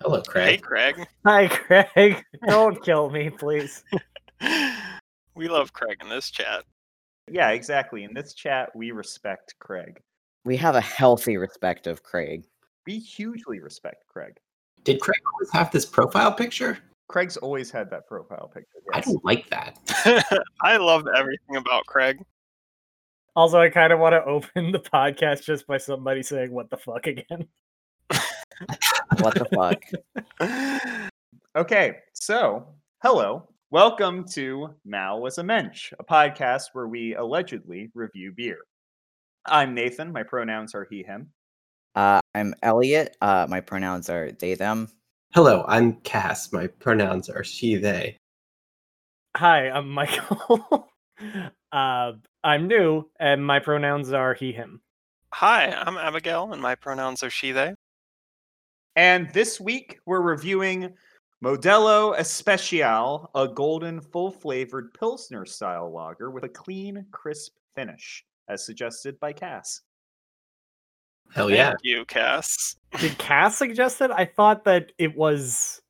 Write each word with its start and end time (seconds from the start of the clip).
Hello, 0.00 0.22
Hey, 0.32 0.58
Craig. 0.58 0.62
Craig. 0.62 1.06
Hi, 1.26 1.48
Craig. 1.48 2.24
Don't 2.46 2.82
kill 2.84 3.10
me, 3.10 3.30
please. 3.30 3.82
we 5.34 5.48
love 5.48 5.72
Craig 5.72 5.98
in 6.00 6.08
this 6.08 6.30
chat. 6.30 6.64
Yeah, 7.30 7.50
exactly. 7.50 8.04
In 8.04 8.14
this 8.14 8.32
chat, 8.34 8.70
we 8.76 8.92
respect 8.92 9.54
Craig. 9.58 10.00
We 10.44 10.56
have 10.56 10.76
a 10.76 10.80
healthy 10.80 11.36
respect 11.36 11.86
of 11.86 12.02
Craig. 12.02 12.44
We 12.86 12.98
hugely 12.98 13.60
respect 13.60 14.04
Craig. 14.06 14.38
Did 14.84 15.00
Craig 15.00 15.20
always 15.34 15.50
have 15.52 15.70
this 15.72 15.84
profile 15.84 16.32
picture? 16.32 16.78
Craig's 17.08 17.36
always 17.36 17.70
had 17.70 17.90
that 17.90 18.06
profile 18.06 18.50
picture. 18.54 18.78
I 18.94 19.00
don't 19.00 19.24
like 19.24 19.50
that. 19.50 19.78
I 20.62 20.76
love 20.76 21.06
everything 21.16 21.56
about 21.56 21.86
Craig. 21.86 22.22
Also, 23.34 23.58
I 23.58 23.68
kind 23.68 23.92
of 23.92 23.98
want 23.98 24.12
to 24.12 24.24
open 24.30 24.72
the 24.72 24.78
podcast 24.78 25.42
just 25.44 25.66
by 25.66 25.78
somebody 25.78 26.22
saying 26.22 26.52
"What 26.52 26.70
the 26.70 26.76
fuck" 26.76 27.06
again. 27.06 27.48
What 29.20 29.34
the 29.34 29.46
fuck? 29.54 31.10
Okay, 31.56 31.96
so 32.12 32.68
hello. 33.02 33.48
Welcome 33.70 34.24
to 34.34 34.74
Mao 34.84 35.18
was 35.18 35.38
a 35.38 35.42
Mensch, 35.42 35.92
a 35.98 36.04
podcast 36.04 36.66
where 36.72 36.86
we 36.86 37.16
allegedly 37.16 37.90
review 37.94 38.32
beer. 38.36 38.58
I'm 39.44 39.74
Nathan. 39.74 40.12
My 40.12 40.22
pronouns 40.22 40.74
are 40.76 40.86
he, 40.88 41.02
him. 41.02 41.30
Uh, 41.96 42.20
I'm 42.34 42.54
Elliot. 42.62 43.16
Uh, 43.20 43.46
my 43.48 43.60
pronouns 43.60 44.08
are 44.08 44.30
they, 44.30 44.54
them. 44.54 44.88
Hello, 45.34 45.64
I'm 45.66 45.94
Cass. 46.02 46.52
My 46.52 46.68
pronouns 46.68 47.28
are 47.28 47.42
she, 47.42 47.74
they. 47.74 48.18
Hi, 49.36 49.70
I'm 49.70 49.88
Michael. 49.88 50.88
uh, 51.72 52.12
I'm 52.44 52.68
new, 52.68 53.04
and 53.18 53.44
my 53.44 53.58
pronouns 53.58 54.12
are 54.12 54.34
he, 54.34 54.52
him. 54.52 54.80
Hi, 55.34 55.72
I'm 55.72 55.96
Abigail, 55.96 56.52
and 56.52 56.62
my 56.62 56.76
pronouns 56.76 57.24
are 57.24 57.30
she, 57.30 57.50
they. 57.50 57.74
And 58.98 59.30
this 59.32 59.60
week 59.60 60.00
we're 60.06 60.22
reviewing 60.22 60.92
Modelo 61.40 62.18
Especial, 62.18 63.30
a 63.32 63.46
golden, 63.46 64.00
full 64.00 64.32
flavored 64.32 64.92
Pilsner 64.92 65.46
style 65.46 65.92
lager 65.92 66.32
with 66.32 66.42
a 66.42 66.48
clean, 66.48 67.06
crisp 67.12 67.52
finish, 67.76 68.24
as 68.48 68.66
suggested 68.66 69.20
by 69.20 69.32
Cass. 69.32 69.82
Hell 71.30 71.48
yeah. 71.48 71.68
Thank 71.68 71.78
yeah. 71.84 71.96
you, 71.98 72.04
Cass. 72.06 72.74
Did 72.98 73.16
Cass 73.18 73.56
suggest 73.56 74.00
it? 74.00 74.10
I 74.10 74.24
thought 74.24 74.64
that 74.64 74.90
it 74.98 75.16
was 75.16 75.80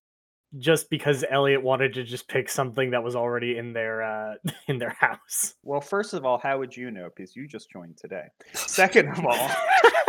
just 0.59 0.91
because 0.91 1.25
Elliot 1.31 1.63
wanted 1.63 1.95
to 1.95 2.05
just 2.05 2.29
pick 2.29 2.51
something 2.51 2.91
that 2.91 3.03
was 3.03 3.17
already 3.17 3.57
in 3.57 3.73
their 3.73 4.03
uh, 4.03 4.35
in 4.69 4.77
their 4.77 4.95
house. 5.01 5.55
Well, 5.63 5.81
first 5.81 6.13
of 6.13 6.27
all, 6.27 6.37
how 6.37 6.59
would 6.59 6.77
you 6.77 6.91
know? 6.91 7.09
Because 7.17 7.35
you 7.35 7.49
just 7.49 7.71
joined 7.71 7.97
today. 7.97 8.27
Second 8.53 9.09
of 9.09 9.25
all, 9.25 9.51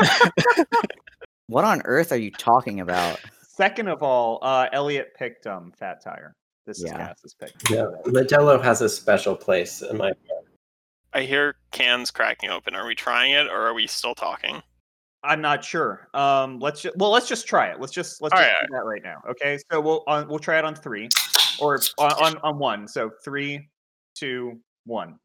What 1.50 1.66
on 1.66 1.82
earth 1.86 2.12
are 2.12 2.18
you 2.18 2.30
talking 2.30 2.80
about? 2.80 3.20
second 3.42 3.88
of 3.88 4.04
all, 4.04 4.38
uh, 4.44 4.68
Elliot 4.72 5.14
picked 5.18 5.48
um 5.48 5.72
Fat 5.72 6.02
Tire. 6.04 6.36
This 6.68 6.78
is 6.78 6.86
Yeah. 6.86 6.98
Cass's 6.98 7.34
pick. 7.34 7.52
Yeah, 7.72 7.88
Modelo 8.06 8.62
has 8.64 8.82
a 8.82 8.88
special 8.88 9.36
place 9.36 9.82
in 9.82 9.98
my 9.98 10.12
I 11.12 11.24
hear 11.24 11.56
cans 11.72 12.12
cracking 12.12 12.52
open. 12.52 12.76
Are 12.76 12.86
we 12.86 12.94
trying 12.94 13.32
it, 13.32 13.48
or 13.48 13.66
are 13.68 13.74
we 13.74 13.88
still 13.88 14.14
talking? 14.14 14.62
I'm 15.24 15.42
not 15.42 15.64
sure. 15.64 16.08
Um, 16.14 16.60
let's 16.60 16.84
just 16.84 16.96
well, 16.98 17.10
let's 17.10 17.28
just 17.28 17.48
try 17.48 17.70
it. 17.70 17.80
Let's 17.80 17.94
just 17.94 18.22
let's 18.22 18.34
All 18.34 18.40
just 18.40 18.48
right, 18.48 18.68
do 18.68 18.74
that 18.76 18.86
right 18.86 19.02
now. 19.04 19.24
Okay, 19.32 19.58
so 19.72 19.82
we'll 19.82 20.04
on, 20.06 20.28
we'll 20.28 20.38
try 20.38 20.60
it 20.60 20.66
on 20.66 20.76
three, 20.76 21.10
or 21.60 21.80
on, 21.98 22.12
on 22.12 22.38
on 22.44 22.60
one. 22.60 22.88
So 22.88 23.10
three, 23.26 23.70
two, 24.14 24.60
one. 24.86 25.18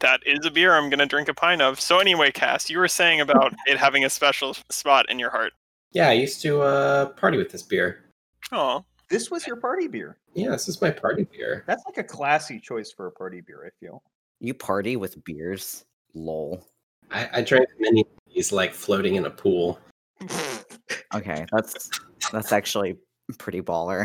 That 0.00 0.20
is 0.26 0.44
a 0.44 0.50
beer 0.50 0.74
I'm 0.74 0.90
going 0.90 0.98
to 0.98 1.06
drink 1.06 1.28
a 1.28 1.34
pint 1.34 1.62
of. 1.62 1.80
So, 1.80 1.98
anyway, 1.98 2.30
Cass, 2.30 2.68
you 2.68 2.78
were 2.78 2.88
saying 2.88 3.20
about 3.20 3.54
it 3.66 3.78
having 3.78 4.04
a 4.04 4.10
special 4.10 4.54
spot 4.70 5.08
in 5.08 5.18
your 5.18 5.30
heart. 5.30 5.52
Yeah, 5.92 6.08
I 6.08 6.12
used 6.12 6.42
to 6.42 6.60
uh, 6.60 7.06
party 7.06 7.38
with 7.38 7.50
this 7.50 7.62
beer. 7.62 8.04
Oh, 8.52 8.84
This 9.08 9.30
was 9.30 9.46
your 9.46 9.56
party 9.56 9.88
beer. 9.88 10.18
Yeah, 10.34 10.50
this 10.50 10.68
is 10.68 10.80
my 10.82 10.90
party 10.90 11.24
beer. 11.24 11.64
That's 11.66 11.84
like 11.86 11.98
a 11.98 12.04
classy 12.04 12.60
choice 12.60 12.92
for 12.92 13.06
a 13.06 13.10
party 13.12 13.40
beer. 13.40 13.64
I 13.66 13.70
feel. 13.80 14.02
You 14.40 14.52
party 14.52 14.96
with 14.96 15.22
beers? 15.24 15.84
Lol. 16.14 16.66
I, 17.10 17.28
I 17.34 17.42
drank 17.42 17.68
many 17.78 18.02
of 18.02 18.06
these 18.34 18.52
like 18.52 18.74
floating 18.74 19.14
in 19.14 19.26
a 19.26 19.30
pool. 19.30 19.78
Okay, 21.14 21.46
that's 21.52 21.88
that's 22.32 22.52
actually 22.52 22.96
pretty 23.34 23.60
baller. 23.60 24.02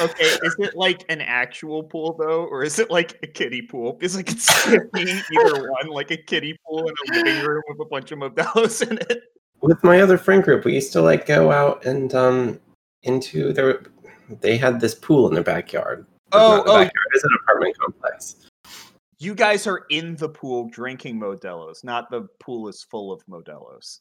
Okay, 0.00 0.24
is 0.46 0.56
it 0.58 0.74
like 0.74 1.04
an 1.08 1.20
actual 1.20 1.82
pool 1.82 2.16
though, 2.18 2.44
or 2.44 2.64
is 2.64 2.78
it 2.78 2.90
like 2.90 3.18
a 3.22 3.26
kiddie 3.26 3.62
pool? 3.62 3.92
Because 3.92 4.16
like 4.16 4.30
it's 4.30 4.44
skipping 4.44 5.08
either 5.08 5.70
one, 5.70 5.88
like 5.88 6.10
a 6.10 6.16
kiddie 6.16 6.56
pool 6.66 6.88
in 6.88 6.94
a 7.08 7.16
living 7.16 7.46
room 7.46 7.62
with 7.68 7.80
a 7.80 7.88
bunch 7.88 8.12
of 8.12 8.18
Modelo's 8.18 8.82
in 8.82 8.98
it. 8.98 9.24
With 9.60 9.82
my 9.84 10.00
other 10.00 10.18
friend 10.18 10.42
group, 10.42 10.64
we 10.64 10.74
used 10.74 10.92
to 10.92 11.02
like 11.02 11.26
go 11.26 11.52
out 11.52 11.84
and 11.84 12.14
um 12.14 12.60
into 13.02 13.52
their 13.52 13.82
they 14.40 14.56
had 14.56 14.80
this 14.80 14.94
pool 14.94 15.28
in 15.28 15.34
their 15.34 15.44
backyard. 15.44 16.06
Oh, 16.32 16.56
Not 16.56 16.64
the 16.64 16.70
oh, 16.70 16.74
backyard, 16.74 17.06
it's 17.14 17.24
an 17.24 17.30
apartment 17.42 17.78
complex. 17.78 18.36
you 19.18 19.34
guys 19.34 19.66
are 19.66 19.84
in 19.90 20.16
the 20.16 20.28
pool 20.28 20.68
drinking 20.70 21.20
Modelo's, 21.20 21.84
not 21.84 22.10
the 22.10 22.26
pool 22.40 22.68
is 22.68 22.82
full 22.82 23.12
of 23.12 23.22
Modelo's. 23.26 24.00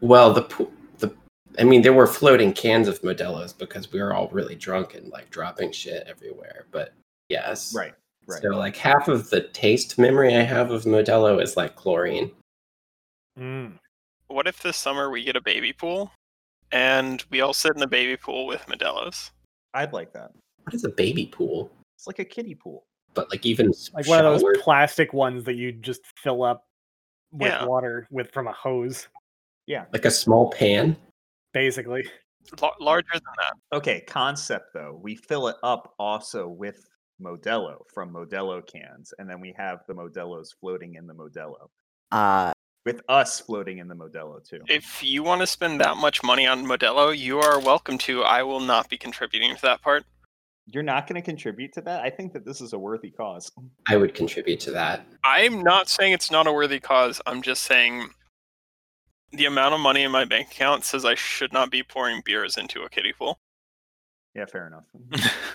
Well, 0.00 0.32
the 0.32 0.42
pool, 0.42 0.70
the 0.98 1.14
I 1.58 1.64
mean, 1.64 1.82
there 1.82 1.92
were 1.92 2.06
floating 2.06 2.52
cans 2.52 2.88
of 2.88 3.00
Modelo's 3.02 3.52
because 3.52 3.92
we 3.92 4.00
were 4.00 4.12
all 4.12 4.28
really 4.28 4.54
drunk 4.56 4.94
and 4.94 5.10
like 5.10 5.30
dropping 5.30 5.72
shit 5.72 6.06
everywhere. 6.06 6.66
But 6.70 6.92
yes, 7.28 7.74
Right, 7.74 7.94
right. 8.26 8.42
So 8.42 8.48
like 8.48 8.76
half 8.76 9.08
of 9.08 9.30
the 9.30 9.42
taste 9.48 9.98
memory 9.98 10.34
I 10.34 10.42
have 10.42 10.70
of 10.70 10.84
Modelo 10.84 11.40
is 11.42 11.56
like 11.56 11.76
chlorine. 11.76 12.30
Mm. 13.38 13.72
what 14.28 14.46
if 14.46 14.62
this 14.62 14.76
summer 14.76 15.10
we 15.10 15.24
get 15.24 15.34
a 15.34 15.40
baby 15.40 15.72
pool 15.72 16.12
and 16.70 17.24
we 17.30 17.40
all 17.40 17.52
sit 17.52 17.72
in 17.74 17.80
the 17.80 17.86
baby 17.86 18.16
pool 18.16 18.46
with 18.46 18.64
Modelo's? 18.66 19.30
I'd 19.74 19.92
like 19.92 20.12
that. 20.12 20.32
What 20.64 20.74
is 20.74 20.84
a 20.84 20.88
baby 20.88 21.26
pool? 21.26 21.70
It's 21.96 22.06
like 22.06 22.20
a 22.20 22.24
kiddie 22.24 22.54
pool. 22.54 22.84
But 23.12 23.30
like 23.30 23.44
even 23.46 23.72
Like 23.92 24.08
one 24.08 24.24
of 24.24 24.40
those 24.40 24.58
plastic 24.60 25.12
ones 25.12 25.44
that 25.44 25.54
you 25.54 25.72
just 25.72 26.00
fill 26.16 26.42
up 26.42 26.64
with 27.32 27.52
Yeah. 27.52 27.64
water 27.64 28.06
with 28.10 28.30
from 28.32 28.46
a 28.48 28.52
hose, 28.52 29.08
Yeah, 29.66 29.84
like 29.92 30.04
a 30.04 30.10
small 30.10 30.50
pan. 30.50 30.96
Basically. 31.54 32.04
L- 32.62 32.74
larger 32.80 33.08
than 33.14 33.22
that. 33.38 33.76
Okay, 33.78 34.02
concept 34.06 34.74
though. 34.74 35.00
We 35.02 35.16
fill 35.16 35.48
it 35.48 35.56
up 35.62 35.94
also 35.98 36.46
with 36.48 36.86
Modelo 37.22 37.78
from 37.94 38.12
Modelo 38.12 38.60
cans, 38.66 39.14
and 39.18 39.30
then 39.30 39.40
we 39.40 39.54
have 39.56 39.78
the 39.88 39.94
Modelo's 39.94 40.54
floating 40.60 40.96
in 40.96 41.06
the 41.06 41.14
Modelo. 41.14 41.68
Uh, 42.12 42.52
With 42.84 43.00
us 43.08 43.40
floating 43.40 43.78
in 43.78 43.88
the 43.88 43.94
Modelo 43.94 44.46
too. 44.46 44.60
If 44.68 45.02
you 45.02 45.22
want 45.22 45.40
to 45.40 45.46
spend 45.46 45.80
that 45.80 45.96
much 45.96 46.22
money 46.22 46.46
on 46.46 46.66
Modelo, 46.66 47.16
you 47.16 47.38
are 47.38 47.58
welcome 47.58 47.96
to. 47.98 48.22
I 48.22 48.42
will 48.42 48.60
not 48.60 48.90
be 48.90 48.98
contributing 48.98 49.54
to 49.56 49.62
that 49.62 49.80
part. 49.80 50.04
You're 50.66 50.82
not 50.82 51.06
going 51.06 51.20
to 51.20 51.24
contribute 51.24 51.72
to 51.74 51.82
that? 51.82 52.02
I 52.02 52.10
think 52.10 52.32
that 52.32 52.46
this 52.46 52.60
is 52.60 52.72
a 52.72 52.78
worthy 52.78 53.10
cause. 53.10 53.52
I 53.86 53.96
would 53.96 54.14
contribute 54.14 54.60
to 54.60 54.70
that. 54.72 55.06
I'm 55.22 55.62
not 55.62 55.88
saying 55.88 56.12
it's 56.12 56.30
not 56.30 56.46
a 56.46 56.52
worthy 56.52 56.80
cause. 56.80 57.20
I'm 57.26 57.42
just 57.42 57.64
saying 57.64 58.08
the 59.36 59.46
amount 59.46 59.74
of 59.74 59.80
money 59.80 60.02
in 60.02 60.10
my 60.10 60.24
bank 60.24 60.48
account 60.50 60.84
says 60.84 61.04
I 61.04 61.14
should 61.14 61.52
not 61.52 61.70
be 61.70 61.82
pouring 61.82 62.22
beers 62.24 62.56
into 62.56 62.82
a 62.82 62.88
kiddie 62.88 63.12
pool. 63.12 63.38
Yeah, 64.34 64.46
fair 64.46 64.66
enough. 64.66 64.86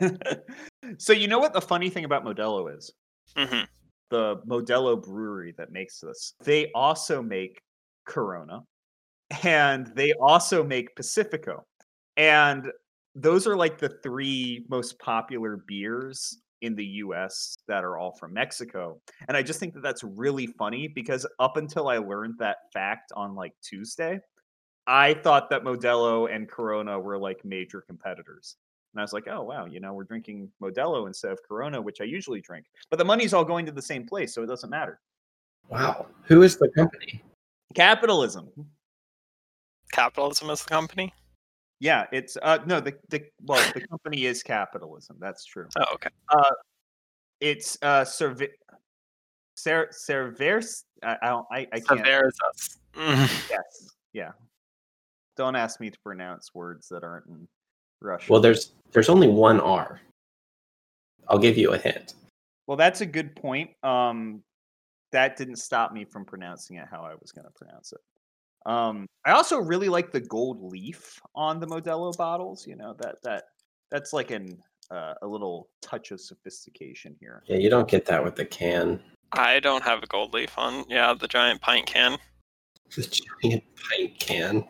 so 0.98 1.12
you 1.12 1.28
know 1.28 1.38
what 1.38 1.52
the 1.52 1.60
funny 1.60 1.90
thing 1.90 2.04
about 2.04 2.24
Modelo 2.24 2.76
is? 2.76 2.92
hmm 3.36 3.62
The 4.10 4.36
Modelo 4.46 5.02
brewery 5.02 5.54
that 5.58 5.72
makes 5.72 6.00
this. 6.00 6.34
They 6.42 6.70
also 6.74 7.22
make 7.22 7.62
Corona 8.06 8.62
and 9.42 9.86
they 9.94 10.12
also 10.14 10.62
make 10.62 10.94
Pacifico. 10.96 11.64
And 12.16 12.70
those 13.14 13.46
are 13.46 13.56
like 13.56 13.78
the 13.78 13.98
three 14.02 14.66
most 14.68 14.98
popular 14.98 15.58
beers 15.66 16.38
in 16.62 16.74
the 16.74 16.84
US 16.84 17.56
that 17.68 17.84
are 17.84 17.98
all 17.98 18.12
from 18.12 18.32
Mexico. 18.32 19.00
And 19.28 19.36
I 19.36 19.42
just 19.42 19.60
think 19.60 19.74
that 19.74 19.82
that's 19.82 20.02
really 20.02 20.46
funny 20.46 20.88
because 20.88 21.26
up 21.38 21.56
until 21.56 21.88
I 21.88 21.98
learned 21.98 22.36
that 22.38 22.56
fact 22.72 23.12
on 23.14 23.34
like 23.34 23.52
Tuesday, 23.62 24.20
I 24.86 25.14
thought 25.14 25.50
that 25.50 25.62
Modelo 25.62 26.34
and 26.34 26.48
Corona 26.48 26.98
were 26.98 27.18
like 27.18 27.44
major 27.44 27.82
competitors. 27.82 28.56
And 28.94 29.00
I 29.00 29.04
was 29.04 29.12
like, 29.12 29.26
oh, 29.28 29.42
wow, 29.42 29.66
you 29.66 29.80
know, 29.80 29.94
we're 29.94 30.04
drinking 30.04 30.50
Modelo 30.62 31.06
instead 31.06 31.32
of 31.32 31.38
Corona, 31.46 31.80
which 31.80 32.00
I 32.00 32.04
usually 32.04 32.40
drink. 32.40 32.66
But 32.90 32.98
the 32.98 33.04
money's 33.04 33.32
all 33.32 33.44
going 33.44 33.64
to 33.66 33.72
the 33.72 33.82
same 33.82 34.06
place, 34.06 34.34
so 34.34 34.42
it 34.42 34.46
doesn't 34.46 34.70
matter. 34.70 35.00
Wow. 35.68 36.06
Who 36.24 36.42
is 36.42 36.58
the 36.58 36.68
company? 36.76 37.22
Capitalism. 37.74 38.50
Capitalism 39.92 40.50
as 40.50 40.62
the 40.62 40.70
company. 40.70 41.12
Yeah, 41.82 42.06
it's 42.12 42.38
uh 42.40 42.58
no, 42.64 42.78
the 42.78 42.94
the 43.08 43.24
well, 43.42 43.60
the 43.74 43.84
company 43.88 44.26
is 44.26 44.40
capitalism. 44.44 45.16
That's 45.18 45.44
true. 45.44 45.66
Oh, 45.76 45.84
okay. 45.94 46.10
It's 47.40 47.76
uh 47.82 48.04
serv 48.04 48.40
Ser 49.56 49.88
Cervers 49.90 50.84
I 51.02 51.16
I 51.20 51.28
don't 51.28 51.46
I, 51.50 51.66
I 51.72 51.80
can't 51.80 52.04
there's. 52.04 52.38
Mhm. 52.94 53.50
yes. 53.50 53.88
Yeah. 54.12 54.30
Don't 55.36 55.56
ask 55.56 55.80
me 55.80 55.90
to 55.90 55.98
pronounce 56.04 56.54
words 56.54 56.86
that 56.90 57.02
aren't 57.02 57.26
in 57.26 57.48
Russian. 58.00 58.32
Well, 58.32 58.40
there's 58.40 58.74
there's 58.92 59.08
only 59.08 59.26
one 59.26 59.58
R. 59.58 60.00
I'll 61.26 61.38
give 61.40 61.58
you 61.58 61.72
a 61.72 61.78
hint. 61.78 62.14
Well, 62.68 62.76
that's 62.76 63.00
a 63.00 63.06
good 63.06 63.34
point. 63.34 63.70
Um, 63.82 64.44
that 65.10 65.36
didn't 65.36 65.56
stop 65.56 65.92
me 65.92 66.04
from 66.04 66.26
pronouncing 66.26 66.76
it 66.76 66.86
how 66.88 67.02
I 67.02 67.14
was 67.20 67.32
going 67.32 67.46
to 67.46 67.52
pronounce 67.52 67.92
it. 67.92 68.00
Um, 68.66 69.06
I 69.24 69.32
also 69.32 69.58
really 69.58 69.88
like 69.88 70.12
the 70.12 70.20
gold 70.20 70.62
leaf 70.62 71.20
on 71.34 71.60
the 71.60 71.66
Modelo 71.66 72.16
bottles. 72.16 72.66
You 72.66 72.76
know 72.76 72.94
that 72.98 73.16
that 73.22 73.44
that's 73.90 74.12
like 74.12 74.30
an 74.30 74.58
uh, 74.90 75.14
a 75.22 75.26
little 75.26 75.68
touch 75.80 76.10
of 76.10 76.20
sophistication 76.20 77.16
here. 77.20 77.42
Yeah, 77.46 77.56
you 77.56 77.70
don't 77.70 77.88
get 77.88 78.04
that 78.06 78.22
with 78.22 78.36
the 78.36 78.44
can. 78.44 79.00
I 79.32 79.60
don't 79.60 79.82
have 79.82 80.02
a 80.02 80.06
gold 80.06 80.34
leaf 80.34 80.58
on. 80.58 80.84
Yeah, 80.88 81.14
the 81.14 81.28
giant 81.28 81.60
pint 81.60 81.86
can. 81.86 82.18
The 82.94 83.22
giant 83.42 83.64
pint 83.74 84.18
can. 84.18 84.64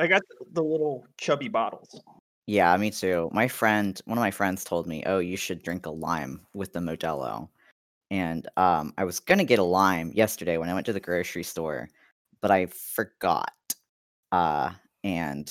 I 0.00 0.08
got 0.08 0.22
the, 0.28 0.44
the 0.54 0.62
little 0.62 1.06
chubby 1.18 1.46
bottles. 1.46 2.00
Yeah, 2.48 2.76
me 2.76 2.90
too. 2.90 3.30
My 3.32 3.46
friend, 3.46 4.00
one 4.06 4.18
of 4.18 4.22
my 4.22 4.32
friends 4.32 4.64
told 4.64 4.88
me, 4.88 5.04
"Oh, 5.06 5.20
you 5.20 5.36
should 5.36 5.62
drink 5.62 5.86
a 5.86 5.90
lime 5.90 6.40
with 6.52 6.72
the 6.72 6.80
Modelo." 6.80 7.48
And 8.10 8.48
um, 8.56 8.92
I 8.98 9.04
was 9.04 9.20
gonna 9.20 9.44
get 9.44 9.60
a 9.60 9.62
lime 9.62 10.10
yesterday 10.14 10.58
when 10.58 10.68
I 10.68 10.74
went 10.74 10.86
to 10.86 10.92
the 10.92 10.98
grocery 10.98 11.44
store, 11.44 11.88
but 12.42 12.50
I 12.50 12.66
forgot. 12.66 13.52
Uh, 14.30 14.72
and 15.04 15.50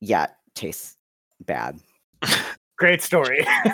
yeah, 0.00 0.26
tastes 0.54 0.96
bad. 1.40 1.78
Great 2.76 3.00
story. 3.00 3.46
We're 3.64 3.70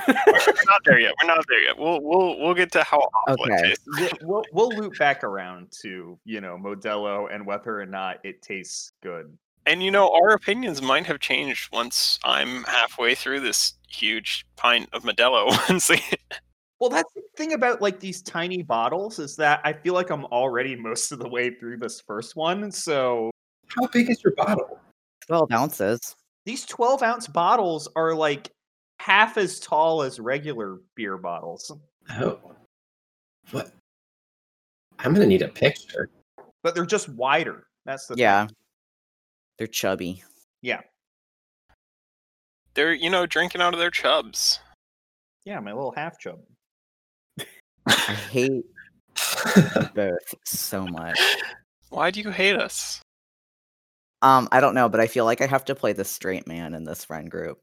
not 0.67 0.83
there 0.85 1.01
yet. 1.01 1.15
We're 1.23 1.29
not 1.29 1.45
there 1.49 1.63
yet. 1.63 1.79
We'll 1.79 2.01
we'll 2.03 2.39
we'll 2.39 2.55
get 2.55 2.71
to 2.73 2.83
how 2.83 2.99
awful 2.99 3.47
it 3.47 3.63
tastes. 3.63 3.85
We'll, 3.97 4.11
we'll, 4.23 4.45
we'll 4.53 4.79
loop 4.79 4.99
back 4.99 5.25
around 5.25 5.73
to 5.83 6.19
you 6.25 6.41
know 6.41 6.59
Modelo 6.61 7.35
and 7.35 7.47
whether 7.47 7.81
or 7.81 7.87
not 7.87 8.19
it 8.25 8.43
tastes 8.43 8.93
good. 9.03 9.37
And 9.67 9.83
you 9.83 9.91
know, 9.91 10.13
our 10.15 10.31
opinions 10.31 10.83
might 10.83 11.07
have 11.07 11.21
changed 11.21 11.73
once 11.73 12.19
I'm 12.25 12.65
halfway 12.65 13.15
through 13.15 13.41
this 13.41 13.75
huge 13.89 14.45
pint 14.57 14.89
of 14.93 15.03
Modelo. 15.03 15.47
Once 15.69 15.91
we- 15.91 16.03
Well, 16.81 16.89
that's 16.91 17.13
the 17.13 17.23
thing 17.37 17.53
about 17.53 17.83
like 17.83 18.01
these 18.01 18.23
tiny 18.23 18.63
bottles 18.63 19.19
is 19.19 19.37
that 19.37 19.61
I 19.65 19.73
feel 19.75 19.93
like 19.95 20.11
I'm 20.11 20.25
already 20.27 20.75
most 20.77 21.13
of 21.13 21.19
the 21.19 21.29
way 21.29 21.55
through 21.55 21.77
this 21.77 22.01
first 22.01 22.37
one. 22.37 22.71
So 22.73 23.31
How 23.69 23.87
big 23.89 24.09
is 24.11 24.23
your 24.25 24.35
bottle? 24.35 24.79
Twelve 25.27 25.53
ounces. 25.53 26.17
these 26.47 26.65
12 26.67 27.03
ounce 27.03 27.27
bottles 27.27 27.87
are 27.97 28.15
like 28.15 28.51
half 28.99 29.37
as 29.37 29.61
tall 29.61 30.03
as 30.03 30.19
regular 30.19 30.79
beer 30.97 31.17
bottles, 31.19 31.71
Oh. 32.19 32.41
What? 33.51 33.71
I'm 34.99 35.13
gonna 35.15 35.27
need 35.27 35.43
a 35.43 35.49
picture. 35.49 36.09
but 36.63 36.75
they're 36.75 36.87
just 36.87 37.09
wider. 37.11 37.67
That's 37.85 38.07
the 38.07 38.15
Yeah, 38.17 38.47
Thing. 38.47 38.57
they're 39.59 39.67
chubby. 39.67 40.23
Yeah. 40.63 40.81
They're 42.75 42.93
you 42.95 43.11
know 43.11 43.27
drinking 43.27 43.61
out 43.61 43.75
of 43.75 43.81
their 43.81 43.91
chubs. 43.91 44.61
Yeah, 45.45 45.61
my 45.61 45.73
little 45.73 45.93
half 45.93 46.19
chub. 46.19 46.41
I 47.91 48.15
hate 48.15 48.65
both 49.95 50.35
so 50.45 50.87
much. 50.87 51.21
Why 51.91 52.11
do 52.11 52.21
you 52.21 52.31
hate 52.31 52.57
us? 52.57 53.01
Um, 54.23 54.49
I 54.53 54.61
don't 54.61 54.75
know, 54.75 54.89
but 54.89 55.01
I 55.01 55.07
feel 55.07 55.25
like 55.25 55.41
I 55.41 55.47
have 55.47 55.65
to 55.67 55.75
play 55.75 55.93
the 55.93 56.05
straight 56.05 56.47
man 56.47 56.75
in 56.75 56.85
this 56.85 57.05
friend 57.05 57.31
group. 57.31 57.59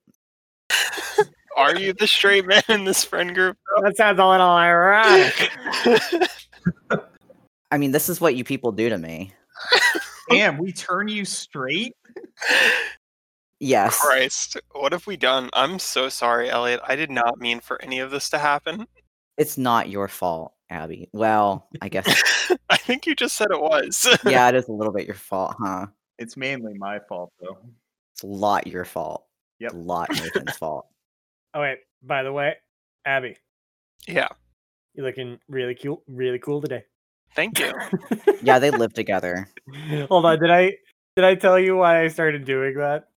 Are 1.57 1.75
you 1.75 1.93
the 1.93 2.07
straight 2.07 2.45
man 2.45 2.63
in 2.69 2.83
this 2.83 3.03
friend 3.03 3.33
group? 3.33 3.57
that 3.83 3.97
sounds 3.97 4.19
a 4.19 4.27
little 4.27 4.47
ironic. 4.47 5.51
I 7.71 7.77
mean, 7.77 7.91
this 7.91 8.09
is 8.09 8.21
what 8.21 8.35
you 8.35 8.43
people 8.43 8.71
do 8.71 8.89
to 8.89 8.97
me. 8.97 9.33
Damn, 10.29 10.57
we 10.57 10.71
turn 10.71 11.07
you 11.07 11.25
straight? 11.25 11.95
Yes. 13.59 13.99
Christ, 13.99 14.57
what 14.71 14.91
have 14.91 15.07
we 15.07 15.17
done? 15.17 15.49
I'm 15.53 15.79
so 15.79 16.09
sorry, 16.09 16.49
Elliot. 16.49 16.79
I 16.87 16.95
did 16.95 17.09
not 17.09 17.39
mean 17.39 17.59
for 17.59 17.81
any 17.81 17.99
of 17.99 18.11
this 18.11 18.29
to 18.29 18.37
happen. 18.37 18.87
It's 19.37 19.57
not 19.57 19.89
your 19.89 20.07
fault, 20.07 20.53
Abby. 20.69 21.09
Well, 21.13 21.67
I 21.81 21.89
guess 21.89 22.51
I 22.69 22.77
think 22.77 23.05
you 23.05 23.15
just 23.15 23.35
said 23.35 23.47
it 23.51 23.61
was. 23.61 24.07
yeah, 24.25 24.49
it 24.49 24.55
is 24.55 24.67
a 24.67 24.71
little 24.71 24.93
bit 24.93 25.05
your 25.05 25.15
fault, 25.15 25.55
huh? 25.59 25.87
It's 26.17 26.35
mainly 26.37 26.73
my 26.77 26.99
fault 27.07 27.31
though. 27.39 27.57
It's 28.13 28.23
a 28.23 28.27
lot 28.27 28.67
your 28.67 28.85
fault. 28.85 29.25
Yep. 29.59 29.73
A 29.73 29.75
lot 29.75 30.09
Nathan's 30.09 30.57
fault. 30.57 30.87
oh 31.53 31.61
wait, 31.61 31.79
by 32.03 32.23
the 32.23 32.31
way, 32.31 32.55
Abby, 33.05 33.35
yeah. 34.07 34.27
you're 34.93 35.05
looking 35.05 35.39
really 35.47 35.75
cool, 35.75 36.03
really 36.07 36.39
cool 36.39 36.61
today. 36.61 36.83
Thank 37.35 37.59
you. 37.59 37.71
Yeah, 38.41 38.57
they 38.59 38.71
live 38.71 38.93
together. 38.93 39.49
Hold 40.09 40.25
on, 40.25 40.39
did 40.39 40.49
I 40.49 40.73
did 41.15 41.25
I 41.25 41.35
tell 41.35 41.59
you 41.59 41.75
why 41.77 42.03
I 42.03 42.07
started 42.07 42.45
doing 42.45 42.75
that? 42.77 43.09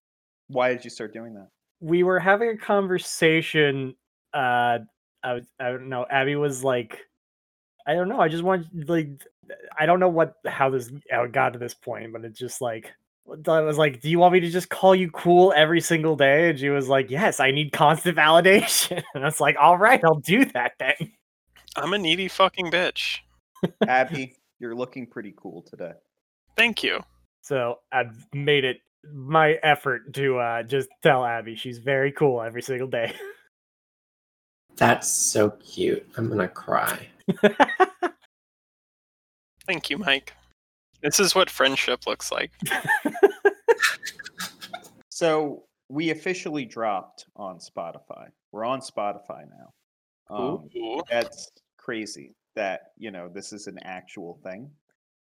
Why 0.47 0.73
did 0.73 0.83
you 0.83 0.89
start 0.89 1.13
doing 1.13 1.33
that? 1.35 1.47
we 1.81 2.03
were 2.03 2.19
having 2.19 2.49
a 2.49 2.57
conversation 2.57 3.93
uh 4.33 4.77
I, 5.23 5.33
was- 5.33 5.47
I 5.59 5.69
don't 5.69 5.89
know 5.89 6.05
abby 6.09 6.35
was 6.35 6.63
like 6.63 6.99
i 7.87 7.93
don't 7.93 8.09
know 8.09 8.19
i 8.19 8.27
just 8.27 8.43
want 8.43 8.65
like 8.89 9.09
i 9.77 9.85
don't 9.85 9.99
know 9.99 10.09
what 10.09 10.35
how 10.45 10.69
this 10.69 10.91
how 11.09 11.23
it 11.23 11.31
got 11.31 11.53
to 11.53 11.59
this 11.59 11.73
point 11.73 12.11
but 12.13 12.23
it's 12.25 12.37
just 12.39 12.61
like 12.61 12.91
i 13.47 13.61
was 13.61 13.77
like 13.77 14.01
do 14.01 14.09
you 14.09 14.19
want 14.19 14.33
me 14.33 14.39
to 14.39 14.49
just 14.49 14.69
call 14.69 14.93
you 14.95 15.09
cool 15.11 15.53
every 15.55 15.81
single 15.81 16.15
day 16.15 16.49
and 16.49 16.59
she 16.59 16.69
was 16.69 16.87
like 16.87 17.09
yes 17.09 17.39
i 17.39 17.51
need 17.51 17.71
constant 17.71 18.17
validation 18.25 19.03
and 19.13 19.23
i 19.23 19.27
was 19.27 19.39
like 19.39 19.55
all 19.59 19.77
right 19.77 20.03
i'll 20.03 20.19
do 20.19 20.45
that 20.45 20.73
then 20.79 20.93
I'm 21.77 21.93
a 21.93 21.97
needy 21.97 22.27
fucking 22.27 22.69
bitch. 22.69 23.19
Abby, 23.87 24.35
you're 24.59 24.75
looking 24.75 25.07
pretty 25.07 25.33
cool 25.37 25.61
today. 25.61 25.93
Thank 26.57 26.83
you. 26.83 26.99
so 27.41 27.79
i've 27.91 28.27
made 28.33 28.65
it 28.65 28.77
my 29.13 29.53
effort 29.63 30.13
to 30.13 30.37
uh 30.37 30.61
just 30.63 30.89
tell 31.01 31.25
abby 31.25 31.55
she's 31.55 31.77
very 31.79 32.11
cool 32.11 32.41
every 32.41 32.61
single 32.61 32.87
day 32.87 33.13
That's 34.77 35.11
so 35.11 35.51
cute. 35.51 36.07
I'm 36.17 36.29
gonna 36.29 36.47
cry. 36.47 37.07
Thank 39.67 39.89
you, 39.89 39.97
Mike. 39.97 40.33
This 41.01 41.19
is 41.19 41.33
what 41.33 41.49
friendship 41.49 42.05
looks 42.07 42.31
like. 42.31 42.51
So 45.21 45.65
we 45.87 46.09
officially 46.09 46.65
dropped 46.65 47.27
on 47.35 47.59
Spotify. 47.59 48.29
We're 48.51 48.65
on 48.65 48.79
Spotify 48.79 49.45
now. 49.47 50.35
Um, 50.35 50.69
that's 51.07 51.51
crazy 51.77 52.33
that 52.55 52.93
you 52.97 53.11
know 53.11 53.29
this 53.29 53.53
is 53.53 53.67
an 53.67 53.77
actual 53.83 54.39
thing. 54.43 54.71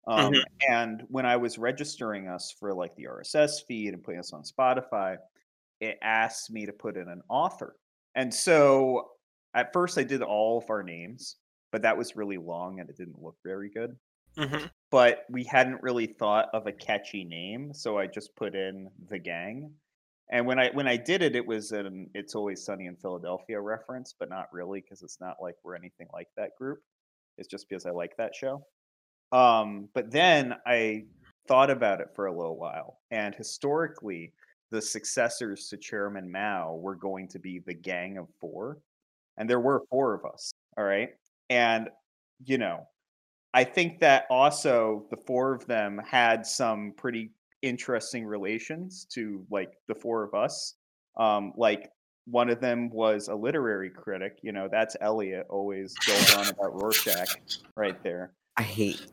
Um, 0.07 0.35
And 0.69 1.03
when 1.09 1.27
I 1.27 1.37
was 1.37 1.59
registering 1.59 2.29
us 2.29 2.55
for 2.61 2.73
like 2.73 2.95
the 2.95 3.09
RSS 3.09 3.67
feed 3.67 3.93
and 3.93 4.05
putting 4.05 4.21
us 4.21 4.33
on 4.33 4.45
Spotify, 4.45 5.17
it 5.81 5.99
asked 6.01 6.53
me 6.53 6.65
to 6.65 6.73
put 6.73 6.97
in 6.97 7.09
an 7.09 7.23
author. 7.29 7.75
And 8.15 8.33
so 8.33 9.09
at 9.59 9.73
first 9.73 9.99
I 9.99 10.05
did 10.05 10.23
all 10.23 10.59
of 10.59 10.71
our 10.71 10.83
names, 10.83 11.37
but 11.73 11.83
that 11.83 11.97
was 11.97 12.17
really 12.17 12.39
long 12.39 12.81
and 12.81 12.89
it 12.91 12.97
didn't 12.97 13.23
look 13.23 13.37
very 13.45 13.71
good. 13.71 13.97
hmm 14.37 14.67
But 14.91 15.25
we 15.31 15.45
hadn't 15.45 15.83
really 15.83 16.07
thought 16.07 16.49
of 16.55 16.67
a 16.67 16.73
catchy 16.73 17.25
name, 17.25 17.75
so 17.75 17.99
I 17.99 18.07
just 18.07 18.37
put 18.37 18.55
in 18.55 18.91
the 19.09 19.19
gang. 19.19 19.75
And 20.31 20.47
when 20.47 20.59
I 20.59 20.71
when 20.71 20.89
I 20.89 20.97
did 20.97 21.23
it, 21.23 21.37
it 21.37 21.47
was 21.47 21.73
an 21.73 22.11
"It's 22.15 22.35
Always 22.35 22.65
Sunny 22.65 22.87
in 22.87 22.97
Philadelphia" 22.97 23.61
reference, 23.61 24.15
but 24.19 24.29
not 24.31 24.53
really 24.53 24.81
because 24.81 25.03
it's 25.03 25.21
not 25.21 25.37
like 25.43 25.57
we're 25.65 25.77
anything 25.77 26.09
like 26.13 26.29
that 26.37 26.57
group. 26.57 26.81
It's 27.39 27.49
just 27.49 27.69
because 27.69 27.87
I 27.87 27.91
like 27.91 28.17
that 28.19 28.35
show. 28.35 28.67
Um, 29.33 29.89
but 29.95 30.11
then 30.11 30.55
I 30.67 31.07
thought 31.47 31.71
about 31.71 32.01
it 32.01 32.09
for 32.15 32.27
a 32.27 32.37
little 32.37 32.57
while, 32.59 33.01
and 33.11 33.35
historically, 33.35 34.35
the 34.71 34.83
successors 34.83 35.69
to 35.69 35.77
Chairman 35.77 36.31
Mao 36.31 36.77
were 36.77 36.97
going 36.97 37.29
to 37.29 37.39
be 37.39 37.59
the 37.59 37.75
Gang 37.75 38.19
of 38.19 38.29
Four, 38.41 38.79
and 39.39 39.49
there 39.49 39.61
were 39.61 39.83
four 39.91 40.15
of 40.15 40.25
us. 40.25 40.53
All 40.77 40.85
right, 40.85 41.11
and 41.49 41.89
you 42.45 42.59
know, 42.59 42.87
I 43.55 43.65
think 43.65 44.01
that 44.01 44.27
also 44.31 45.07
the 45.11 45.17
four 45.17 45.55
of 45.55 45.67
them 45.67 46.01
had 46.07 46.47
some 46.47 46.93
pretty 46.97 47.31
interesting 47.63 48.27
relations 48.27 49.07
to 49.13 49.45
like 49.51 49.73
the 49.89 49.95
four 49.95 50.23
of 50.23 50.35
us. 50.35 50.75
Um, 51.17 51.53
like 51.57 51.91
one 52.27 52.51
of 52.51 52.61
them 52.61 52.91
was 52.91 53.29
a 53.29 53.35
literary 53.35 53.91
critic. 53.91 54.39
You 54.43 54.53
know, 54.53 54.69
that's 54.71 54.97
Elliot 55.01 55.47
always 55.49 55.95
going 55.95 56.25
on 56.37 56.49
about 56.51 56.81
Rorschach 56.81 57.39
right 57.77 58.01
there. 58.03 58.33
I 58.57 58.63
hate. 58.63 59.07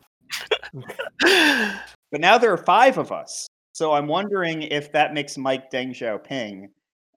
But 2.12 2.20
now 2.20 2.38
there 2.38 2.52
are 2.52 2.58
five 2.58 2.98
of 2.98 3.12
us. 3.12 3.48
So 3.72 3.92
I'm 3.92 4.06
wondering 4.06 4.62
if 4.62 4.92
that 4.92 5.12
makes 5.12 5.36
Mike 5.36 5.70
Deng 5.70 5.90
Xiaoping 5.90 6.68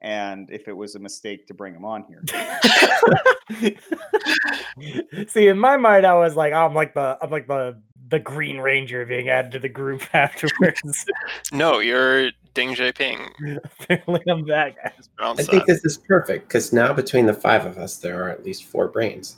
and 0.01 0.49
if 0.49 0.67
it 0.67 0.73
was 0.73 0.95
a 0.95 0.99
mistake 0.99 1.47
to 1.47 1.53
bring 1.53 1.73
him 1.73 1.85
on 1.85 2.03
here. 2.03 2.23
See, 5.27 5.47
in 5.47 5.59
my 5.59 5.77
mind, 5.77 6.05
I 6.05 6.13
was 6.13 6.35
like, 6.35 6.53
I'm 6.53 6.73
like 6.73 6.93
the 6.93 7.17
I'm 7.21 7.29
like 7.29 7.47
the 7.47 7.81
the 8.09 8.19
Green 8.19 8.57
Ranger 8.59 9.05
being 9.05 9.29
added 9.29 9.51
to 9.51 9.59
the 9.59 9.69
group 9.69 10.03
afterwards. 10.13 11.05
No, 11.51 11.79
you're 11.79 12.31
Ding 12.53 12.75
Ping. 12.93 13.29
Apparently, 13.81 14.21
I'm 14.27 14.45
that 14.47 14.75
guy. 14.75 14.93
Just 14.95 15.09
I 15.19 15.43
think 15.43 15.65
this 15.65 15.83
is 15.85 15.97
perfect 15.97 16.47
because 16.47 16.71
now 16.73 16.93
between 16.93 17.25
the 17.25 17.33
five 17.33 17.65
of 17.65 17.77
us, 17.77 17.97
there 17.97 18.23
are 18.23 18.29
at 18.29 18.43
least 18.45 18.65
four 18.65 18.87
brains. 18.87 19.37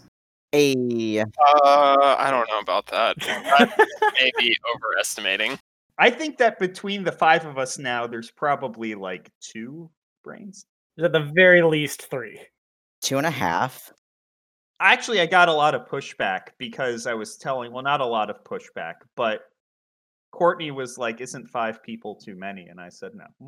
A 0.54 1.20
Uh, 1.20 1.26
I 2.20 2.30
don't 2.30 2.48
know 2.50 2.60
about 2.60 2.86
that. 2.88 3.16
maybe 4.22 4.58
overestimating. 4.76 5.58
I 5.98 6.10
think 6.10 6.38
that 6.40 6.60
between 6.60 7.04
the 7.04 7.12
five 7.12 7.46
of 7.46 7.58
us 7.58 7.78
now, 7.78 8.06
there's 8.08 8.32
probably 8.32 8.96
like 8.96 9.32
two 9.40 9.90
brains. 10.24 10.66
At 11.02 11.12
the 11.12 11.32
very 11.34 11.62
least, 11.62 12.10
three. 12.10 12.40
two 13.02 13.18
and 13.18 13.26
a 13.26 13.32
half. 13.32 13.92
Actually, 14.80 15.22
I 15.22 15.26
got 15.26 15.50
a 15.50 15.54
lot 15.54 15.76
of 15.76 15.88
pushback 15.88 16.50
because 16.58 17.08
I 17.08 17.14
was 17.14 17.38
telling, 17.38 17.72
well, 17.72 17.84
not 17.84 18.02
a 18.02 18.06
lot 18.06 18.30
of 18.30 18.44
pushback, 18.44 18.96
but 19.16 19.42
Courtney 20.32 20.72
was 20.72 20.98
like, 20.98 21.22
"Isn't 21.22 21.48
five 21.48 21.84
people 21.84 22.16
too 22.16 22.36
many?" 22.36 22.68
And 22.68 22.80
I 22.80 22.90
said, 22.90 23.14
"No, 23.16 23.26
mm-hmm. 23.42 23.48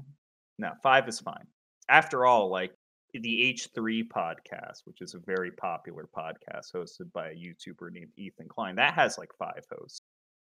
no, 0.60 0.72
five 0.84 1.08
is 1.08 1.20
fine." 1.20 1.48
After 1.90 2.26
all, 2.26 2.50
like 2.50 2.72
the 3.14 3.54
H3 3.54 4.04
podcast, 4.08 4.82
which 4.86 5.02
is 5.02 5.14
a 5.14 5.20
very 5.20 5.52
popular 5.52 6.08
podcast 6.16 6.74
hosted 6.74 7.12
by 7.14 7.30
a 7.30 7.36
YouTuber 7.36 7.92
named 7.92 8.12
Ethan 8.18 8.48
Klein, 8.48 8.76
that 8.76 8.94
has 8.94 9.18
like 9.18 9.32
five 9.38 9.64
hosts. 9.72 10.02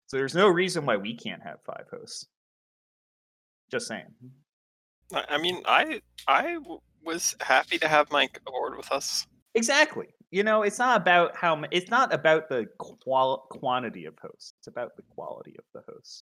So 0.07 0.17
there's 0.17 0.35
no 0.35 0.47
reason 0.47 0.85
why 0.85 0.97
we 0.97 1.15
can't 1.15 1.43
have 1.43 1.59
five 1.65 1.85
hosts. 1.91 2.27
Just 3.71 3.87
saying. 3.87 4.05
Mm-hmm. 4.23 4.27
I 5.13 5.37
mean, 5.37 5.61
I 5.67 5.85
mean, 5.85 6.01
I 6.27 6.41
I 6.41 6.53
w- 6.55 6.81
was 7.03 7.35
happy 7.41 7.77
to 7.79 7.87
have 7.87 8.11
Mike 8.11 8.39
aboard 8.47 8.75
with 8.77 8.91
us. 8.91 9.25
Exactly. 9.55 10.07
You 10.31 10.43
know, 10.43 10.63
it's 10.63 10.79
not 10.79 10.99
about 11.01 11.35
how 11.35 11.55
ma- 11.55 11.67
it's 11.71 11.89
not 11.89 12.13
about 12.13 12.49
the 12.49 12.67
qual- 12.77 13.47
quantity 13.49 14.05
of 14.05 14.15
hosts. 14.21 14.53
It's 14.59 14.67
about 14.67 14.95
the 14.97 15.03
quality 15.03 15.55
of 15.57 15.63
the 15.73 15.81
hosts. 15.91 16.23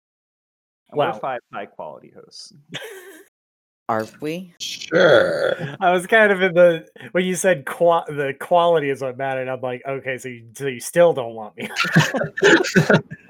And 0.90 0.98
we're 0.98 1.14
five 1.14 1.40
high 1.54 1.66
quality 1.66 2.12
hosts. 2.14 2.54
Are 3.90 4.06
we? 4.22 4.54
Sure. 4.60 5.56
I 5.82 5.92
was 5.92 6.08
kind 6.08 6.32
of 6.32 6.42
in 6.42 6.54
the 6.54 6.88
when 7.12 7.26
you 7.26 7.36
said 7.36 7.66
qua- 7.66 8.06
the 8.06 8.34
quality 8.40 8.90
is 8.90 9.02
what 9.02 9.18
mattered. 9.18 9.48
I'm 9.50 9.62
like, 9.62 9.82
okay, 9.88 10.18
so 10.18 10.30
you, 10.30 10.46
so 10.56 10.68
you 10.68 10.80
still 10.80 11.14
don't 11.14 11.36
want 11.36 11.56
me. 11.58 11.70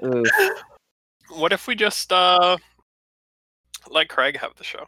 What 1.30 1.52
if 1.52 1.66
we 1.66 1.74
just 1.74 2.12
uh 2.12 2.56
let 3.90 4.08
Craig 4.08 4.38
have 4.38 4.54
the 4.56 4.64
show? 4.64 4.84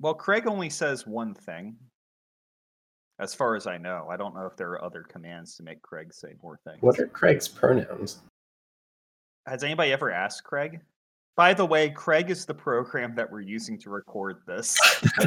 Well, 0.00 0.14
Craig 0.14 0.46
only 0.46 0.70
says 0.70 1.06
one 1.06 1.34
thing. 1.34 1.76
As 3.18 3.34
far 3.34 3.54
as 3.54 3.66
I 3.66 3.76
know, 3.76 4.08
I 4.10 4.16
don't 4.16 4.34
know 4.34 4.46
if 4.46 4.56
there 4.56 4.70
are 4.70 4.84
other 4.84 5.02
commands 5.02 5.54
to 5.56 5.62
make 5.62 5.82
Craig 5.82 6.12
say 6.14 6.34
more 6.42 6.58
things. 6.64 6.78
What 6.80 6.98
are 6.98 7.06
Craig's 7.06 7.46
pronouns? 7.46 8.20
Has 9.46 9.62
anybody 9.62 9.92
ever 9.92 10.10
asked 10.10 10.42
Craig? 10.44 10.80
By 11.36 11.52
the 11.52 11.66
way, 11.66 11.90
Craig 11.90 12.30
is 12.30 12.46
the 12.46 12.54
program 12.54 13.14
that 13.16 13.30
we're 13.30 13.42
using 13.42 13.78
to 13.80 13.90
record 13.90 14.38
this. 14.46 14.78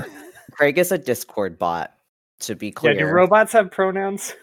Craig 0.52 0.80
is 0.80 0.92
a 0.92 0.98
Discord 0.98 1.60
bot. 1.60 1.94
To 2.40 2.56
be 2.56 2.72
clear. 2.72 2.92
yeah, 2.94 2.98
clear, 2.98 3.08
do 3.08 3.14
robots 3.14 3.54
have 3.54 3.72
pronouns? 3.72 4.36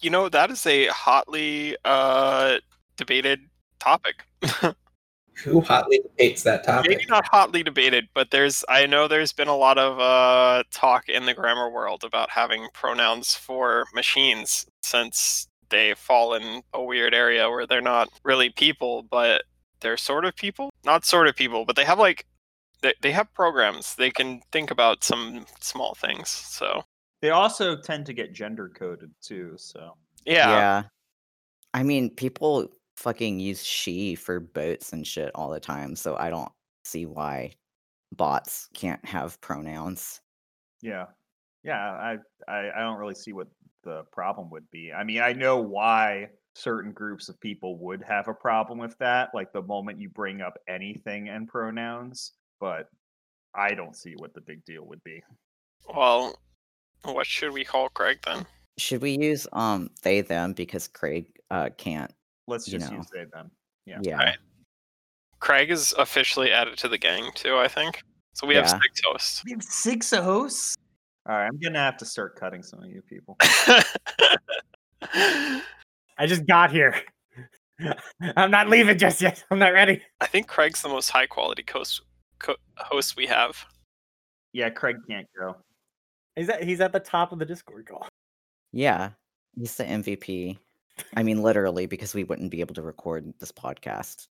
You 0.00 0.10
know, 0.10 0.28
that 0.28 0.50
is 0.50 0.64
a 0.66 0.86
hotly 0.88 1.76
uh 1.84 2.58
debated 2.96 3.40
topic. 3.80 4.24
Who 5.44 5.60
hotly 5.60 6.00
debates 6.00 6.42
that 6.44 6.64
topic? 6.64 6.90
Maybe 6.90 7.06
not 7.08 7.26
hotly 7.30 7.62
debated, 7.62 8.08
but 8.14 8.30
there's 8.30 8.64
I 8.68 8.86
know 8.86 9.08
there's 9.08 9.32
been 9.32 9.48
a 9.48 9.56
lot 9.56 9.78
of 9.78 9.98
uh 9.98 10.64
talk 10.70 11.08
in 11.08 11.26
the 11.26 11.34
grammar 11.34 11.70
world 11.70 12.04
about 12.04 12.30
having 12.30 12.68
pronouns 12.74 13.34
for 13.34 13.86
machines 13.94 14.66
since 14.82 15.48
they 15.70 15.94
fall 15.94 16.34
in 16.34 16.62
a 16.74 16.82
weird 16.82 17.14
area 17.14 17.48
where 17.48 17.66
they're 17.66 17.80
not 17.80 18.08
really 18.24 18.50
people, 18.50 19.02
but 19.02 19.42
they're 19.80 19.96
sort 19.96 20.24
of 20.24 20.36
people. 20.36 20.70
Not 20.84 21.04
sort 21.04 21.28
of 21.28 21.36
people, 21.36 21.64
but 21.64 21.76
they 21.76 21.84
have 21.84 21.98
like 21.98 22.26
they, 22.82 22.94
they 23.00 23.12
have 23.12 23.32
programs. 23.34 23.94
They 23.94 24.10
can 24.10 24.40
think 24.52 24.70
about 24.70 25.04
some 25.04 25.46
small 25.60 25.94
things. 25.94 26.28
So 26.28 26.82
they 27.20 27.30
also 27.30 27.76
tend 27.76 28.06
to 28.06 28.12
get 28.12 28.32
gender 28.32 28.68
coded 28.68 29.10
too, 29.22 29.54
so 29.56 29.96
yeah. 30.24 30.50
yeah. 30.50 30.82
I 31.72 31.82
mean, 31.82 32.10
people 32.10 32.68
fucking 33.00 33.40
use 33.40 33.64
she 33.64 34.14
for 34.14 34.40
boats 34.40 34.92
and 34.92 35.06
shit 35.06 35.30
all 35.34 35.50
the 35.50 35.60
time, 35.60 35.96
so 35.96 36.16
I 36.16 36.30
don't 36.30 36.52
see 36.84 37.06
why 37.06 37.52
bots 38.12 38.68
can't 38.74 39.04
have 39.04 39.40
pronouns. 39.40 40.20
yeah. 40.82 41.06
Yeah, 41.62 41.76
I, 41.78 42.16
I 42.48 42.70
I 42.74 42.80
don't 42.80 42.96
really 42.98 43.14
see 43.14 43.34
what 43.34 43.48
the 43.84 44.04
problem 44.12 44.48
would 44.50 44.70
be. 44.70 44.92
I 44.92 45.04
mean, 45.04 45.20
I 45.20 45.34
know 45.34 45.58
why 45.60 46.30
certain 46.54 46.92
groups 46.92 47.28
of 47.28 47.38
people 47.40 47.76
would 47.78 48.02
have 48.02 48.28
a 48.28 48.34
problem 48.34 48.78
with 48.78 48.96
that, 48.98 49.30
like 49.34 49.52
the 49.52 49.62
moment 49.62 50.00
you 50.00 50.08
bring 50.08 50.40
up 50.40 50.54
anything 50.68 51.28
and 51.28 51.46
pronouns, 51.48 52.32
but 52.60 52.88
I 53.54 53.74
don't 53.74 53.94
see 53.94 54.14
what 54.16 54.32
the 54.32 54.40
big 54.40 54.64
deal 54.64 54.86
would 54.86 55.04
be. 55.04 55.22
Well, 55.94 56.34
what 57.04 57.26
should 57.26 57.52
we 57.52 57.64
call 57.64 57.90
Craig 57.90 58.20
then? 58.24 58.46
Should 58.78 59.02
we 59.02 59.18
use 59.18 59.46
um 59.52 59.90
they 60.02 60.22
them 60.22 60.54
because 60.54 60.88
Craig 60.88 61.26
uh 61.50 61.70
can't? 61.76 62.12
Let's 62.50 62.66
You 62.68 62.78
just 62.78 62.90
know. 62.90 62.98
use 62.98 63.06
they 63.12 63.24
them. 63.24 63.50
Yeah. 63.86 63.98
Yeah. 64.02 64.18
Alright. 64.18 64.38
Craig 65.38 65.70
is 65.70 65.94
officially 65.96 66.52
added 66.52 66.76
to 66.78 66.88
the 66.88 66.98
gang 66.98 67.30
too, 67.34 67.56
I 67.56 67.68
think. 67.68 68.02
So 68.34 68.46
we 68.46 68.54
have 68.56 68.68
six 68.68 69.00
hosts. 69.04 69.42
We 69.44 69.52
have 69.52 69.62
six 69.62 70.10
hosts. 70.10 70.76
All 71.28 71.34
right, 71.36 71.46
I'm 71.46 71.58
gonna 71.58 71.78
have 71.78 71.96
to 71.98 72.04
start 72.04 72.38
cutting 72.38 72.62
some 72.62 72.82
of 72.82 72.90
you 72.90 73.02
people. 73.02 73.36
I 75.02 75.62
just 76.26 76.46
got 76.46 76.70
here. 76.70 76.94
I'm 78.36 78.50
not 78.50 78.68
leaving 78.68 78.98
just 78.98 79.22
yet. 79.22 79.42
I'm 79.50 79.58
not 79.58 79.72
ready. 79.72 80.02
I 80.20 80.26
think 80.26 80.46
Craig's 80.46 80.82
the 80.82 80.88
most 80.88 81.08
high 81.10 81.26
quality 81.26 81.64
host, 81.70 82.02
co- 82.38 82.56
host 82.76 83.16
we 83.16 83.26
have. 83.26 83.56
Yeah, 84.52 84.68
Craig 84.70 84.96
can't 85.08 85.26
go. 85.38 85.56
He's 86.36 86.48
at 86.48 86.62
he's 86.62 86.80
at 86.80 86.92
the 86.92 87.00
top 87.00 87.32
of 87.32 87.38
the 87.38 87.44
Discord 87.46 87.86
call. 87.88 88.06
Yeah. 88.72 89.10
He's 89.56 89.74
the 89.76 89.84
MVP. 89.84 90.58
I 91.16 91.22
mean, 91.22 91.42
literally, 91.42 91.86
because 91.86 92.14
we 92.14 92.24
wouldn't 92.24 92.50
be 92.50 92.60
able 92.60 92.74
to 92.74 92.82
record 92.82 93.32
this 93.38 93.52
podcast 93.52 94.28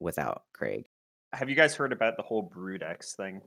without 0.00 0.44
Craig. 0.52 0.84
Have 1.32 1.48
you 1.48 1.56
guys 1.56 1.74
heard 1.74 1.92
about 1.92 2.16
the 2.16 2.22
whole 2.22 2.42
Brood 2.42 2.82
X 2.82 3.14
thing 3.14 3.40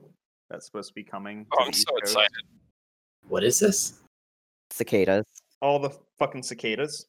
that's 0.50 0.66
supposed 0.66 0.88
to 0.88 0.94
be 0.94 1.04
coming? 1.04 1.46
Oh, 1.52 1.64
I'm 1.64 1.72
so 1.72 1.90
Coast? 1.92 2.02
excited. 2.02 2.30
What 3.28 3.44
is 3.44 3.58
this? 3.58 4.00
Cicadas. 4.70 5.24
All 5.62 5.78
the 5.78 5.90
fucking 6.18 6.42
cicadas 6.42 7.06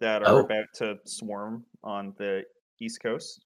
that 0.00 0.22
are 0.22 0.36
Oh. 0.40 0.44
about 0.44 0.66
to 0.74 0.98
swarm 1.04 1.64
on 1.82 2.14
the 2.18 2.42
East 2.80 3.02
Coast, 3.02 3.44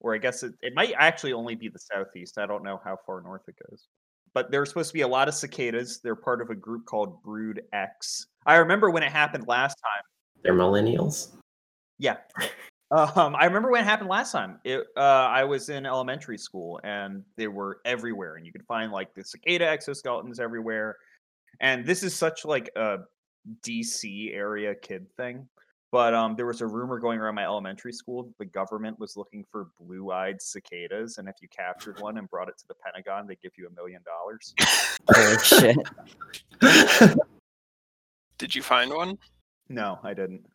or 0.00 0.14
I 0.14 0.18
guess 0.18 0.42
it, 0.42 0.54
it 0.62 0.74
might 0.74 0.92
actually 0.96 1.32
only 1.32 1.54
be 1.54 1.68
the 1.68 1.78
Southeast. 1.78 2.36
I 2.38 2.46
don't 2.46 2.62
know 2.64 2.80
how 2.84 2.98
far 3.06 3.20
north 3.22 3.42
it 3.48 3.56
goes. 3.68 3.86
But 4.34 4.50
there's 4.50 4.68
supposed 4.68 4.90
to 4.90 4.94
be 4.94 5.02
a 5.02 5.08
lot 5.08 5.28
of 5.28 5.34
cicadas. 5.34 6.00
They're 6.00 6.16
part 6.16 6.42
of 6.42 6.50
a 6.50 6.54
group 6.56 6.86
called 6.86 7.22
Brood 7.22 7.62
X. 7.72 8.26
I 8.46 8.56
remember 8.56 8.90
when 8.90 9.04
it 9.04 9.12
happened 9.12 9.46
last 9.46 9.76
time. 9.80 10.02
They're 10.44 10.54
millennials. 10.54 11.32
Yeah. 11.98 12.18
Um, 12.90 13.34
I 13.34 13.46
remember 13.46 13.72
when 13.72 13.82
it 13.82 13.86
happened 13.86 14.08
last 14.08 14.30
time. 14.30 14.60
It, 14.62 14.86
uh, 14.96 15.00
I 15.00 15.42
was 15.42 15.68
in 15.68 15.84
elementary 15.84 16.38
school 16.38 16.78
and 16.84 17.24
they 17.36 17.48
were 17.48 17.80
everywhere, 17.84 18.36
and 18.36 18.46
you 18.46 18.52
could 18.52 18.64
find 18.66 18.92
like 18.92 19.12
the 19.14 19.24
cicada 19.24 19.66
exoskeletons 19.66 20.38
everywhere. 20.38 20.98
And 21.60 21.84
this 21.84 22.04
is 22.04 22.14
such 22.14 22.44
like 22.44 22.70
a 22.76 22.98
DC 23.62 24.32
area 24.32 24.76
kid 24.76 25.06
thing. 25.16 25.48
But 25.90 26.12
um, 26.12 26.34
there 26.34 26.46
was 26.46 26.60
a 26.60 26.66
rumor 26.66 26.98
going 26.98 27.20
around 27.20 27.36
my 27.36 27.44
elementary 27.44 27.92
school 27.92 28.24
that 28.24 28.38
the 28.38 28.46
government 28.46 28.98
was 28.98 29.16
looking 29.16 29.44
for 29.50 29.68
blue-eyed 29.80 30.42
cicadas, 30.42 31.18
and 31.18 31.28
if 31.28 31.36
you 31.40 31.46
captured 31.48 32.00
one 32.00 32.18
and 32.18 32.28
brought 32.28 32.48
it 32.48 32.58
to 32.58 32.66
the 32.66 32.74
Pentagon, 32.74 33.28
they'd 33.28 33.40
give 33.40 33.52
you 33.56 33.68
a 33.68 33.70
million 33.74 34.02
dollars. 34.04 34.54
Holy 35.08 35.38
shit. 35.38 37.16
Did 38.38 38.54
you 38.56 38.62
find 38.62 38.92
one? 38.92 39.18
No, 39.68 39.98
I 40.02 40.14
didn't. 40.14 40.46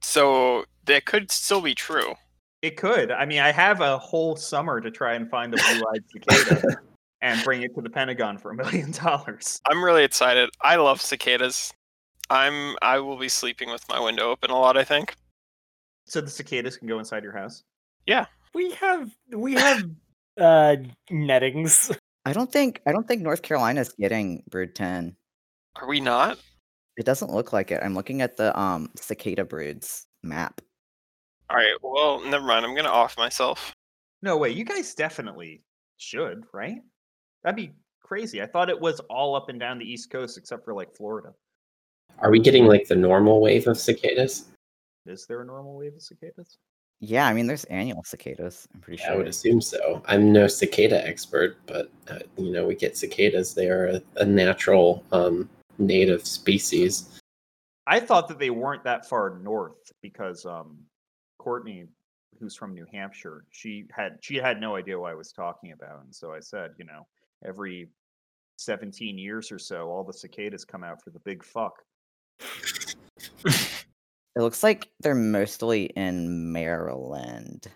So 0.00 0.64
that 0.84 1.04
could 1.06 1.30
still 1.30 1.60
be 1.60 1.74
true. 1.74 2.14
It 2.62 2.76
could. 2.76 3.10
I 3.10 3.26
mean, 3.26 3.40
I 3.40 3.52
have 3.52 3.80
a 3.80 3.98
whole 3.98 4.36
summer 4.36 4.80
to 4.80 4.90
try 4.90 5.14
and 5.14 5.28
find 5.28 5.52
a 5.52 5.56
blue-eyed 5.56 6.04
cicada 6.12 6.80
and 7.20 7.42
bring 7.44 7.62
it 7.62 7.74
to 7.74 7.82
the 7.82 7.90
Pentagon 7.90 8.38
for 8.38 8.50
a 8.50 8.54
million 8.54 8.90
dollars. 8.90 9.60
I'm 9.66 9.82
really 9.82 10.04
excited. 10.04 10.50
I 10.62 10.76
love 10.76 11.00
cicadas. 11.00 11.72
I'm 12.30 12.76
I 12.80 13.00
will 13.00 13.18
be 13.18 13.28
sleeping 13.28 13.70
with 13.70 13.86
my 13.88 14.00
window 14.00 14.30
open 14.30 14.50
a 14.50 14.58
lot, 14.58 14.76
I 14.76 14.84
think. 14.84 15.14
So 16.06 16.20
the 16.20 16.30
cicadas 16.30 16.76
can 16.76 16.88
go 16.88 16.98
inside 16.98 17.22
your 17.22 17.32
house. 17.32 17.62
Yeah. 18.06 18.26
We 18.54 18.72
have 18.72 19.10
we 19.30 19.54
have 19.54 19.82
uh 20.38 20.76
nettings. 21.10 21.90
I 22.24 22.32
don't 22.32 22.50
think 22.50 22.80
I 22.86 22.92
don't 22.92 23.06
think 23.06 23.22
North 23.22 23.42
Carolina's 23.42 23.94
getting 23.98 24.42
Brood 24.48 24.74
10. 24.74 25.16
Are 25.76 25.88
we 25.88 26.00
not? 26.00 26.38
It 26.96 27.04
doesn't 27.04 27.32
look 27.32 27.52
like 27.52 27.70
it. 27.70 27.80
I'm 27.82 27.94
looking 27.94 28.22
at 28.22 28.36
the 28.36 28.58
um 28.58 28.90
cicada 28.96 29.44
broods 29.44 30.06
map. 30.22 30.60
Alright, 31.50 31.76
well, 31.82 32.20
never 32.20 32.44
mind. 32.44 32.64
I'm 32.64 32.74
gonna 32.74 32.88
off 32.88 33.16
myself. 33.18 33.74
No 34.22 34.36
way. 34.36 34.50
You 34.50 34.64
guys 34.64 34.94
definitely 34.94 35.62
should, 35.98 36.44
right? 36.52 36.80
That'd 37.42 37.56
be 37.56 37.72
crazy. 38.02 38.40
I 38.42 38.46
thought 38.46 38.70
it 38.70 38.80
was 38.80 39.00
all 39.10 39.34
up 39.34 39.48
and 39.48 39.60
down 39.60 39.78
the 39.78 39.90
East 39.90 40.10
Coast 40.10 40.38
except 40.38 40.64
for 40.64 40.74
like 40.74 40.94
Florida. 40.96 41.34
Are 42.20 42.30
we 42.30 42.38
getting 42.38 42.66
like 42.66 42.86
the 42.86 42.96
normal 42.96 43.40
wave 43.40 43.66
of 43.66 43.78
cicadas? 43.78 44.46
Is 45.06 45.26
there 45.26 45.42
a 45.42 45.44
normal 45.44 45.76
wave 45.76 45.94
of 45.94 46.02
cicadas? 46.02 46.58
Yeah, 47.00 47.26
I 47.26 47.34
mean 47.34 47.46
there's 47.46 47.64
annual 47.64 48.02
cicadas. 48.04 48.66
I'm 48.72 48.80
pretty 48.80 49.02
I 49.02 49.06
sure. 49.06 49.14
I 49.14 49.16
would 49.18 49.28
assume 49.28 49.60
so. 49.60 50.02
I'm 50.06 50.32
no 50.32 50.46
cicada 50.46 51.06
expert, 51.06 51.58
but 51.66 51.90
uh, 52.08 52.20
you 52.38 52.52
know 52.52 52.66
we 52.66 52.74
get 52.76 52.96
cicadas. 52.96 53.52
They 53.52 53.68
are 53.68 53.86
a, 53.88 54.02
a 54.16 54.24
natural 54.24 55.04
um, 55.12 55.50
native 55.78 56.26
species. 56.26 57.20
I 57.86 58.00
thought 58.00 58.28
that 58.28 58.38
they 58.38 58.50
weren't 58.50 58.84
that 58.84 59.08
far 59.08 59.38
north 59.42 59.92
because 60.02 60.46
um, 60.46 60.78
Courtney, 61.38 61.84
who's 62.40 62.54
from 62.56 62.74
New 62.74 62.86
Hampshire, 62.92 63.44
she 63.50 63.84
had 63.90 64.18
she 64.20 64.36
had 64.36 64.60
no 64.60 64.76
idea 64.76 64.98
what 64.98 65.12
I 65.12 65.14
was 65.14 65.32
talking 65.32 65.72
about, 65.72 66.02
and 66.04 66.14
so 66.14 66.32
I 66.32 66.40
said, 66.40 66.72
you 66.78 66.84
know, 66.84 67.06
every 67.44 67.88
seventeen 68.56 69.18
years 69.18 69.52
or 69.52 69.58
so, 69.58 69.88
all 69.88 70.04
the 70.04 70.12
cicadas 70.12 70.64
come 70.64 70.82
out 70.84 71.02
for 71.02 71.10
the 71.10 71.20
big 71.20 71.44
fuck. 71.44 71.74
It 74.36 74.40
looks 74.42 74.64
like 74.64 74.90
they're 75.00 75.14
mostly 75.14 75.84
in 75.96 76.52
Maryland. 76.52 77.68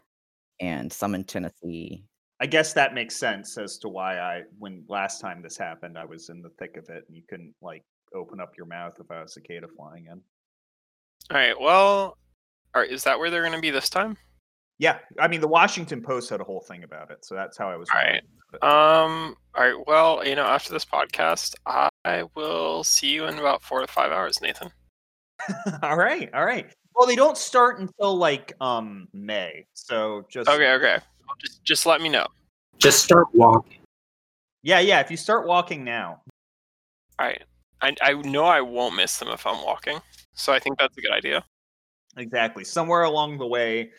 and 0.61 0.93
some 0.93 1.15
in 1.15 1.23
Tennessee. 1.25 2.05
I 2.41 2.47
guess 2.47 2.73
that 2.75 2.95
makes 2.95 3.17
sense 3.17 3.59
as 3.59 3.79
to 3.79 3.89
why 3.89 4.19
I, 4.19 4.43
when 4.59 4.85
last 4.89 5.21
time 5.21 5.43
this 5.43 5.59
happened, 5.59 5.99
I 5.99 6.05
was 6.05 6.29
in 6.29 6.41
the 6.41 6.51
thick 6.59 6.77
of 6.77 6.89
it 6.89 7.05
and 7.09 7.17
you 7.17 7.23
couldn't 7.29 7.55
like 7.61 7.85
open 8.15 8.41
up 8.41 8.53
your 8.57 8.67
mouth 8.67 8.95
if 9.01 9.11
I 9.11 9.23
was 9.23 9.35
cicada 9.35 9.67
flying 9.77 10.07
in. 10.07 10.21
All 11.31 11.37
right. 11.37 11.61
Well, 11.61 12.17
are, 12.75 12.85
is 12.85 13.05
that 13.05 13.19
where 13.19 13.31
they're 13.31 13.43
going 13.43 13.55
to 13.55 13.61
be 13.61 13.71
this 13.71 13.91
time? 13.91 14.17
Yeah, 14.79 14.99
I 15.19 15.27
mean 15.27 15.41
the 15.41 15.49
Washington 15.49 16.01
Post 16.01 16.31
had 16.31 16.41
a 16.41 16.45
whole 16.45 16.61
thing 16.61 16.85
about 16.85 17.11
it, 17.11 17.25
so 17.25 17.35
that's 17.35 17.59
how 17.59 17.69
I 17.69 17.77
was. 17.77 17.89
All 17.93 18.01
right. 18.01 18.23
Um. 18.63 19.37
All 19.57 19.65
right. 19.65 19.87
Well, 19.87 20.25
you 20.25 20.37
know, 20.37 20.45
after 20.45 20.73
this 20.73 20.85
podcast, 20.85 21.57
I 21.67 22.23
will 22.37 22.85
see 22.85 23.09
you 23.09 23.27
in 23.27 23.39
about 23.39 23.63
four 23.63 23.81
to 23.81 23.89
five 23.89 24.13
hours, 24.13 24.41
Nathan. 24.41 24.71
all 25.83 25.97
right, 25.97 26.31
all 26.33 26.45
right. 26.45 26.73
Well, 26.95 27.09
they 27.09 27.17
don't 27.17 27.37
start 27.37 27.81
until 27.81 28.17
like 28.17 28.53
um 28.61 29.09
May, 29.13 29.67
so 29.75 30.25
just 30.31 30.49
Okay. 30.49 30.73
Okay. 30.75 30.99
Just 31.41 31.65
just 31.65 31.87
let 31.87 32.01
me 32.01 32.09
know. 32.09 32.27
Just 32.79 33.03
start 33.05 33.27
walking. 33.35 33.79
yeah, 34.63 34.81
yeah. 34.81 35.01
If 35.01 35.11
you 35.11 35.17
start 35.17 35.47
walking 35.47 35.85
now, 35.85 36.21
All 37.19 37.27
right. 37.27 37.43
I 37.81 37.95
I 38.03 38.13
know 38.15 38.45
I 38.45 38.61
won't 38.61 38.97
miss 38.97 39.19
them 39.19 39.29
if 39.29 39.47
I'm 39.47 39.65
walking, 39.65 39.99
so 40.35 40.53
I 40.53 40.59
think 40.59 40.79
that's 40.79 40.97
a 40.97 41.01
good 41.01 41.13
idea. 41.13 41.45
exactly. 42.17 42.65
Somewhere 42.65 43.03
along 43.05 43.39
the 43.39 43.47
way, 43.47 43.91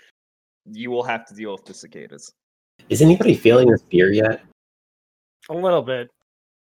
you 0.71 0.91
will 0.91 1.03
have 1.03 1.25
to 1.27 1.33
deal 1.33 1.51
with 1.53 1.65
the 1.65 1.73
cicadas. 1.73 2.31
Is 2.89 3.01
anybody 3.01 3.35
feeling 3.35 3.69
this 3.69 3.81
beer 3.83 4.11
yet? 4.11 4.41
A 5.49 5.53
little 5.53 5.81
bit. 5.81 6.09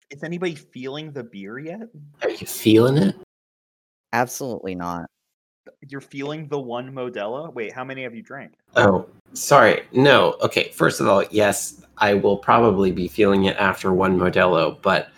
Is 0.09 0.23
anybody 0.23 0.55
feeling 0.55 1.11
the 1.11 1.23
beer 1.23 1.57
yet? 1.59 1.81
Are 2.21 2.29
you 2.29 2.45
feeling 2.47 2.97
it? 2.97 3.15
Absolutely 4.13 4.75
not. 4.75 5.07
You're 5.81 6.01
feeling 6.01 6.47
the 6.47 6.59
one 6.59 6.91
Modelo? 6.91 7.53
Wait, 7.53 7.73
how 7.73 7.83
many 7.83 8.03
have 8.03 8.15
you 8.15 8.21
drank? 8.21 8.53
Oh, 8.75 9.07
sorry. 9.33 9.83
No. 9.91 10.35
Okay. 10.41 10.69
First 10.69 10.99
of 10.99 11.07
all, 11.07 11.23
yes, 11.31 11.81
I 11.97 12.13
will 12.13 12.37
probably 12.37 12.91
be 12.91 13.07
feeling 13.07 13.45
it 13.45 13.55
after 13.57 13.93
one 13.93 14.17
Modelo, 14.17 14.81
but 14.81 15.09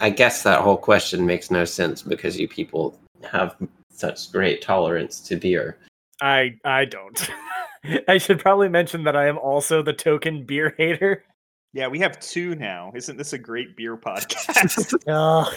I 0.00 0.10
guess 0.10 0.42
that 0.42 0.60
whole 0.60 0.76
question 0.76 1.26
makes 1.26 1.50
no 1.50 1.64
sense 1.64 2.02
because 2.02 2.38
you 2.38 2.48
people 2.48 2.98
have 3.30 3.56
such 3.90 4.30
great 4.32 4.62
tolerance 4.62 5.20
to 5.20 5.36
beer. 5.36 5.76
I 6.20 6.56
I 6.64 6.84
don't. 6.84 7.30
I 8.08 8.18
should 8.18 8.40
probably 8.40 8.68
mention 8.68 9.04
that 9.04 9.16
I 9.16 9.26
am 9.26 9.38
also 9.38 9.82
the 9.82 9.92
token 9.92 10.44
beer 10.44 10.74
hater. 10.76 11.24
Yeah, 11.72 11.88
we 11.88 11.98
have 12.00 12.18
two 12.20 12.54
now. 12.54 12.90
Isn't 12.94 13.16
this 13.16 13.32
a 13.32 13.38
great 13.38 13.76
beer 13.76 13.96
podcast? 13.98 14.94
Ugh. 15.06 15.54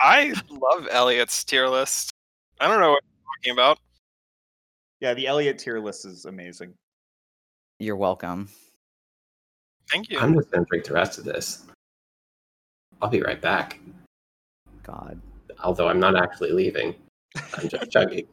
I 0.00 0.34
love 0.50 0.88
Elliot's 0.90 1.44
tier 1.44 1.68
list. 1.68 2.12
I 2.60 2.68
don't 2.68 2.80
know 2.80 2.90
what 2.90 3.02
you're 3.04 3.36
talking 3.36 3.52
about. 3.52 3.78
yeah, 5.00 5.14
the 5.14 5.26
Elliot 5.26 5.58
tier 5.58 5.78
list 5.80 6.04
is 6.06 6.24
amazing. 6.24 6.74
You're 7.78 7.96
welcome. 7.96 8.48
Thank 9.90 10.10
you. 10.10 10.18
I'm 10.18 10.34
just 10.34 10.50
going 10.50 10.64
to 10.64 10.68
drink 10.68 10.84
the 10.84 10.94
rest 10.94 11.18
of 11.18 11.24
this. 11.24 11.66
I'll 13.00 13.08
be 13.08 13.22
right 13.22 13.40
back. 13.40 13.78
God. 14.82 15.20
Although 15.62 15.88
I'm 15.88 16.00
not 16.00 16.16
actually 16.16 16.50
leaving. 16.50 16.94
I'm 17.56 17.68
just 17.68 17.90
chugging. 17.92 18.26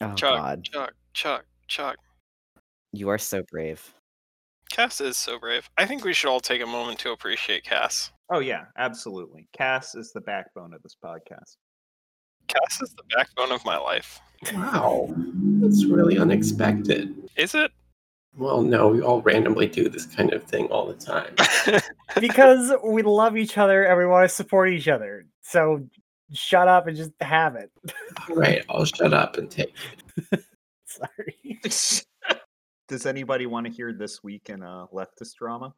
Oh 0.00 0.14
Chug, 0.14 0.38
God. 0.38 0.64
Chuck, 0.64 0.94
Chuck, 1.14 1.44
Chuck. 1.68 1.96
You 2.92 3.08
are 3.08 3.18
so 3.18 3.42
brave. 3.50 3.92
Cass 4.70 5.00
is 5.00 5.16
so 5.16 5.38
brave. 5.38 5.68
I 5.76 5.84
think 5.86 6.04
we 6.04 6.12
should 6.14 6.30
all 6.30 6.40
take 6.40 6.62
a 6.62 6.66
moment 6.66 6.98
to 7.00 7.12
appreciate 7.12 7.64
Cass. 7.64 8.10
Oh 8.30 8.38
yeah, 8.38 8.64
absolutely. 8.78 9.48
Cass 9.52 9.94
is 9.94 10.12
the 10.12 10.20
backbone 10.20 10.72
of 10.72 10.82
this 10.82 10.96
podcast. 11.04 11.56
Cass 12.52 12.82
is 12.82 12.94
the 12.94 13.02
backbone 13.14 13.52
of 13.52 13.64
my 13.64 13.76
life. 13.76 14.20
Wow. 14.54 15.08
That's 15.60 15.84
really 15.86 16.18
unexpected. 16.18 17.14
Is 17.36 17.54
it? 17.54 17.70
Well, 18.36 18.62
no, 18.62 18.88
we 18.88 19.02
all 19.02 19.20
randomly 19.22 19.66
do 19.66 19.88
this 19.88 20.06
kind 20.06 20.32
of 20.32 20.42
thing 20.44 20.66
all 20.66 20.86
the 20.86 20.94
time. 20.94 21.34
because 22.20 22.72
we 22.84 23.02
love 23.02 23.36
each 23.36 23.58
other 23.58 23.84
and 23.84 23.98
we 23.98 24.06
want 24.06 24.28
to 24.28 24.34
support 24.34 24.70
each 24.70 24.88
other. 24.88 25.26
So 25.42 25.86
shut 26.32 26.66
up 26.66 26.86
and 26.86 26.96
just 26.96 27.12
have 27.20 27.56
it. 27.56 27.70
All 28.28 28.36
right, 28.36 28.64
I'll 28.70 28.86
shut 28.86 29.12
up 29.12 29.36
and 29.36 29.50
take. 29.50 29.74
It. 30.32 30.44
Sorry. 30.86 31.60
Does 32.88 33.06
anybody 33.06 33.46
want 33.46 33.66
to 33.66 33.72
hear 33.72 33.92
this 33.92 34.22
week 34.22 34.48
in 34.48 34.62
a 34.62 34.86
leftist 34.92 35.34
drama? 35.38 35.74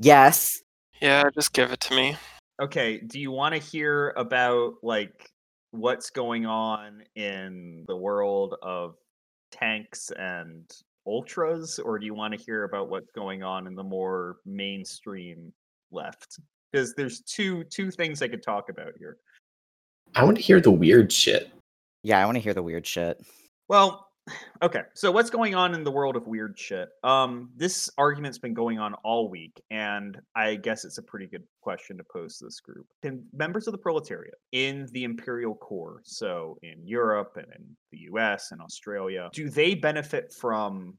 Yes. 0.00 0.62
yeah, 1.00 1.24
just 1.34 1.52
give 1.52 1.72
it 1.72 1.80
to 1.80 1.94
me. 1.94 2.16
Okay, 2.60 2.98
do 2.98 3.20
you 3.20 3.30
want 3.30 3.54
to 3.54 3.60
hear 3.60 4.12
about 4.16 4.74
like 4.82 5.30
what's 5.70 6.10
going 6.10 6.46
on 6.46 7.02
in 7.14 7.84
the 7.88 7.96
world 7.96 8.56
of 8.62 8.96
tanks 9.50 10.10
and 10.18 10.70
ultras 11.06 11.78
or 11.78 11.98
do 11.98 12.04
you 12.04 12.14
want 12.14 12.34
to 12.34 12.42
hear 12.42 12.64
about 12.64 12.90
what's 12.90 13.10
going 13.12 13.42
on 13.42 13.66
in 13.66 13.74
the 13.74 13.82
more 13.82 14.36
mainstream 14.44 15.52
left? 15.90 16.38
Because 16.70 16.94
there's 16.94 17.20
two 17.22 17.64
two 17.64 17.90
things 17.90 18.22
I 18.22 18.28
could 18.28 18.42
talk 18.42 18.68
about 18.68 18.92
here. 18.98 19.18
I 20.14 20.24
want 20.24 20.36
to 20.36 20.42
hear 20.42 20.60
the 20.60 20.70
weird 20.70 21.12
shit. 21.12 21.50
Yeah, 22.02 22.20
I 22.20 22.24
want 22.24 22.36
to 22.36 22.40
hear 22.40 22.54
the 22.54 22.62
weird 22.62 22.86
shit. 22.86 23.20
Well, 23.68 24.07
okay. 24.62 24.82
So 24.94 25.10
what's 25.10 25.30
going 25.30 25.54
on 25.54 25.74
in 25.74 25.84
the 25.84 25.90
world 25.90 26.16
of 26.16 26.26
weird 26.26 26.58
shit? 26.58 26.88
Um, 27.04 27.50
this 27.56 27.90
argument's 27.98 28.38
been 28.38 28.54
going 28.54 28.78
on 28.78 28.94
all 29.04 29.28
week, 29.28 29.60
and 29.70 30.18
I 30.34 30.56
guess 30.56 30.84
it's 30.84 30.98
a 30.98 31.02
pretty 31.02 31.26
good 31.26 31.44
question 31.60 31.96
to 31.98 32.04
pose 32.04 32.38
to 32.38 32.46
this 32.46 32.60
group. 32.60 32.86
Can 33.02 33.24
members 33.32 33.66
of 33.66 33.72
the 33.72 33.78
proletariat 33.78 34.34
in 34.52 34.88
the 34.92 35.04
imperial 35.04 35.54
core, 35.54 36.00
so 36.04 36.58
in 36.62 36.86
Europe 36.86 37.36
and 37.36 37.46
in 37.56 37.76
the 37.92 37.98
US 38.12 38.52
and 38.52 38.60
Australia, 38.60 39.30
do 39.32 39.50
they 39.50 39.74
benefit 39.74 40.32
from 40.32 40.96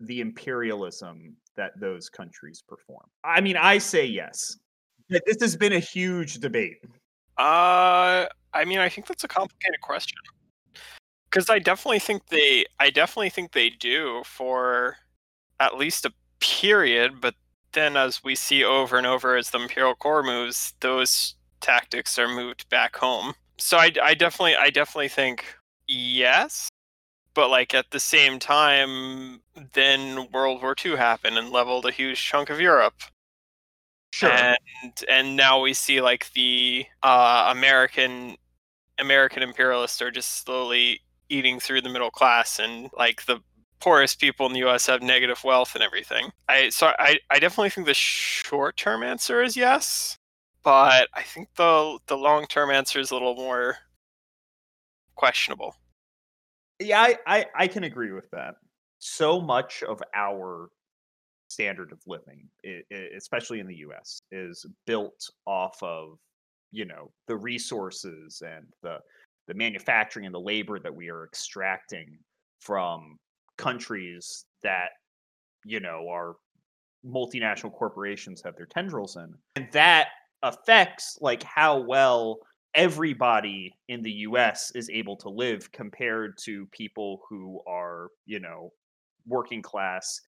the 0.00 0.20
imperialism 0.20 1.36
that 1.56 1.72
those 1.80 2.08
countries 2.08 2.62
perform? 2.66 3.06
I 3.24 3.40
mean, 3.40 3.56
I 3.56 3.78
say 3.78 4.06
yes. 4.06 4.56
This 5.08 5.40
has 5.40 5.56
been 5.56 5.72
a 5.72 5.78
huge 5.78 6.34
debate. 6.34 6.76
Uh, 7.38 8.26
I 8.52 8.64
mean, 8.66 8.78
I 8.78 8.88
think 8.88 9.06
that's 9.06 9.24
a 9.24 9.28
complicated 9.28 9.80
question 9.80 10.18
because 11.30 11.50
I 11.50 11.58
definitely 11.58 11.98
think 12.00 12.26
they, 12.28 12.66
I 12.78 12.90
definitely 12.90 13.30
think 13.30 13.52
they 13.52 13.70
do 13.70 14.22
for 14.24 14.96
at 15.60 15.76
least 15.76 16.06
a 16.06 16.12
period. 16.40 17.20
But 17.20 17.34
then, 17.72 17.96
as 17.96 18.22
we 18.24 18.34
see 18.34 18.64
over 18.64 18.96
and 18.98 19.06
over 19.06 19.36
as 19.36 19.50
the 19.50 19.60
Imperial 19.60 19.94
Core 19.94 20.22
moves, 20.22 20.74
those 20.80 21.34
tactics 21.60 22.18
are 22.18 22.28
moved 22.28 22.68
back 22.70 22.96
home. 22.96 23.34
So 23.58 23.76
I, 23.78 23.92
I 24.02 24.14
definitely, 24.14 24.56
I 24.56 24.70
definitely 24.70 25.08
think 25.08 25.44
yes. 25.86 26.68
But 27.34 27.50
like 27.50 27.74
at 27.74 27.90
the 27.92 28.00
same 28.00 28.38
time, 28.38 29.42
then 29.74 30.28
World 30.32 30.62
War 30.62 30.74
II 30.84 30.96
happened 30.96 31.38
and 31.38 31.50
leveled 31.50 31.86
a 31.86 31.92
huge 31.92 32.22
chunk 32.24 32.50
of 32.50 32.60
Europe 32.60 32.94
Sure. 34.12 34.30
and 34.32 35.04
and 35.08 35.36
now 35.36 35.60
we 35.60 35.74
see 35.74 36.00
like 36.00 36.32
the 36.32 36.86
uh, 37.02 37.48
American 37.54 38.36
American 38.98 39.42
imperialists 39.42 40.02
are 40.02 40.10
just 40.10 40.44
slowly 40.44 41.00
eating 41.28 41.60
through 41.60 41.82
the 41.82 41.88
middle 41.88 42.10
class, 42.10 42.58
and 42.58 42.90
like 42.96 43.24
the 43.26 43.40
poorest 43.80 44.20
people 44.20 44.46
in 44.46 44.52
the 44.52 44.60
U.S. 44.60 44.86
have 44.86 45.02
negative 45.02 45.42
wealth 45.44 45.74
and 45.74 45.82
everything. 45.82 46.30
I 46.48 46.68
so 46.70 46.92
I 46.98 47.18
I 47.30 47.38
definitely 47.38 47.70
think 47.70 47.86
the 47.86 47.94
short 47.94 48.76
term 48.76 49.02
answer 49.02 49.42
is 49.42 49.56
yes, 49.56 50.18
but 50.62 51.08
I 51.14 51.22
think 51.22 51.48
the 51.56 51.98
the 52.06 52.16
long 52.16 52.46
term 52.46 52.70
answer 52.70 53.00
is 53.00 53.10
a 53.10 53.14
little 53.14 53.34
more 53.36 53.78
questionable. 55.14 55.74
Yeah, 56.80 57.00
I, 57.00 57.16
I, 57.26 57.46
I 57.56 57.66
can 57.66 57.84
agree 57.84 58.12
with 58.12 58.30
that. 58.30 58.54
So 59.00 59.40
much 59.40 59.82
of 59.82 60.00
our 60.14 60.70
standard 61.48 61.92
of 61.92 61.98
living, 62.06 62.48
especially 63.16 63.60
in 63.60 63.66
the 63.66 63.76
US, 63.76 64.20
is 64.30 64.64
built 64.86 65.28
off 65.46 65.82
of, 65.82 66.18
you 66.70 66.84
know, 66.84 67.10
the 67.26 67.36
resources 67.36 68.42
and 68.46 68.66
the 68.82 68.98
the 69.48 69.54
manufacturing 69.54 70.26
and 70.26 70.34
the 70.34 70.40
labor 70.40 70.78
that 70.78 70.94
we 70.94 71.08
are 71.08 71.24
extracting 71.24 72.18
from 72.60 73.18
countries 73.56 74.44
that, 74.62 74.90
you 75.64 75.80
know, 75.80 76.06
are 76.08 76.36
multinational 77.04 77.72
corporations 77.72 78.42
have 78.44 78.54
their 78.56 78.66
tendrils 78.66 79.16
in. 79.16 79.32
And 79.56 79.68
that 79.72 80.08
affects 80.42 81.18
like 81.20 81.42
how 81.42 81.78
well 81.78 82.38
everybody 82.74 83.72
in 83.88 84.02
the 84.02 84.12
US 84.12 84.70
is 84.74 84.90
able 84.90 85.16
to 85.16 85.28
live 85.28 85.72
compared 85.72 86.36
to 86.44 86.66
people 86.66 87.22
who 87.28 87.60
are, 87.66 88.08
you 88.26 88.38
know, 88.38 88.70
working 89.26 89.62
class 89.62 90.20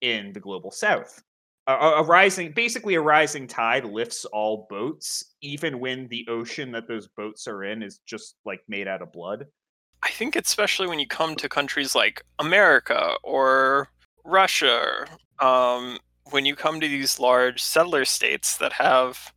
in 0.00 0.32
the 0.32 0.40
global 0.40 0.70
south. 0.70 1.22
A, 1.68 1.74
a 1.74 2.02
rising, 2.02 2.52
basically, 2.52 2.94
a 2.94 3.00
rising 3.00 3.46
tide 3.46 3.84
lifts 3.84 4.24
all 4.26 4.66
boats, 4.70 5.34
even 5.40 5.80
when 5.80 6.06
the 6.08 6.26
ocean 6.28 6.70
that 6.72 6.86
those 6.86 7.08
boats 7.08 7.48
are 7.48 7.64
in 7.64 7.82
is 7.82 7.98
just 8.06 8.36
like 8.44 8.60
made 8.68 8.86
out 8.86 9.02
of 9.02 9.12
blood. 9.12 9.46
I 10.02 10.10
think 10.10 10.36
especially 10.36 10.86
when 10.86 11.00
you 11.00 11.06
come 11.08 11.34
to 11.36 11.48
countries 11.48 11.94
like 11.94 12.22
America 12.38 13.14
or 13.24 13.88
Russia, 14.24 15.06
um, 15.40 15.98
when 16.30 16.44
you 16.44 16.54
come 16.54 16.80
to 16.80 16.88
these 16.88 17.18
large 17.18 17.60
settler 17.62 18.04
states 18.04 18.58
that 18.58 18.72
have, 18.72 19.32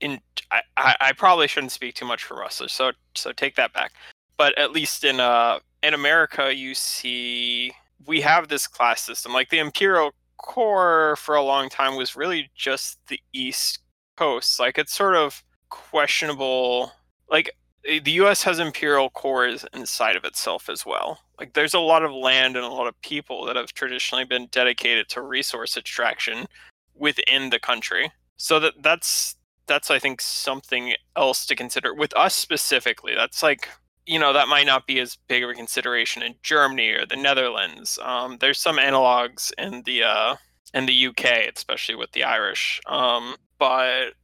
in 0.00 0.20
I, 0.50 0.60
I, 0.76 0.96
I 1.00 1.12
probably 1.12 1.48
shouldn't 1.48 1.72
speak 1.72 1.94
too 1.94 2.04
much 2.04 2.24
for 2.24 2.36
Russia, 2.36 2.68
so 2.68 2.92
so 3.14 3.32
take 3.32 3.56
that 3.56 3.72
back. 3.72 3.92
But 4.36 4.58
at 4.58 4.72
least 4.72 5.04
in 5.04 5.20
uh 5.20 5.60
in 5.82 5.94
America, 5.94 6.54
you 6.54 6.74
see 6.74 7.72
we 8.06 8.20
have 8.20 8.48
this 8.48 8.66
class 8.66 9.00
system. 9.00 9.32
Like 9.32 9.48
the 9.50 9.60
Imperial 9.60 10.12
Core 10.42 11.16
for 11.16 11.34
a 11.34 11.42
long 11.42 11.68
time 11.68 11.96
was 11.96 12.16
really 12.16 12.50
just 12.54 12.98
the 13.08 13.20
East 13.32 13.78
Coast. 14.16 14.60
Like 14.60 14.78
it's 14.78 14.94
sort 14.94 15.16
of 15.16 15.42
questionable. 15.70 16.92
Like 17.30 17.50
eh, 17.86 18.00
the 18.04 18.12
US 18.22 18.42
has 18.42 18.58
imperial 18.58 19.10
cores 19.10 19.64
inside 19.72 20.16
of 20.16 20.24
itself 20.24 20.68
as 20.68 20.84
well. 20.84 21.20
Like 21.38 21.54
there's 21.54 21.74
a 21.74 21.80
lot 21.80 22.04
of 22.04 22.12
land 22.12 22.56
and 22.56 22.64
a 22.64 22.68
lot 22.68 22.86
of 22.86 23.00
people 23.00 23.44
that 23.46 23.56
have 23.56 23.72
traditionally 23.72 24.24
been 24.24 24.46
dedicated 24.50 25.08
to 25.10 25.22
resource 25.22 25.76
extraction 25.76 26.46
within 26.94 27.50
the 27.50 27.58
country. 27.58 28.12
So 28.36 28.60
that 28.60 28.74
that's 28.82 29.36
that's 29.66 29.90
I 29.90 29.98
think 29.98 30.20
something 30.20 30.94
else 31.16 31.46
to 31.46 31.56
consider 31.56 31.94
with 31.94 32.14
us 32.16 32.34
specifically. 32.34 33.14
That's 33.14 33.42
like 33.42 33.68
you 34.06 34.18
know 34.18 34.32
that 34.32 34.48
might 34.48 34.66
not 34.66 34.86
be 34.86 35.00
as 35.00 35.16
big 35.28 35.44
of 35.44 35.50
a 35.50 35.54
consideration 35.54 36.22
in 36.22 36.34
Germany 36.42 36.90
or 36.90 37.06
the 37.06 37.16
Netherlands. 37.16 37.98
Um, 38.02 38.38
there's 38.40 38.58
some 38.58 38.78
analogs 38.78 39.52
in 39.58 39.82
the 39.84 40.04
uh, 40.04 40.36
in 40.74 40.86
the 40.86 41.06
UK, 41.08 41.52
especially 41.54 41.94
with 41.94 42.12
the 42.12 42.24
Irish. 42.24 42.80
Um, 42.86 43.36
but 43.58 44.14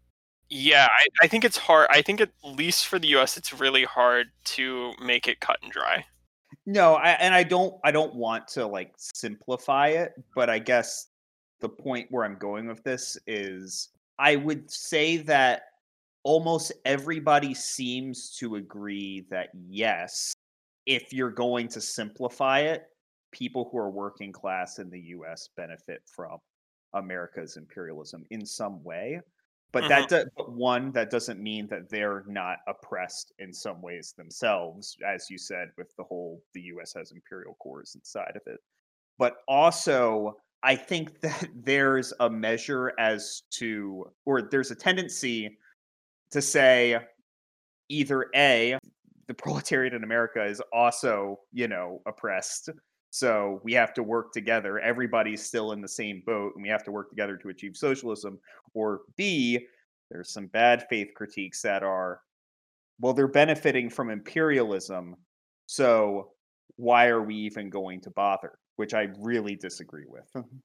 yeah, 0.51 0.89
I, 0.91 1.25
I 1.25 1.29
think 1.29 1.45
it's 1.45 1.59
hard. 1.59 1.89
I 1.91 2.03
think 2.03 2.21
at 2.21 2.31
least 2.43 2.87
for 2.87 2.99
the 2.99 3.09
US, 3.19 3.37
it's 3.37 3.53
really 3.53 3.85
hard 3.85 4.29
to 4.45 4.93
make 5.01 5.29
it 5.29 5.41
cut 5.41 5.59
and 5.63 5.71
dry. 5.71 6.05
No, 6.67 6.95
I, 6.95 7.11
and 7.11 7.35
I 7.35 7.43
don't 7.43 7.75
I 7.85 7.91
don't 7.91 8.15
want 8.15 8.49
to 8.49 8.67
like 8.67 8.95
simplify 8.97 9.89
it, 9.89 10.13
but 10.35 10.51
I 10.51 10.59
guess 10.59 11.09
the 11.61 11.69
point 11.69 12.09
where 12.11 12.25
I'm 12.25 12.37
going 12.37 12.67
with 12.67 12.83
this 12.83 13.19
is 13.27 13.91
I 14.19 14.37
would 14.37 14.71
say 14.71 15.19
that 15.19 15.63
almost 16.25 16.73
everybody 16.85 17.55
seems 17.55 18.37
to 18.39 18.57
agree 18.57 19.27
that 19.31 19.51
yes, 19.55 20.35
if 20.87 21.13
you're 21.13 21.31
going 21.33 21.69
to 21.69 21.81
simplify 21.81 22.61
it, 22.61 22.85
people 23.33 23.69
who 23.71 23.79
are 23.79 23.91
working 23.91 24.33
class 24.33 24.79
in 24.79 24.91
the 24.91 25.01
US 25.01 25.49
benefit 25.57 26.03
from 26.07 26.39
America's 26.95 27.57
imperialism 27.57 28.25
in 28.31 28.45
some 28.47 28.83
way. 28.83 29.21
But 29.73 29.87
Mhm. 29.87 29.89
that 29.89 30.09
do, 30.09 30.25
but 30.37 30.51
one 30.53 30.93
that 30.93 31.11
doesn't 31.11 31.43
mean 31.43 31.67
that 31.69 31.91
they're 31.91 32.25
not 32.27 32.61
oppressed 32.67 33.33
in 33.39 33.53
some 33.53 33.83
ways 33.83 34.15
themselves, 34.17 34.97
as 35.07 35.29
you 35.31 35.37
said, 35.39 35.69
with 35.77 35.95
the 35.97 36.05
whole 36.05 36.43
the 36.55 36.63
U.S. 36.63 36.95
has 36.95 37.13
imperial 37.13 37.55
cores 37.57 37.95
inside 37.95 38.35
of 38.37 38.43
it. 38.47 38.61
But 39.19 39.39
also, 39.49 40.37
I 40.63 40.77
think 40.77 41.21
that 41.23 41.49
there's 41.55 42.13
a 42.21 42.31
measure 42.31 42.93
as 42.99 43.43
to, 43.53 44.13
or 44.25 44.43
there's 44.43 44.71
a 44.71 44.77
tendency 44.77 45.59
to 46.31 46.43
say 46.43 46.99
either 47.89 48.27
a 48.35 48.79
the 49.29 49.35
proletariat 49.35 49.93
in 49.93 50.05
America 50.05 50.43
is 50.45 50.61
also, 50.73 51.39
you 51.53 51.69
know, 51.69 52.01
oppressed. 52.07 52.71
So 53.11 53.61
we 53.63 53.75
have 53.75 53.95
to 53.95 54.03
work 54.03 54.33
together. 54.33 54.81
Everybody's 54.81 55.45
still 55.45 55.73
in 55.73 55.81
the 55.81 55.89
same 55.89 56.23
boat, 56.27 56.53
and 56.55 56.63
we 56.63 56.69
have 56.69 56.83
to 56.85 56.93
work 56.93 57.11
together 57.11 57.37
to 57.37 57.49
achieve 57.51 57.77
socialism. 57.77 58.39
Or 58.75 59.03
B, 59.17 59.67
there's 60.11 60.33
some 60.33 60.47
bad 60.47 60.87
faith 60.89 61.09
critiques 61.15 61.63
that 61.63 61.83
are, 61.83 62.21
well, 63.01 63.13
they're 63.13 63.29
benefiting 63.29 63.91
from 63.91 64.11
imperialism. 64.11 65.15
So 65.67 66.31
why 66.77 67.07
are 67.09 67.23
we 67.23 67.35
even 67.35 67.71
going 67.71 68.01
to 68.03 68.11
bother? 68.11 68.59
Which 68.77 68.95
I 68.95 69.09
really 69.19 69.57
disagree 69.57 70.07
with. 70.07 70.29
Mm-hmm. 70.35 70.57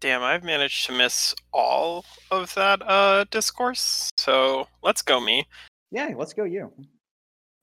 Damn, 0.00 0.22
I've 0.22 0.44
managed 0.44 0.86
to 0.86 0.92
miss 0.92 1.34
all 1.52 2.04
of 2.30 2.54
that 2.54 2.80
uh, 2.82 3.24
discourse. 3.30 4.08
So 4.16 4.66
let's 4.82 5.02
go, 5.02 5.20
me. 5.20 5.46
yeah, 5.90 6.14
let's 6.16 6.32
go 6.32 6.44
you. 6.44 6.72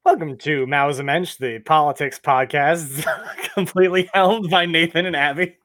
Welcome 0.06 0.38
to 0.40 0.68
Mao's 0.68 1.00
a 1.00 1.04
Mensch, 1.04 1.36
the 1.38 1.60
politics 1.60 2.20
podcast, 2.24 3.06
completely 3.56 4.10
helmed 4.14 4.50
by 4.52 4.66
Nathan 4.68 5.06
and 5.08 5.16
Abby. 5.16 5.58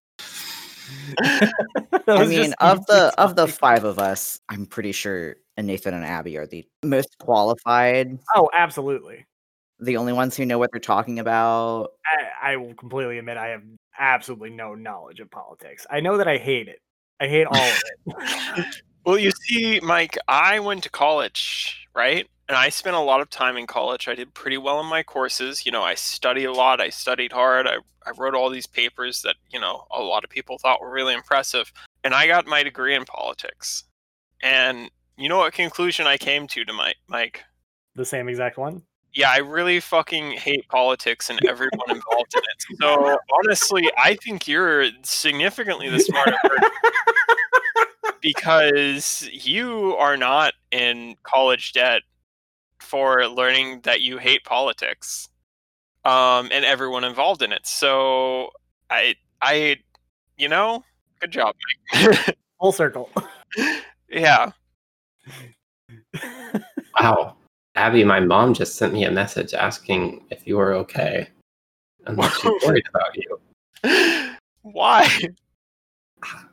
I 1.20 2.24
mean, 2.26 2.54
of 2.60 2.78
easy 2.78 2.84
the 2.88 3.14
of 3.18 3.36
the 3.36 3.46
five 3.46 3.84
of 3.84 3.98
us, 3.98 4.40
I'm 4.48 4.64
pretty 4.66 4.92
sure 4.92 5.36
Nathan 5.58 5.92
and 5.94 6.04
Abby 6.04 6.38
are 6.38 6.46
the 6.46 6.66
most 6.82 7.16
qualified, 7.18 8.18
Oh, 8.34 8.48
absolutely. 8.54 9.26
the 9.78 9.98
only 9.98 10.12
ones 10.14 10.36
who 10.36 10.46
know 10.46 10.58
what 10.58 10.70
they're 10.72 10.80
talking 10.80 11.18
about. 11.18 11.90
I, 12.42 12.52
I 12.52 12.56
will 12.56 12.74
completely 12.74 13.18
admit 13.18 13.36
I 13.36 13.48
have 13.48 13.62
absolutely 14.02 14.50
no 14.50 14.74
knowledge 14.74 15.20
of 15.20 15.30
politics. 15.30 15.86
I 15.88 16.00
know 16.00 16.18
that 16.18 16.28
I 16.28 16.36
hate 16.36 16.68
it. 16.68 16.80
I 17.20 17.28
hate 17.28 17.46
all 17.46 17.56
of 17.56 17.82
it. 18.58 18.66
Well, 19.04 19.18
you 19.18 19.32
see, 19.32 19.80
Mike, 19.82 20.16
I 20.28 20.60
went 20.60 20.84
to 20.84 20.90
college, 20.90 21.88
right? 21.92 22.24
And 22.48 22.56
I 22.56 22.68
spent 22.68 22.94
a 22.94 23.00
lot 23.00 23.20
of 23.20 23.28
time 23.30 23.56
in 23.56 23.66
college. 23.66 24.06
I 24.06 24.14
did 24.14 24.32
pretty 24.32 24.58
well 24.58 24.78
in 24.78 24.86
my 24.86 25.02
courses. 25.02 25.66
You 25.66 25.72
know, 25.72 25.82
I 25.82 25.96
studied 25.96 26.44
a 26.44 26.52
lot. 26.52 26.80
I 26.80 26.90
studied 26.90 27.32
hard. 27.32 27.66
I, 27.66 27.78
I 28.06 28.12
wrote 28.16 28.36
all 28.36 28.48
these 28.48 28.68
papers 28.68 29.22
that, 29.22 29.34
you 29.50 29.58
know, 29.58 29.86
a 29.90 30.00
lot 30.00 30.22
of 30.22 30.30
people 30.30 30.56
thought 30.56 30.80
were 30.80 30.92
really 30.92 31.14
impressive. 31.14 31.72
And 32.04 32.14
I 32.14 32.28
got 32.28 32.46
my 32.46 32.62
degree 32.62 32.94
in 32.94 33.04
politics. 33.04 33.82
And 34.40 34.88
you 35.16 35.28
know 35.28 35.38
what 35.38 35.52
conclusion 35.52 36.06
I 36.06 36.16
came 36.16 36.46
to, 36.48 36.64
to 36.64 36.72
my, 36.72 36.94
Mike? 37.08 37.42
the 37.96 38.04
same 38.04 38.28
exact 38.28 38.56
one. 38.56 38.82
Yeah, 39.14 39.30
I 39.30 39.38
really 39.38 39.78
fucking 39.80 40.32
hate 40.32 40.66
politics 40.68 41.28
and 41.28 41.38
everyone 41.44 41.90
involved 41.90 42.34
in 42.34 42.40
it. 42.42 42.78
So 42.80 43.18
honestly, 43.44 43.90
I 44.02 44.14
think 44.16 44.48
you're 44.48 44.86
significantly 45.02 45.90
the 45.90 46.00
smarter 46.00 46.36
person 46.42 46.70
because 48.22 49.28
you 49.32 49.94
are 49.96 50.16
not 50.16 50.54
in 50.70 51.16
college 51.24 51.72
debt 51.72 52.02
for 52.80 53.26
learning 53.28 53.80
that 53.82 54.00
you 54.00 54.16
hate 54.18 54.44
politics 54.44 55.28
um, 56.04 56.48
and 56.52 56.64
everyone 56.64 57.04
involved 57.04 57.42
in 57.42 57.52
it. 57.52 57.66
So 57.66 58.50
I, 58.88 59.14
I, 59.42 59.76
you 60.38 60.48
know, 60.48 60.84
good 61.20 61.32
job, 61.32 61.54
Full 62.60 62.72
circle. 62.72 63.10
yeah. 64.08 64.52
Wow. 67.00 67.36
Abby, 67.74 68.04
my 68.04 68.20
mom 68.20 68.52
just 68.54 68.76
sent 68.76 68.92
me 68.92 69.04
a 69.04 69.10
message 69.10 69.54
asking 69.54 70.24
if 70.30 70.46
you 70.46 70.56
were 70.56 70.74
okay 70.74 71.28
and 72.06 72.18
that 72.18 72.32
she's 72.32 72.62
worried 72.66 72.84
about 72.90 73.16
you. 73.16 74.36
Why? 74.62 75.08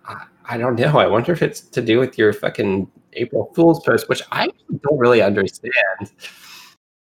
I, 0.08 0.26
I 0.46 0.58
don't 0.58 0.80
know. 0.80 0.98
I 0.98 1.08
wonder 1.08 1.32
if 1.32 1.42
it's 1.42 1.62
to 1.62 1.82
do 1.82 2.00
with 2.00 2.18
your 2.18 2.34
fucking 2.34 2.90
April 3.14 3.52
Fool's 3.56 3.84
post, 3.84 4.08
which 4.10 4.22
I 4.32 4.48
don't 4.48 4.98
really 4.98 5.22
understand. 5.22 6.12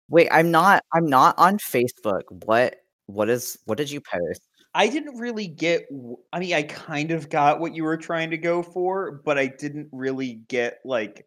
Wait, 0.08 0.28
I'm 0.30 0.50
not. 0.50 0.82
I'm 0.92 1.06
not 1.06 1.38
on 1.38 1.58
Facebook. 1.58 2.22
What? 2.46 2.76
What 3.06 3.28
is? 3.28 3.58
What 3.66 3.78
did 3.78 3.90
you 3.90 4.00
post? 4.00 4.40
I 4.74 4.88
didn't 4.88 5.18
really 5.18 5.46
get. 5.46 5.86
I 6.32 6.40
mean, 6.40 6.54
I 6.54 6.62
kind 6.62 7.10
of 7.10 7.28
got 7.28 7.60
what 7.60 7.74
you 7.74 7.84
were 7.84 7.96
trying 7.96 8.30
to 8.30 8.38
go 8.38 8.62
for, 8.62 9.22
but 9.24 9.38
I 9.38 9.46
didn't 9.46 9.88
really 9.92 10.40
get 10.48 10.78
like 10.84 11.26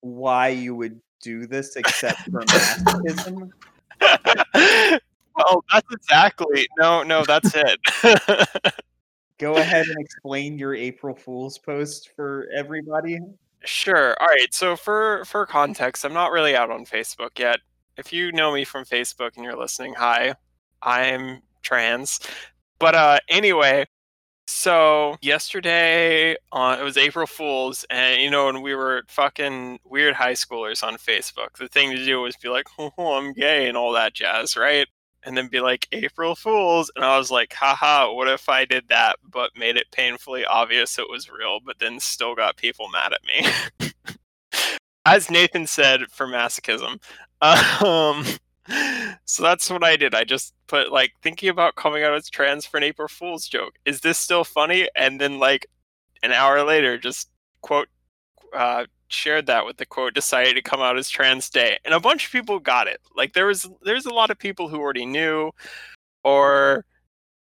why 0.00 0.48
you 0.48 0.74
would 0.74 1.00
do 1.20 1.46
this 1.46 1.76
except 1.76 2.20
for 2.30 2.40
masochism. 2.44 3.50
well, 5.36 5.64
that's 5.72 5.92
exactly 5.92 6.68
no, 6.78 7.02
no, 7.02 7.24
that's 7.24 7.52
it. 7.54 7.80
Go 9.38 9.56
ahead 9.56 9.86
and 9.86 9.96
explain 10.00 10.58
your 10.58 10.74
April 10.74 11.14
Fool's 11.14 11.58
post 11.58 12.10
for 12.16 12.46
everybody. 12.56 13.18
sure. 13.64 14.16
All 14.20 14.26
right. 14.28 14.52
So 14.52 14.76
for 14.76 15.24
for 15.26 15.44
context, 15.46 16.04
I'm 16.04 16.14
not 16.14 16.32
really 16.32 16.56
out 16.56 16.70
on 16.70 16.86
Facebook 16.86 17.38
yet. 17.38 17.58
If 17.98 18.12
you 18.12 18.32
know 18.32 18.52
me 18.52 18.64
from 18.64 18.84
Facebook 18.84 19.36
and 19.36 19.44
you're 19.44 19.56
listening, 19.58 19.94
hi, 19.94 20.34
I'm 20.82 21.42
trans. 21.62 22.20
But 22.78 22.94
uh, 22.94 23.18
anyway, 23.28 23.86
so 24.46 25.16
yesterday 25.22 26.36
on 26.52 26.78
it 26.78 26.82
was 26.82 26.96
April 26.96 27.26
Fools, 27.26 27.84
and 27.90 28.20
you 28.22 28.30
know, 28.30 28.46
when 28.46 28.62
we 28.62 28.74
were 28.74 29.02
fucking 29.08 29.80
weird 29.84 30.14
high 30.14 30.32
schoolers 30.34 30.82
on 30.82 30.96
Facebook, 30.96 31.56
the 31.58 31.68
thing 31.68 31.90
to 31.92 32.04
do 32.04 32.20
was 32.20 32.36
be 32.36 32.48
like, 32.48 32.66
"Oh, 32.78 32.92
I'm 33.14 33.32
gay" 33.32 33.68
and 33.68 33.76
all 33.76 33.92
that 33.92 34.14
jazz, 34.14 34.56
right? 34.56 34.86
And 35.24 35.36
then 35.36 35.48
be 35.48 35.60
like, 35.60 35.88
"April 35.92 36.34
Fools," 36.36 36.90
and 36.96 37.04
I 37.04 37.18
was 37.18 37.30
like, 37.30 37.52
"Haha, 37.54 38.12
what 38.12 38.28
if 38.28 38.48
I 38.48 38.64
did 38.64 38.88
that, 38.88 39.16
but 39.24 39.50
made 39.56 39.76
it 39.76 39.90
painfully 39.92 40.44
obvious 40.44 40.98
it 40.98 41.10
was 41.10 41.30
real, 41.30 41.60
but 41.64 41.78
then 41.78 41.98
still 42.00 42.34
got 42.34 42.56
people 42.56 42.88
mad 42.88 43.12
at 43.12 43.24
me?" 43.24 43.90
As 45.06 45.30
Nathan 45.30 45.66
said, 45.66 46.10
for 46.10 46.26
masochism. 46.26 47.00
Um, 47.42 48.24
so 49.24 49.42
that's 49.42 49.70
what 49.70 49.84
I 49.84 49.96
did. 49.96 50.14
I 50.14 50.24
just 50.24 50.54
put 50.66 50.92
like 50.92 51.12
thinking 51.22 51.48
about 51.48 51.76
coming 51.76 52.02
out 52.02 52.14
as 52.14 52.28
trans 52.28 52.66
for 52.66 52.76
an 52.76 52.82
April 52.82 53.08
Fool's 53.08 53.46
joke. 53.46 53.74
Is 53.84 54.00
this 54.00 54.18
still 54.18 54.44
funny? 54.44 54.88
And 54.96 55.20
then 55.20 55.38
like 55.38 55.66
an 56.22 56.32
hour 56.32 56.62
later, 56.62 56.98
just 56.98 57.28
quote 57.60 57.88
uh, 58.54 58.86
shared 59.08 59.46
that 59.46 59.66
with 59.66 59.76
the 59.76 59.86
quote 59.86 60.14
decided 60.14 60.54
to 60.54 60.62
come 60.62 60.80
out 60.80 60.98
as 60.98 61.08
trans 61.08 61.50
day, 61.50 61.78
and 61.84 61.94
a 61.94 62.00
bunch 62.00 62.26
of 62.26 62.32
people 62.32 62.58
got 62.58 62.88
it. 62.88 63.00
Like 63.14 63.32
there 63.32 63.46
was 63.46 63.68
there's 63.82 64.06
a 64.06 64.14
lot 64.14 64.30
of 64.30 64.38
people 64.38 64.68
who 64.68 64.78
already 64.78 65.06
knew 65.06 65.52
or 66.24 66.84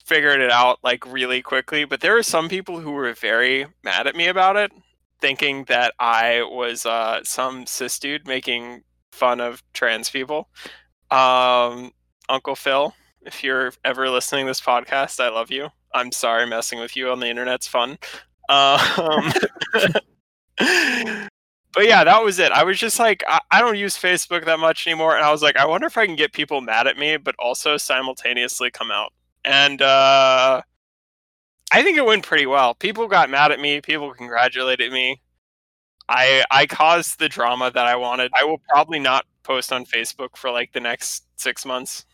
figured 0.06 0.41
it 0.41 0.52
out 0.52 0.80
like 0.84 1.06
really 1.12 1.41
quickly, 1.41 1.86
but 1.86 2.02
there 2.02 2.13
were 2.13 2.24
some 2.24 2.50
people 2.50 2.80
who 2.80 2.91
were 2.91 3.13
very 3.13 3.67
mad 3.84 4.08
at 4.08 4.15
me 4.15 4.28
about 4.28 4.56
it, 4.56 4.72
thinking 5.22 5.65
that 5.65 5.93
I 6.00 6.43
was 6.43 6.86
uh, 6.86 7.22
some 7.24 7.65
cis 7.65 8.00
dude 8.00 8.28
making 8.28 8.84
fun 9.12 9.39
of 9.39 9.63
trans 9.74 10.10
people. 10.10 10.50
Um, 11.12 11.91
Uncle 12.30 12.56
Phil, 12.56 12.93
if 13.22 13.43
you're 13.43 13.74
ever 13.84 14.10
listening 14.10 14.45
to 14.45 14.50
this 14.50 14.62
podcast, 14.62 15.19
I 15.19 15.30
love 15.30 15.52
you. 15.52 15.69
I'm 15.93 16.12
sorry 16.12 16.45
messing 16.45 16.80
with 16.80 16.95
you 16.95 17.12
on 17.12 17.19
the 17.19 17.28
internet's 17.28 17.67
fun. 17.67 17.98
Um, 18.50 19.32
but 21.74 21.86
yeah, 21.86 22.04
that 22.04 22.24
was 22.24 22.39
it. 22.39 22.52
I 22.52 22.63
was 22.63 22.78
just 22.78 23.00
like, 23.00 23.24
I, 23.28 23.39
I 23.52 23.62
don't 23.62 23.78
use 23.78 23.98
Facebook 23.98 24.45
that 24.45 24.60
much 24.60 24.88
anymore, 24.88 25.15
and 25.15 25.26
I 25.26 25.32
was 25.32 25.41
like, 25.41 25.58
I 25.58 25.65
wonder 25.65 25.88
if 25.88 25.98
I 25.98 26.06
can 26.06 26.15
get 26.15 26.34
people 26.34 26.62
mad 26.62 26.88
at 26.88 26.98
me, 26.98 27.17
but 27.17 27.36
also 27.39 27.78
simultaneously 27.78 28.72
come 28.72 28.91
out. 28.91 29.13
And 29.45 29.82
uh, 29.82 30.62
I 31.72 31.84
think 31.84 31.98
it 31.98 32.06
went 32.06 32.26
pretty 32.26 32.45
well. 32.45 32.76
People 32.76 33.08
got 33.08 33.30
mad 33.30 33.52
at 33.52 33.60
me. 33.60 33.82
People 33.82 34.13
congratulated 34.13 34.91
me. 34.91 35.22
I 36.10 36.43
I 36.50 36.65
caused 36.65 37.19
the 37.19 37.30
drama 37.30 37.72
that 37.72 37.86
I 37.86 37.95
wanted. 37.95 38.32
I 38.36 38.43
will 38.43 38.60
probably 38.67 39.00
not 39.00 39.26
post 39.49 39.73
on 39.73 39.83
Facebook 39.85 40.38
for 40.38 40.51
like 40.51 40.71
the 40.73 40.79
next 40.79 41.25
six 41.39 41.65
months. 41.65 42.05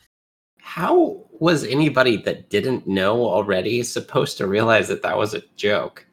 How 0.61 1.23
was 1.39 1.63
anybody 1.65 2.17
that 2.23 2.49
didn't 2.49 2.87
know 2.87 3.25
already 3.25 3.83
supposed 3.83 4.37
to 4.37 4.47
realize 4.47 4.87
that 4.87 5.03
that 5.03 5.17
was 5.17 5.35
a 5.35 5.43
joke? 5.55 6.05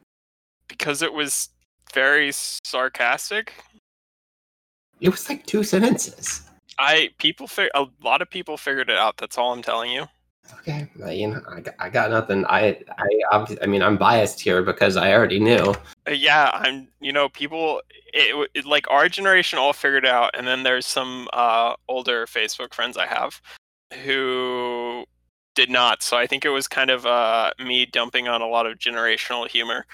because 0.67 1.01
it 1.01 1.13
was 1.13 1.49
very 1.93 2.31
sarcastic. 2.33 3.53
It 4.99 5.09
was 5.09 5.29
like 5.29 5.45
two 5.45 5.63
sentences. 5.63 6.41
I 6.79 7.09
people 7.19 7.47
a 7.75 7.85
lot 8.03 8.21
of 8.21 8.29
people 8.29 8.57
figured 8.57 8.89
it 8.89 8.97
out. 8.97 9.17
That's 9.17 9.37
all 9.37 9.53
I'm 9.53 9.61
telling 9.61 9.91
you. 9.91 10.05
Okay, 10.59 10.87
well, 10.97 11.11
you 11.11 11.27
know, 11.29 11.41
I, 11.49 11.61
got- 11.61 11.75
I 11.79 11.89
got 11.89 12.09
nothing. 12.11 12.45
I, 12.45 12.79
I, 12.97 13.45
I 13.61 13.65
mean, 13.65 13.81
I'm 13.81 13.97
biased 13.97 14.39
here 14.41 14.61
because 14.61 14.97
I 14.97 15.13
already 15.13 15.39
knew. 15.39 15.73
Uh, 16.07 16.11
yeah, 16.11 16.51
I'm. 16.53 16.87
You 16.99 17.13
know, 17.13 17.29
people. 17.29 17.81
It, 18.13 18.49
it 18.53 18.65
like 18.65 18.85
our 18.91 19.09
generation 19.09 19.57
all 19.57 19.73
figured 19.73 20.05
it 20.05 20.11
out, 20.11 20.31
and 20.37 20.45
then 20.45 20.63
there's 20.63 20.85
some 20.85 21.27
uh, 21.33 21.75
older 21.87 22.25
Facebook 22.25 22.73
friends 22.73 22.97
I 22.97 23.07
have 23.07 23.41
who 24.05 25.05
did 25.55 25.69
not. 25.69 26.03
So 26.03 26.17
I 26.17 26.27
think 26.27 26.45
it 26.45 26.49
was 26.49 26.67
kind 26.67 26.89
of 26.89 27.05
uh, 27.05 27.51
me 27.63 27.85
dumping 27.85 28.27
on 28.27 28.41
a 28.41 28.47
lot 28.47 28.65
of 28.65 28.77
generational 28.79 29.47
humor. 29.47 29.85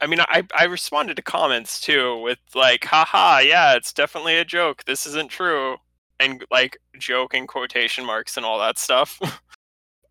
I 0.00 0.06
mean, 0.06 0.20
I 0.20 0.44
I 0.56 0.64
responded 0.64 1.16
to 1.16 1.22
comments 1.22 1.80
too 1.80 2.18
with 2.20 2.38
like, 2.54 2.84
haha, 2.84 3.38
yeah, 3.38 3.74
it's 3.74 3.92
definitely 3.92 4.36
a 4.38 4.44
joke. 4.44 4.84
This 4.84 5.06
isn't 5.06 5.30
true. 5.30 5.76
And 6.20 6.44
like 6.50 6.78
joke 6.98 7.34
and 7.34 7.46
quotation 7.48 8.04
marks 8.04 8.36
and 8.36 8.46
all 8.46 8.58
that 8.60 8.78
stuff. 8.78 9.20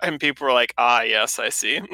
and 0.03 0.19
people 0.19 0.45
were 0.45 0.53
like, 0.53 0.73
ah, 0.77 1.01
yes, 1.01 1.39
I 1.39 1.49
see. 1.49 1.81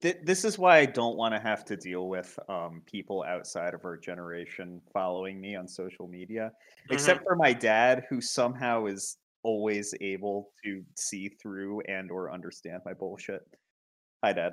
This 0.00 0.44
is 0.44 0.58
why 0.58 0.78
I 0.78 0.86
don't 0.86 1.16
want 1.16 1.34
to 1.34 1.40
have 1.40 1.64
to 1.64 1.76
deal 1.76 2.08
with 2.08 2.38
um, 2.48 2.82
people 2.86 3.24
outside 3.26 3.74
of 3.74 3.84
our 3.84 3.96
generation 3.96 4.80
following 4.92 5.40
me 5.40 5.56
on 5.56 5.66
social 5.66 6.06
media, 6.06 6.52
except 6.90 7.24
for 7.24 7.34
my 7.34 7.52
dad, 7.52 8.04
who 8.08 8.20
somehow 8.20 8.86
is 8.86 9.16
always 9.42 9.94
able 10.00 10.50
to 10.64 10.84
see 10.96 11.30
through 11.40 11.80
and 11.88 12.10
or 12.10 12.30
understand 12.30 12.82
my 12.84 12.92
bullshit. 12.92 13.40
Hi, 14.22 14.32
Dad. 14.32 14.52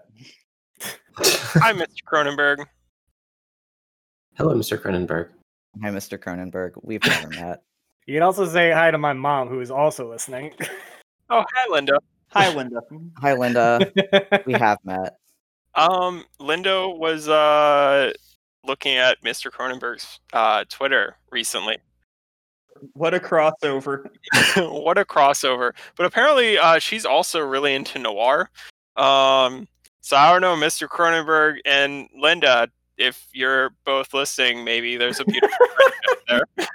Hi, 0.81 1.73
Mr. 1.73 2.03
Cronenberg. 2.11 2.65
Hello, 4.35 4.55
Mr. 4.55 4.81
Cronenberg. 4.81 5.29
Hi, 5.83 5.89
Mr. 5.89 6.17
Cronenberg. 6.17 6.71
We've 6.81 7.03
never 7.05 7.29
met. 7.29 7.63
You 8.07 8.15
can 8.15 8.23
also 8.23 8.47
say 8.47 8.71
hi 8.71 8.91
to 8.91 8.97
my 8.97 9.13
mom, 9.13 9.49
who 9.49 9.59
is 9.59 9.71
also 9.71 10.09
listening. 10.09 10.53
Oh, 11.29 11.43
hi, 11.53 11.73
Linda. 11.73 11.97
Hi, 12.33 12.49
Linda. 12.55 12.81
Hi, 13.17 13.33
Linda. 13.33 13.91
we 14.45 14.53
have 14.59 14.79
met. 14.83 15.17
Um, 15.75 16.25
Linda 16.39 16.87
was 16.89 17.29
uh 17.29 18.11
looking 18.65 18.95
at 18.97 19.21
Mr. 19.23 19.51
Cronenberg's 19.51 20.19
uh 20.33 20.65
Twitter 20.69 21.17
recently. 21.31 21.77
What 22.93 23.13
a 23.13 23.19
crossover. 23.19 24.09
what 24.57 24.97
a 24.97 25.05
crossover! 25.05 25.73
But 25.95 26.05
apparently, 26.05 26.57
uh, 26.57 26.79
she's 26.79 27.05
also 27.05 27.39
really 27.39 27.75
into 27.75 27.99
noir. 27.99 28.49
Um, 28.95 29.67
so 30.01 30.17
I 30.17 30.31
don't 30.31 30.41
know, 30.41 30.55
Mr. 30.55 30.87
Cronenberg 30.87 31.57
and 31.65 32.09
Linda, 32.19 32.67
if 32.97 33.27
you're 33.31 33.69
both 33.85 34.13
listening, 34.13 34.63
maybe 34.63 34.97
there's 34.97 35.19
a 35.19 35.25
beautiful 35.25 35.65
friendship 35.75 36.47
there. 36.57 36.67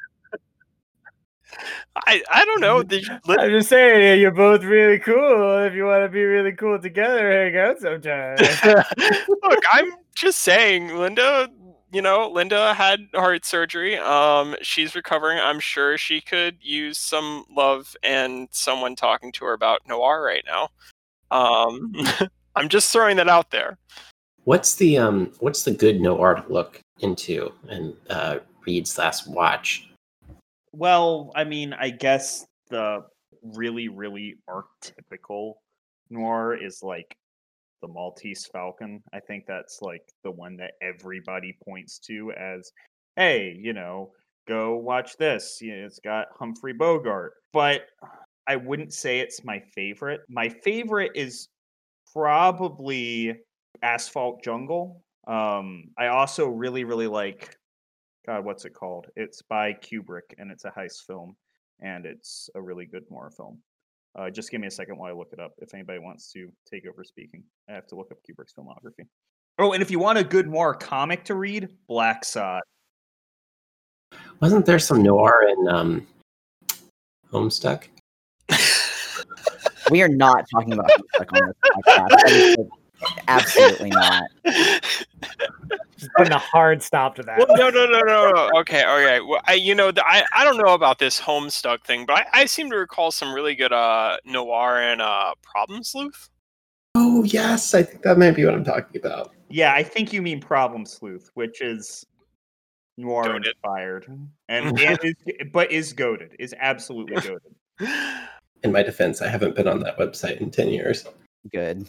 I 1.97 2.23
I 2.31 2.45
don't 2.45 2.61
know. 2.61 2.83
Did 2.83 3.05
I'm 3.29 3.51
just 3.51 3.69
saying, 3.69 4.21
you're 4.21 4.31
both 4.31 4.63
really 4.65 4.99
cool. 4.99 5.59
If 5.65 5.75
you 5.75 5.85
want 5.85 6.05
to 6.05 6.09
be 6.09 6.23
really 6.23 6.53
cool 6.53 6.79
together, 6.79 7.31
hang 7.31 7.57
out 7.57 7.79
sometime. 7.79 8.37
Look, 9.29 9.65
I'm 9.73 9.93
just 10.15 10.41
saying, 10.41 10.97
Linda. 10.97 11.49
You 11.91 12.03
know, 12.03 12.31
Linda 12.31 12.75
had 12.75 13.09
heart 13.15 13.47
surgery. 13.47 13.97
Um, 13.97 14.55
she's 14.61 14.95
recovering. 14.95 15.39
I'm 15.39 15.59
sure 15.59 15.97
she 15.97 16.21
could 16.21 16.59
use 16.61 16.99
some 16.99 17.47
love 17.51 17.97
and 18.03 18.47
someone 18.51 18.95
talking 18.95 19.33
to 19.33 19.47
her 19.47 19.55
about 19.55 19.81
noir 19.89 20.23
right 20.23 20.45
now. 20.47 20.69
Um, 21.31 21.95
I'm 22.57 22.69
just 22.69 22.93
throwing 22.93 23.17
that 23.17 23.29
out 23.31 23.51
there. 23.51 23.79
What's 24.45 24.75
the 24.75 24.99
um? 24.99 25.33
What's 25.41 25.63
the 25.63 25.71
good 25.71 26.01
noir 26.01 26.35
to 26.35 26.53
look 26.53 26.81
into 27.01 27.53
and 27.69 27.95
uh, 28.11 28.39
read 28.67 28.87
slash 28.87 29.27
watch? 29.27 29.88
Well, 30.73 31.33
I 31.35 31.45
mean, 31.45 31.73
I 31.73 31.91
guess 31.91 32.47
the 32.71 33.05
really, 33.43 33.89
really 33.89 34.37
archetypical 34.49 35.55
noir 36.11 36.57
is 36.57 36.83
like 36.83 37.17
the 37.83 37.89
Maltese 37.89 38.47
Falcon. 38.47 39.03
I 39.13 39.21
think 39.21 39.45
that's 39.47 39.81
like 39.83 40.03
the 40.25 40.31
one 40.31 40.57
that 40.57 40.73
everybody 40.83 41.57
points 41.65 41.99
to 42.01 42.33
as, 42.33 42.73
hey, 43.17 43.57
you 43.61 43.73
know, 43.73 44.13
go 44.47 44.77
watch 44.77 45.17
this. 45.17 45.59
It's 45.61 46.01
got 46.01 46.27
Humphrey 46.39 46.73
Bogart. 46.73 47.35
But 47.53 47.83
I 48.47 48.57
wouldn't 48.57 48.93
say 48.93 49.21
it's 49.21 49.45
my 49.45 49.61
favorite. 49.75 50.23
My 50.29 50.49
favorite 50.49 51.13
is 51.15 51.49
probably 52.13 53.37
Asphalt 53.83 54.43
Jungle. 54.43 55.03
Um, 55.27 55.91
I 55.99 56.07
also 56.07 56.49
really, 56.49 56.85
really 56.85 57.07
like 57.07 57.57
God, 58.29 58.45
what's 58.45 58.67
it 58.67 58.75
called? 58.75 59.07
It's 59.17 59.41
by 59.41 59.73
Kubrick 59.73 60.35
and 60.37 60.51
it's 60.51 60.67
a 60.67 60.71
heist 60.71 61.07
film 61.07 61.35
and 61.81 62.05
it's 62.05 62.51
a 62.55 62.61
really 62.61 62.85
good 62.85 63.05
noir 63.11 63.31
film. 63.35 63.59
Uh, 64.19 64.29
just 64.29 64.51
give 64.51 64.61
me 64.61 64.67
a 64.67 64.71
second 64.71 64.99
while 64.99 65.11
I 65.11 65.17
look 65.17 65.31
it 65.33 65.41
up. 65.41 65.55
If 65.63 65.73
anybody 65.73 65.99
wants 65.99 66.31
to 66.33 66.53
take 66.71 66.87
over 66.87 67.05
speaking, 67.05 67.43
I 67.71 67.73
have 67.73 67.87
to 67.87 67.95
look 67.95 68.13
up 68.13 68.19
Kubrick's 68.19 68.53
filmography. 68.53 69.07
Oh, 69.59 69.73
and 69.73 69.81
if 69.81 69.91
you 69.91 69.99
want 69.99 70.19
a 70.19 70.25
good 70.25 70.47
noir 70.47 70.75
comic 70.75 71.25
to 71.25 71.37
read, 71.37 71.71
Blacksad. 71.89 72.61
Wasn't 74.41 74.67
there 74.67 74.79
some 74.79 75.03
noir 75.03 75.47
in 75.49 75.69
um, 75.69 76.07
Homestuck? 77.33 77.85
We 79.91 80.03
are 80.03 80.09
not 80.09 80.45
talking 80.53 80.75
about 80.75 80.91
Homestuck 80.91 81.41
on 81.41 81.47
this 81.47 81.57
podcast. 81.65 82.09
That 82.11 82.31
is, 82.31 82.57
like, 82.59 82.69
Absolutely 83.27 83.89
not. 83.89 84.25
Just 85.99 86.13
putting 86.17 86.33
a 86.33 86.39
hard 86.39 86.81
stop 86.81 87.17
to 87.17 87.25
that. 87.25 87.39
Well, 87.39 87.49
no, 87.51 87.71
no, 87.71 87.85
no, 87.87 88.01
no, 88.01 88.31
no. 88.31 88.51
Okay, 88.61 88.85
okay. 88.85 89.21
Well, 89.21 89.41
I, 89.47 89.55
you 89.55 89.75
know, 89.75 89.91
the, 89.91 90.05
I, 90.07 90.23
I 90.33 90.45
don't 90.45 90.57
know 90.57 90.73
about 90.73 91.01
this 91.01 91.21
Homestuck 91.21 91.85
thing, 91.85 92.07
but 92.07 92.19
I, 92.19 92.43
I 92.43 92.47
seem 92.47 92.71
to 92.71 92.77
recall 92.77 93.11
some 93.11 93.35
really 93.35 93.57
good 93.57 93.73
uh 93.73 94.19
noir 94.25 94.79
and 94.79 95.03
uh 95.03 95.35
Problem 95.43 95.83
Sleuth. 95.83 96.31
Oh 96.95 97.25
yes, 97.25 97.75
I 97.75 97.83
think 97.83 98.03
that 98.03 98.17
might 98.17 98.33
be 98.33 98.45
what 98.45 98.55
I'm 98.55 98.65
talking 98.65 99.01
about. 99.01 99.35
Yeah, 99.49 99.75
I 99.75 99.83
think 99.83 100.13
you 100.13 100.23
mean 100.23 100.41
Problem 100.41 100.87
Sleuth, 100.87 101.31
which 101.35 101.61
is 101.61 102.07
noir 102.97 103.25
Goated. 103.25 103.49
inspired, 103.49 104.07
and, 104.49 104.79
and 104.81 104.99
is, 105.03 105.15
but 105.53 105.73
is 105.73 105.93
goaded, 105.93 106.37
is 106.39 106.55
absolutely 106.61 107.17
goaded. 107.17 107.55
In 108.63 108.73
my 108.73 108.83
defense, 108.83 109.21
I 109.23 109.29
haven't 109.29 109.55
been 109.55 109.69
on 109.69 109.81
that 109.81 109.99
website 109.99 110.41
in 110.41 110.51
ten 110.51 110.69
years. 110.69 111.05
Good. 111.53 111.89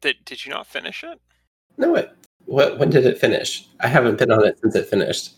Did 0.00 0.16
Did 0.24 0.44
you 0.44 0.52
not 0.52 0.66
finish 0.66 1.02
it? 1.02 1.18
No, 1.76 1.92
what? 1.92 2.16
What? 2.46 2.78
When 2.78 2.90
did 2.90 3.06
it 3.06 3.18
finish? 3.18 3.66
I 3.80 3.88
haven't 3.88 4.18
been 4.18 4.30
on 4.30 4.44
it 4.46 4.58
since 4.60 4.74
it 4.74 4.86
finished. 4.86 5.34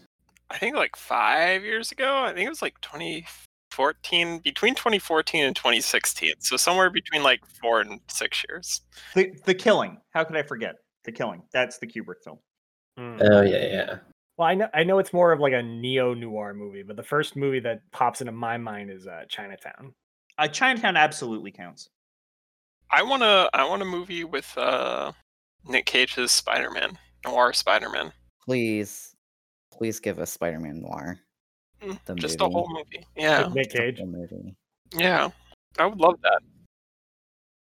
I 0.50 0.58
think 0.58 0.76
like 0.76 0.96
five 0.96 1.64
years 1.64 1.92
ago. 1.92 2.22
I 2.24 2.32
think 2.32 2.46
it 2.46 2.50
was 2.50 2.62
like 2.62 2.80
2014, 2.80 4.38
between 4.38 4.74
2014 4.74 5.44
and 5.44 5.56
2016. 5.56 6.34
So 6.38 6.56
somewhere 6.56 6.90
between 6.90 7.22
like 7.22 7.44
four 7.60 7.80
and 7.80 8.00
six 8.08 8.44
years. 8.48 8.82
The 9.14 9.32
The 9.44 9.54
Killing. 9.54 9.98
How 10.10 10.24
could 10.24 10.36
I 10.36 10.42
forget 10.42 10.76
The 11.04 11.12
Killing? 11.12 11.42
That's 11.52 11.78
the 11.78 11.86
Kubrick 11.86 12.22
film. 12.24 12.38
Hmm. 12.96 13.18
Oh 13.20 13.42
yeah, 13.42 13.66
yeah. 13.66 13.98
Well, 14.36 14.48
I 14.48 14.54
know 14.54 14.68
I 14.74 14.84
know 14.84 14.98
it's 14.98 15.12
more 15.12 15.32
of 15.32 15.40
like 15.40 15.52
a 15.52 15.62
neo 15.62 16.14
noir 16.14 16.54
movie, 16.54 16.82
but 16.82 16.96
the 16.96 17.02
first 17.02 17.36
movie 17.36 17.60
that 17.60 17.80
pops 17.92 18.20
into 18.20 18.32
my 18.32 18.56
mind 18.56 18.90
is 18.90 19.06
uh, 19.06 19.24
Chinatown. 19.28 19.94
Uh, 20.38 20.48
Chinatown 20.48 20.96
absolutely 20.96 21.50
counts. 21.50 21.88
I 22.90 23.02
want 23.02 23.22
to. 23.22 23.50
I 23.52 23.68
want 23.68 23.82
a 23.82 23.86
movie 23.86 24.24
with 24.24 24.56
uh 24.56 25.12
Nick 25.68 25.86
Cage's 25.86 26.32
Spider 26.32 26.70
Man, 26.70 26.98
noir 27.24 27.52
Spider 27.52 27.88
Man. 27.90 28.12
Please, 28.44 29.14
please 29.72 29.98
give 29.98 30.18
us 30.20 30.32
Spider-Man 30.32 30.80
Noir. 30.80 31.18
The 31.80 32.14
Just 32.14 32.38
movie. 32.38 32.50
a 32.50 32.52
whole 32.54 32.68
movie. 32.72 33.04
Yeah, 33.16 33.48
Nick 33.52 33.70
The 33.72 33.78
Cage. 33.78 33.98
whole 33.98 34.06
movie. 34.06 34.54
yeah. 34.94 35.28
I 35.78 35.86
would 35.86 35.98
love 36.00 36.14
that. 36.22 36.40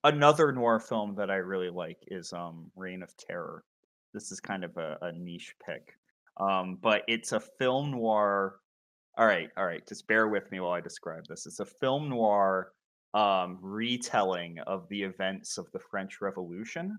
Another 0.05 0.53
noir 0.53 0.79
film 0.81 1.15
that 1.17 1.31
I 1.31 1.37
really 1.37 1.69
like 1.69 1.99
is 2.07 2.33
um 2.33 2.71
Reign 2.77 3.03
of 3.03 3.15
Terror. 3.17 3.65
This 4.15 4.33
is 4.33 4.41
kind 4.41 4.65
of 4.65 4.77
a, 4.79 4.97
a 5.03 5.13
niche 5.13 5.55
pick, 5.65 5.93
um, 6.39 6.79
but 6.81 7.03
it's 7.09 7.33
a 7.33 7.41
film 7.41 7.91
noir. 7.91 8.61
All 9.19 9.27
right, 9.27 9.51
all 9.59 9.67
right. 9.67 9.87
Just 9.87 10.07
bear 10.07 10.29
with 10.29 10.51
me 10.51 10.61
while 10.61 10.73
I 10.73 10.81
describe 10.81 11.27
this. 11.29 11.45
It's 11.47 11.61
a 11.61 11.67
film 11.67 12.09
noir 12.09 12.73
um, 13.13 13.59
retelling 13.61 14.61
of 14.61 14.89
the 14.89 15.03
events 15.03 15.59
of 15.59 15.71
the 15.73 15.81
French 15.81 16.21
Revolution. 16.23 16.97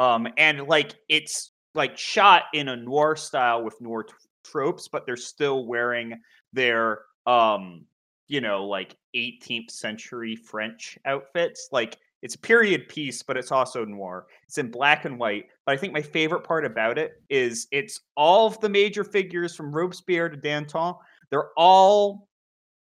Um, 0.00 0.26
and 0.38 0.66
like 0.66 0.94
it's 1.10 1.52
like 1.74 1.96
shot 1.98 2.44
in 2.54 2.68
a 2.68 2.76
noir 2.76 3.16
style 3.16 3.62
with 3.62 3.78
noir 3.82 4.04
t- 4.04 4.14
tropes, 4.44 4.88
but 4.88 5.04
they're 5.04 5.16
still 5.16 5.66
wearing 5.66 6.18
their 6.54 7.02
um, 7.26 7.84
you 8.28 8.40
know, 8.40 8.64
like 8.64 8.96
18th 9.14 9.70
century 9.70 10.36
French 10.36 10.96
outfits. 11.04 11.68
Like 11.70 11.98
it's 12.22 12.34
a 12.34 12.38
period 12.38 12.88
piece, 12.88 13.22
but 13.22 13.36
it's 13.36 13.52
also 13.52 13.84
noir. 13.84 14.26
It's 14.46 14.56
in 14.56 14.70
black 14.70 15.04
and 15.04 15.18
white. 15.18 15.46
But 15.66 15.72
I 15.72 15.76
think 15.76 15.92
my 15.92 16.00
favorite 16.00 16.44
part 16.44 16.64
about 16.64 16.96
it 16.96 17.22
is 17.28 17.66
it's 17.70 18.00
all 18.16 18.46
of 18.46 18.58
the 18.60 18.68
major 18.68 19.04
figures 19.04 19.54
from 19.54 19.70
Robespierre 19.70 20.30
to 20.30 20.36
Danton. 20.36 20.94
They're 21.30 21.50
all, 21.58 22.28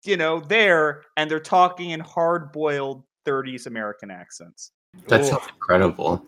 you 0.05 0.17
know, 0.17 0.41
there 0.41 1.03
and 1.17 1.31
they're 1.31 1.39
talking 1.39 1.91
in 1.91 2.01
hard 2.01 2.51
boiled 2.51 3.05
30s 3.25 3.67
American 3.67 4.11
accents. 4.11 4.73
That 5.09 5.25
sounds 5.25 5.47
incredible. 5.49 6.27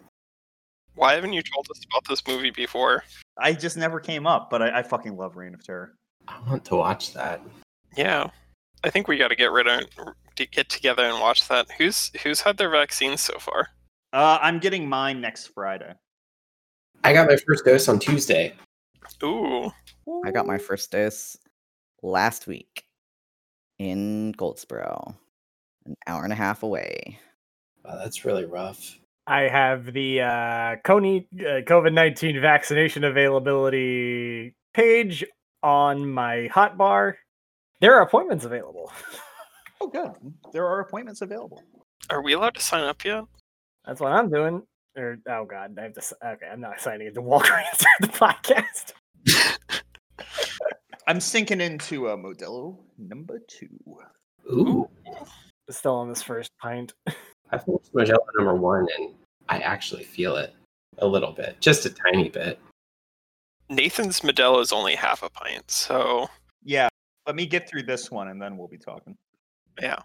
Why 0.97 1.15
haven't 1.15 1.35
you 1.35 1.43
told 1.43 1.69
us 1.71 1.85
about 1.85 2.09
this 2.09 2.27
movie 2.27 2.51
before? 2.51 3.05
I 3.39 3.53
just 3.53 3.77
never 3.77 4.01
came 4.01 4.27
up, 4.27 4.49
but 4.51 4.63
I, 4.63 4.79
I 4.79 4.83
fucking 4.83 5.17
love 5.17 5.37
Reign 5.37 5.53
of 5.53 5.63
Terror. 5.65 5.95
I 6.27 6.41
want 6.49 6.65
to 6.65 6.77
watch 6.77 7.13
that. 7.13 7.43
Yeah, 7.97 8.31
I 8.83 8.91
think 8.91 9.07
we 9.07 9.19
got 9.19 9.29
to 9.29 9.37
get 9.37 9.53
rid 9.53 9.69
of 9.69 9.83
to 10.37 10.47
get 10.47 10.69
together 10.71 11.05
and 11.05 11.21
watch 11.21 11.47
that. 11.49 11.71
Who's 11.79 12.11
who's 12.23 12.41
had 12.41 12.57
their 12.57 12.71
vaccines 12.71 13.23
so 13.23 13.39
far? 13.39 13.69
Uh, 14.13 14.39
I'm 14.41 14.59
getting 14.59 14.89
mine 14.89 15.21
next 15.21 15.49
Friday. 15.49 15.93
I 17.05 17.13
got 17.13 17.29
my 17.29 17.37
first 17.37 17.65
dose 17.65 17.89
on 17.89 17.99
Tuesday. 17.99 18.55
Ooh, 19.23 19.71
I 20.25 20.31
got 20.31 20.47
my 20.47 20.59
first 20.59 20.91
dose 20.91 21.37
last 22.03 22.47
week 22.47 22.85
in 23.79 24.33
Goldsboro, 24.33 25.15
an 25.85 25.95
hour 26.07 26.25
and 26.25 26.33
a 26.33 26.37
half 26.37 26.63
away. 26.63 27.19
Wow, 27.85 27.99
that's 27.99 28.25
really 28.25 28.47
rough. 28.47 28.99
I 29.27 29.43
have 29.49 29.93
the 29.93 30.21
uh, 30.21 30.77
Coney 30.85 31.27
uh, 31.41 31.63
COVID 31.67 31.93
nineteen 31.93 32.41
vaccination 32.41 33.05
availability 33.05 34.55
page 34.75 35.25
on 35.63 36.09
my 36.09 36.49
hotbar. 36.53 37.15
There 37.81 37.95
are 37.95 38.03
appointments 38.03 38.45
available. 38.45 38.93
Oh, 39.79 39.89
good. 39.89 40.11
There 40.55 40.67
are 40.67 40.81
appointments 40.81 41.21
available. 41.21 41.63
are 42.09 42.23
we 42.23 42.33
allowed 42.33 42.55
to 42.55 42.63
sign 42.63 42.83
up 42.85 43.05
yet? 43.05 43.25
That's 43.85 44.01
what 44.01 44.11
I'm 44.11 44.31
doing. 44.31 44.63
Or 44.97 45.19
oh 45.29 45.45
god, 45.45 45.77
I 45.79 45.83
have 45.83 45.93
to. 45.93 46.01
Okay, 46.27 46.47
I'm 46.51 46.63
not 46.63 46.81
signing 46.81 47.09
into 47.09 47.21
Walgreens 47.21 47.77
during 48.01 48.01
the 48.01 48.07
podcast. 48.09 48.95
I'm 51.07 51.21
sinking 51.21 51.61
into 51.61 52.09
a 52.09 52.17
Modelo 52.17 52.79
number 52.99 53.39
two. 53.47 53.69
Ooh, 54.51 54.89
Still 55.69 55.97
on 55.97 56.09
this 56.09 56.23
first 56.23 56.53
pint. 56.59 56.95
I've 57.53 57.65
finished 57.65 57.93
Modelo 57.93 58.19
number 58.37 58.55
one, 58.55 58.87
and 58.99 59.11
I 59.49 59.59
actually 59.59 60.05
feel 60.05 60.37
it 60.37 60.55
a 60.99 61.07
little 61.07 61.33
bit, 61.33 61.61
just 61.61 61.87
a 61.87 61.91
tiny 61.91 62.29
bit. 62.29 62.59
Nathan's 63.69 64.21
Modelo 64.21 64.61
is 64.61 64.73
only 64.73 64.95
half 64.95 65.23
a 65.23 65.31
pint, 65.31 65.71
so 65.71 66.29
yeah. 66.65 66.89
Let 67.27 67.35
me 67.35 67.47
get 67.47 67.69
through 67.69 67.83
this 67.83 68.11
one, 68.11 68.29
and 68.29 68.41
then 68.41 68.57
we'll 68.57 68.69
be 68.69 68.79
talking. 68.79 69.17
Yeah, 69.81 69.99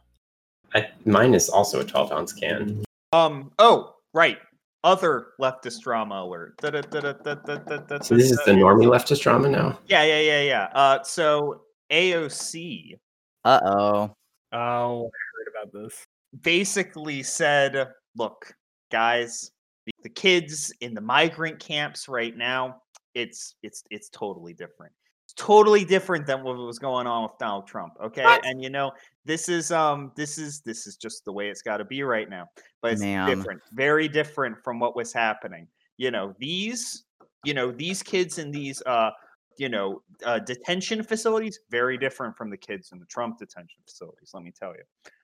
I, 0.74 0.90
mine 1.06 1.34
is 1.34 1.50
also 1.50 1.80
a 1.80 1.84
twelve 1.84 2.12
ounce 2.12 2.34
can. 2.34 2.84
Um. 3.14 3.52
Oh, 3.60 3.96
right. 4.14 4.40
Other 4.84 5.28
leftist 5.40 5.82
drama 5.82 6.24
alert. 6.24 6.58
Da, 6.58 6.72
da, 6.72 6.82
da, 6.82 8.00
so 8.02 8.16
this 8.16 8.32
is 8.32 8.40
the 8.46 8.52
normie 8.52 8.88
leftist 8.88 9.22
drama 9.22 9.48
now. 9.48 9.78
Yeah, 9.86 10.04
yeah, 10.04 10.20
yeah, 10.20 10.42
yeah. 10.42 10.64
Uh, 10.74 11.04
so 11.04 11.62
AOC. 11.92 12.98
Uh 13.46 13.60
oh. 13.64 14.16
Oh, 14.54 15.06
I 15.06 15.20
heard 15.36 15.48
about 15.54 15.72
this 15.72 16.04
basically 16.42 17.24
said, 17.24 17.90
"Look, 18.16 18.54
guys, 18.92 19.52
the, 19.86 19.92
the 20.04 20.10
kids 20.10 20.74
in 20.82 20.94
the 20.94 21.02
migrant 21.02 21.60
camps 21.60 22.08
right 22.08 22.36
now, 22.36 22.82
it's 23.14 23.56
it's 23.64 23.84
it's 23.90 24.10
totally 24.10 24.54
different. 24.54 24.94
It's 25.26 25.34
totally 25.34 25.86
different 25.86 26.26
than 26.26 26.44
what 26.44 26.58
was 26.58 26.80
going 26.80 27.08
on 27.08 27.24
with 27.24 27.38
Donald 27.40 27.68
Trump. 27.68 27.94
Okay, 28.04 28.24
What? 28.24 28.46
and 28.46 28.62
you 28.62 28.70
know 28.70 28.92
this 29.26 29.50
is 29.50 29.72
um 29.72 30.12
this 30.16 30.38
is 30.38 30.62
this 30.62 30.88
is 30.88 30.98
just 30.98 31.26
the 31.26 31.32
way 31.32 31.50
it's 31.50 31.62
got 31.62 31.78
to 31.78 31.86
be 31.86 32.04
right 32.04 32.30
now. 32.30 32.48
But 32.82 32.94
it's 32.94 33.02
different, 33.36 33.62
very 33.74 34.08
different 34.08 34.58
from 34.64 34.80
what 34.80 34.96
was 34.96 35.14
happening. 35.14 35.68
You 35.98 36.12
know 36.12 36.34
these, 36.40 37.04
you 37.44 37.54
know 37.54 37.72
these 37.72 38.04
kids 38.04 38.38
in 38.38 38.52
these 38.52 38.82
uh." 38.86 39.12
You 39.58 39.70
know, 39.70 40.02
uh, 40.26 40.40
detention 40.40 41.04
facilities 41.04 41.60
very 41.70 41.96
different 41.96 42.36
from 42.36 42.50
the 42.50 42.58
kids 42.58 42.94
in 42.94 43.00
the 43.00 43.06
Trump 43.06 43.38
detention 43.38 43.82
facilities. 43.86 44.32
Let 44.34 44.44
me 44.44 44.52
tell 44.52 44.72
you. 44.72 44.82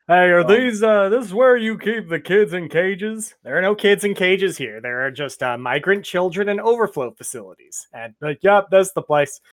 Hey, 0.08 0.30
are 0.30 0.44
these 0.44 0.84
uh 0.84 1.10
this 1.10 1.26
is 1.26 1.34
where 1.34 1.58
you 1.58 1.78
keep 1.78 2.08
the 2.08 2.20
kids 2.20 2.54
in 2.54 2.70
cages? 2.70 3.36
There 3.44 3.58
are 3.58 3.62
no 3.62 3.76
kids 3.76 4.06
in 4.06 4.14
cages 4.14 4.58
here. 4.58 4.80
There 4.80 5.06
are 5.06 5.12
just 5.12 5.44
uh, 5.44 5.58
migrant 5.58 6.06
children 6.06 6.50
and 6.50 6.62
overflow 6.62 7.12
facilities. 7.12 7.88
And 7.94 8.14
like, 8.22 8.40
yep, 8.42 8.68
that's 8.72 8.94
the 8.94 9.02
place. 9.02 9.40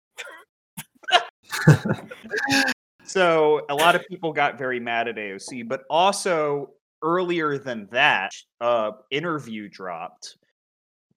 So 3.11 3.65
a 3.69 3.75
lot 3.75 3.95
of 3.95 4.07
people 4.07 4.31
got 4.31 4.57
very 4.57 4.79
mad 4.79 5.09
at 5.09 5.17
AOC, 5.17 5.67
but 5.67 5.83
also 5.89 6.69
earlier 7.01 7.57
than 7.57 7.89
that, 7.91 8.31
uh, 8.61 8.91
interview 9.09 9.67
dropped 9.67 10.37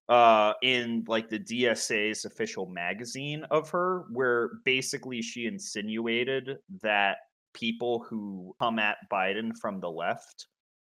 uh, 0.09 0.55
in 0.65 1.05
like 1.07 1.29
the 1.29 1.39
DSA's 1.39 2.25
official 2.25 2.67
magazine 2.67 3.45
of 3.53 3.71
her, 3.71 4.07
where 4.11 4.51
basically 4.65 5.23
she 5.23 5.47
insinuated 5.47 6.59
that 6.83 7.19
people 7.55 8.05
who 8.09 8.55
come 8.61 8.79
at 8.79 8.99
Biden 9.11 9.57
from 9.61 9.81
the 9.81 9.91
left, 9.91 10.47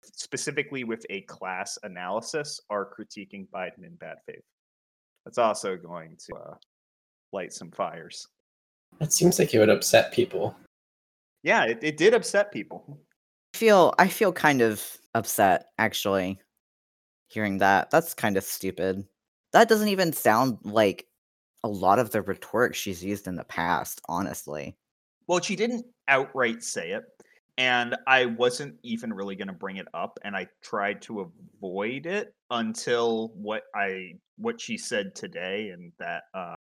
specifically 0.04 0.84
with 0.84 1.06
a 1.10 1.22
class 1.22 1.78
analysis, 1.84 2.62
are 2.70 2.94
critiquing 2.94 3.48
Biden 3.50 3.86
in 3.86 3.96
bad 3.96 4.18
faith. 4.26 4.44
That's 5.26 5.38
also 5.38 5.76
going 5.78 6.18
to 6.28 6.36
uh, 6.36 6.54
light 7.34 7.54
some 7.54 7.72
fires. 7.72 8.28
That 9.00 9.14
seems 9.14 9.40
like 9.40 9.54
it 9.54 9.60
would 9.60 9.70
upset 9.70 10.12
people. 10.12 10.56
Yeah, 11.44 11.66
it, 11.66 11.80
it 11.82 11.98
did 11.98 12.14
upset 12.14 12.52
people. 12.52 13.00
I 13.54 13.58
feel 13.58 13.94
I 13.98 14.08
feel 14.08 14.32
kind 14.32 14.62
of 14.62 14.86
upset 15.16 15.68
actually 15.78 16.40
hearing 17.28 17.58
that. 17.60 17.90
That's 17.92 18.14
kind 18.14 18.38
of 18.38 18.44
stupid. 18.44 19.06
That 19.54 19.70
doesn't 19.70 19.88
even 19.88 20.14
sound 20.14 20.60
like 20.64 21.08
a 21.64 21.68
lot 21.68 22.00
of 22.00 22.12
the 22.12 22.22
rhetoric 22.22 22.76
she's 22.76 23.04
used 23.04 23.28
in 23.28 23.36
the 23.36 23.44
past, 23.44 24.02
honestly. 24.08 24.78
Well, 25.28 25.42
she 25.42 25.56
didn't 25.56 25.86
outright 26.10 26.64
say 26.64 26.92
it, 26.92 27.04
and 27.58 27.96
I 28.08 28.26
wasn't 28.26 28.76
even 28.84 29.14
really 29.14 29.36
going 29.36 29.48
to 29.48 29.54
bring 29.54 29.78
it 29.78 29.88
up, 29.94 30.20
and 30.24 30.36
I 30.36 30.48
tried 30.62 31.02
to 31.04 31.32
avoid 31.62 32.06
it 32.06 32.34
until 32.50 33.30
what 33.36 33.64
I 33.76 34.14
what 34.38 34.60
she 34.60 34.78
said 34.78 35.16
today, 35.16 35.70
and 35.70 35.92
that 36.00 36.24
uh, 36.34 36.56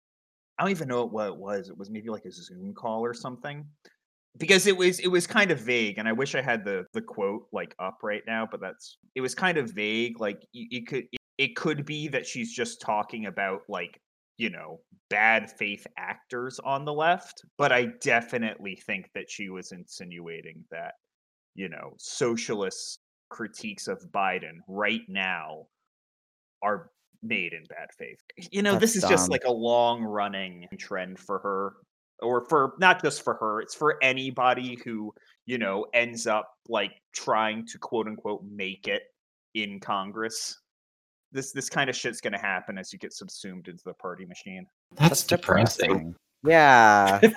I 0.58 0.62
don't 0.62 0.70
even 0.70 0.88
know 0.88 1.04
what 1.06 1.28
it 1.28 1.36
was. 1.36 1.68
It 1.68 1.78
was 1.78 1.90
maybe 1.90 2.08
like 2.08 2.24
a 2.24 2.32
Zoom 2.32 2.74
call 2.74 3.04
or 3.04 3.14
something, 3.14 3.64
because 4.38 4.66
it 4.66 4.76
was 4.76 4.98
it 5.00 5.08
was 5.08 5.26
kind 5.26 5.50
of 5.50 5.60
vague, 5.60 5.98
and 5.98 6.08
I 6.08 6.12
wish 6.12 6.34
I 6.34 6.42
had 6.42 6.64
the 6.64 6.84
the 6.92 7.02
quote 7.02 7.46
like 7.52 7.74
up 7.78 7.98
right 8.02 8.22
now, 8.26 8.46
but 8.50 8.60
that's 8.60 8.98
it 9.14 9.20
was 9.20 9.34
kind 9.34 9.58
of 9.58 9.70
vague. 9.70 10.20
Like 10.20 10.46
it 10.52 10.86
could 10.86 11.04
it 11.38 11.56
could 11.56 11.84
be 11.84 12.08
that 12.08 12.26
she's 12.26 12.52
just 12.52 12.80
talking 12.80 13.26
about 13.26 13.60
like 13.68 14.00
you 14.38 14.50
know 14.50 14.80
bad 15.08 15.50
faith 15.50 15.86
actors 15.96 16.58
on 16.64 16.84
the 16.84 16.92
left, 16.92 17.42
but 17.58 17.72
I 17.72 17.86
definitely 18.00 18.76
think 18.86 19.08
that 19.14 19.30
she 19.30 19.48
was 19.48 19.72
insinuating 19.72 20.64
that, 20.70 20.94
you 21.54 21.68
know, 21.68 21.94
socialist 21.98 23.00
critiques 23.30 23.88
of 23.88 24.02
Biden 24.12 24.58
right 24.68 25.02
now 25.08 25.66
are 26.62 26.90
made 27.22 27.52
in 27.52 27.64
bad 27.68 27.88
faith. 27.98 28.18
You 28.50 28.62
know, 28.62 28.78
this 28.78 28.96
is 28.96 29.02
That's 29.02 29.12
just 29.12 29.30
like 29.30 29.44
a 29.44 29.52
long 29.52 30.02
running 30.02 30.66
trend 30.78 31.18
for 31.18 31.38
her, 31.40 31.74
or 32.20 32.44
for 32.48 32.74
not 32.78 33.02
just 33.02 33.22
for 33.22 33.34
her, 33.34 33.60
it's 33.60 33.74
for 33.74 33.96
anybody 34.02 34.78
who, 34.84 35.12
you 35.44 35.58
know, 35.58 35.86
ends 35.94 36.26
up 36.26 36.50
like 36.68 36.92
trying 37.14 37.66
to 37.66 37.78
quote 37.78 38.06
unquote 38.06 38.42
make 38.44 38.88
it 38.88 39.02
in 39.54 39.80
Congress. 39.80 40.58
This 41.36 41.52
this 41.52 41.70
kind 41.70 41.88
of 41.88 41.94
shit's 41.94 42.20
gonna 42.20 42.38
happen 42.38 42.78
as 42.78 42.92
you 42.92 42.98
get 42.98 43.12
subsumed 43.12 43.68
into 43.68 43.84
the 43.84 43.94
party 43.94 44.24
machine. 44.24 44.66
That's, 44.96 45.22
depressing. 45.22 46.14
Yeah. 46.42 47.20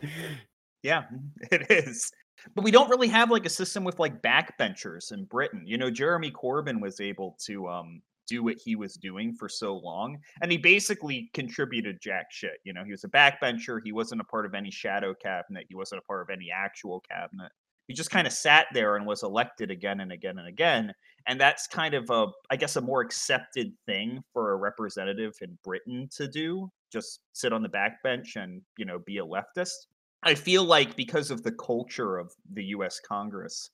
Yeah, 0.86 1.02
it 1.50 1.68
is. 1.68 2.12
But 2.54 2.62
we 2.62 2.70
don't 2.70 2.88
really 2.88 3.08
have 3.08 3.30
like 3.30 3.44
a 3.44 3.50
system 3.50 3.82
with 3.82 3.98
like 3.98 4.22
backbenchers 4.22 5.10
in 5.12 5.24
Britain. 5.24 5.64
You 5.66 5.78
know, 5.78 5.90
Jeremy 5.90 6.30
Corbyn 6.30 6.80
was 6.80 7.00
able 7.00 7.36
to 7.46 7.68
um 7.68 8.02
do 8.28 8.42
what 8.42 8.56
he 8.64 8.76
was 8.76 8.94
doing 8.94 9.34
for 9.34 9.48
so 9.48 9.76
long, 9.76 10.18
and 10.42 10.50
he 10.50 10.58
basically 10.58 11.30
contributed 11.34 12.00
jack 12.00 12.26
shit. 12.30 12.58
You 12.64 12.72
know, 12.72 12.84
he 12.84 12.92
was 12.92 13.04
a 13.04 13.08
backbencher. 13.08 13.80
He 13.84 13.92
wasn't 13.92 14.20
a 14.20 14.24
part 14.24 14.46
of 14.46 14.54
any 14.54 14.70
shadow 14.70 15.12
cabinet. 15.12 15.66
He 15.68 15.74
wasn't 15.74 16.02
a 16.02 16.06
part 16.06 16.22
of 16.22 16.30
any 16.30 16.50
actual 16.54 17.02
cabinet. 17.10 17.50
He 17.88 17.94
just 17.94 18.10
kind 18.10 18.26
of 18.26 18.32
sat 18.32 18.66
there 18.72 18.96
and 18.96 19.06
was 19.06 19.22
elected 19.22 19.70
again 19.70 20.00
and 20.00 20.12
again 20.12 20.38
and 20.38 20.48
again. 20.48 20.92
And 21.28 21.40
that's 21.40 21.66
kind 21.66 21.94
of 21.94 22.08
a, 22.10 22.26
I 22.50 22.56
guess, 22.56 22.76
a 22.76 22.80
more 22.80 23.00
accepted 23.00 23.72
thing 23.86 24.22
for 24.32 24.52
a 24.52 24.56
representative 24.56 25.34
in 25.40 25.58
Britain 25.64 26.08
to 26.16 26.28
do. 26.28 26.70
Just 26.92 27.20
sit 27.32 27.52
on 27.52 27.62
the 27.62 27.68
backbench 27.68 28.36
and 28.36 28.62
you 28.76 28.84
know 28.84 28.98
be 28.98 29.18
a 29.18 29.24
leftist. 29.24 29.86
I 30.22 30.34
feel 30.34 30.64
like 30.64 30.96
because 30.96 31.30
of 31.30 31.42
the 31.42 31.52
culture 31.52 32.16
of 32.18 32.32
the 32.52 32.64
US 32.64 33.00
Congress, 33.00 33.70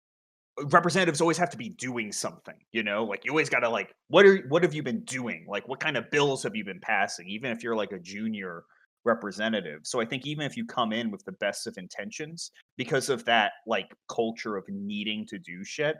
representatives 0.64 1.20
always 1.20 1.38
have 1.38 1.50
to 1.50 1.56
be 1.56 1.70
doing 1.70 2.12
something 2.12 2.54
you 2.72 2.82
know 2.82 3.04
like 3.04 3.24
you 3.24 3.30
always 3.30 3.48
got 3.48 3.60
to 3.60 3.68
like 3.68 3.94
what 4.08 4.26
are 4.26 4.44
what 4.48 4.62
have 4.62 4.74
you 4.74 4.82
been 4.82 5.02
doing 5.04 5.46
like 5.48 5.66
what 5.66 5.80
kind 5.80 5.96
of 5.96 6.10
bills 6.10 6.42
have 6.42 6.54
you 6.54 6.64
been 6.64 6.80
passing 6.80 7.26
even 7.26 7.50
if 7.50 7.62
you're 7.62 7.74
like 7.74 7.92
a 7.92 7.98
junior 7.98 8.64
representative 9.04 9.80
so 9.82 10.00
i 10.00 10.04
think 10.04 10.26
even 10.26 10.46
if 10.46 10.56
you 10.56 10.64
come 10.64 10.92
in 10.92 11.10
with 11.10 11.24
the 11.24 11.32
best 11.32 11.66
of 11.66 11.76
intentions 11.76 12.52
because 12.76 13.08
of 13.08 13.24
that 13.24 13.52
like 13.66 13.92
culture 14.08 14.56
of 14.56 14.64
needing 14.68 15.26
to 15.26 15.38
do 15.38 15.64
shit 15.64 15.96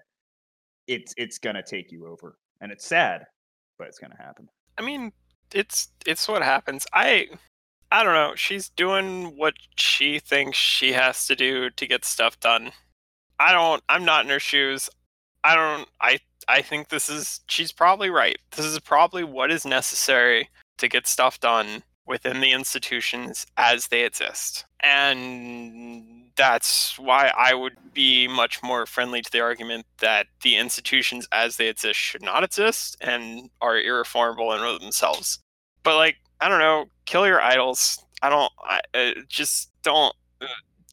it's 0.87 1.13
it's 1.17 1.39
gonna 1.39 1.63
take 1.63 1.91
you 1.91 2.07
over 2.07 2.39
and 2.61 2.71
it's 2.71 2.87
sad 2.87 3.25
but 3.79 3.89
it's 3.89 3.99
gonna 3.99 4.17
happen 4.17 4.49
I 4.79 4.83
mean, 4.83 5.13
it's 5.55 5.89
it's 6.07 6.29
what 6.29 6.43
happens. 6.43 6.87
I 6.93 7.29
I 7.91 8.03
don't 8.03 8.15
know. 8.15 8.35
She's 8.37 8.69
doing 8.71 9.37
what 9.37 9.55
she 9.77 10.19
thinks 10.19 10.59
she 10.59 10.93
has 10.93 11.27
to 11.27 11.37
do 11.37 11.71
to 11.71 11.87
get 11.87 12.05
stuff 12.05 12.41
done. 12.41 12.73
I 13.39 13.53
don't. 13.53 13.83
I'm 13.89 14.05
not 14.05 14.25
in 14.25 14.31
her 14.31 14.41
shoes. 14.41 14.89
I 15.45 15.55
don't. 15.55 15.89
I 16.01 16.21
I 16.49 16.63
think 16.63 16.89
this 16.89 17.09
is. 17.09 17.41
She's 17.49 17.73
probably 17.73 18.11
right. 18.11 18.39
This 18.57 18.67
is 18.67 18.79
probably 18.81 19.25
what 19.25 19.51
is 19.51 19.67
necessary 19.67 20.49
to 20.79 20.89
get 20.89 21.07
stuff 21.07 21.41
done 21.41 21.83
within 22.07 22.41
the 22.41 22.53
institutions 22.53 23.47
as 23.57 23.89
they 23.89 24.05
exist. 24.05 24.65
And 24.81 26.31
that's 26.37 26.99
why 26.99 27.33
I 27.37 27.55
would 27.55 27.77
be 27.93 28.27
much 28.27 28.63
more 28.63 28.87
friendly 28.87 29.23
to 29.23 29.31
the 29.31 29.41
argument 29.41 29.87
that 30.01 30.27
the 30.43 30.57
institutions 30.57 31.29
as 31.33 31.57
they 31.57 31.69
exist 31.69 31.99
should 31.99 32.23
not 32.23 32.43
exist 32.43 32.97
and 33.01 33.51
are 33.61 33.79
irreformable 33.79 34.53
in 34.53 34.81
themselves. 34.81 35.39
But 35.83 35.97
like, 35.97 36.17
I 36.41 36.49
don't 36.49 36.59
know, 36.59 36.87
kill 37.05 37.27
your 37.27 37.41
idols. 37.41 38.05
I 38.23 38.29
don't. 38.29 38.53
I 38.65 38.81
uh, 38.95 39.11
just 39.29 39.71
don't. 39.83 40.15
Uh, 40.41 40.47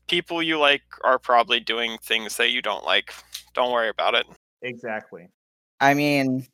people 0.07 0.41
you 0.41 0.59
like 0.59 0.81
are 1.03 1.19
probably 1.19 1.59
doing 1.59 1.97
things 2.01 2.37
that 2.37 2.49
you 2.51 2.61
don't 2.61 2.83
like. 2.83 3.13
Don't 3.53 3.71
worry 3.71 3.89
about 3.89 4.15
it. 4.15 4.25
exactly 4.61 5.29
I 5.79 5.93
mean, 5.93 6.45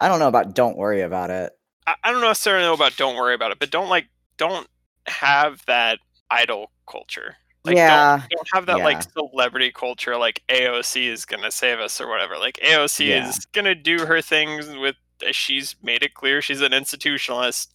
I 0.00 0.08
don't 0.08 0.18
know 0.18 0.28
about 0.28 0.54
don't 0.54 0.76
worry 0.76 1.02
about 1.02 1.30
it. 1.30 1.57
I, 2.02 2.12
don't 2.12 2.20
necessarily 2.20 2.64
know 2.64 2.74
about 2.74 2.96
don't 2.96 3.16
worry 3.16 3.34
about 3.34 3.52
it, 3.52 3.58
but 3.58 3.70
don't 3.70 3.88
like 3.88 4.06
don't 4.36 4.66
have 5.06 5.64
that 5.66 5.98
idol 6.30 6.70
culture. 6.88 7.36
Like 7.64 7.76
Yeah, 7.76 8.18
don't, 8.18 8.30
don't 8.30 8.48
have 8.52 8.66
that 8.66 8.80
like 8.80 9.02
celebrity 9.02 9.72
culture 9.72 10.16
like 10.16 10.42
AOC 10.48 11.08
is 11.08 11.24
gonna 11.24 11.50
save 11.50 11.78
us 11.78 12.00
or 12.00 12.08
whatever. 12.08 12.38
Like 12.38 12.58
AOC 12.64 13.08
Yeah. 13.08 13.28
is 13.28 13.44
gonna 13.52 13.74
do 13.74 14.06
her 14.06 14.22
things 14.22 14.68
with 14.76 14.96
uh, 15.26 15.32
she's 15.32 15.76
made 15.82 16.02
it 16.02 16.14
clear 16.14 16.40
she's 16.40 16.60
an 16.60 16.72
institutionalist. 16.72 17.68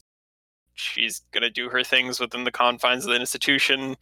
She's 0.76 1.22
gonna 1.32 1.50
do 1.50 1.70
her 1.70 1.84
things 1.84 2.20
within 2.20 2.44
the 2.44 2.52
confines 2.52 3.06
of 3.06 3.12
the 3.12 3.20
institution. 3.20 3.96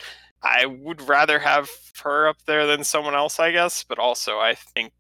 I 0.43 0.65
would 0.65 1.07
rather 1.07 1.39
have 1.39 1.69
her 2.03 2.27
up 2.27 2.37
there 2.45 2.65
than 2.65 2.83
someone 2.83 3.13
else, 3.13 3.39
I 3.39 3.51
guess, 3.51 3.83
but 3.83 3.99
also 3.99 4.39
I 4.39 4.55
think 4.55 4.93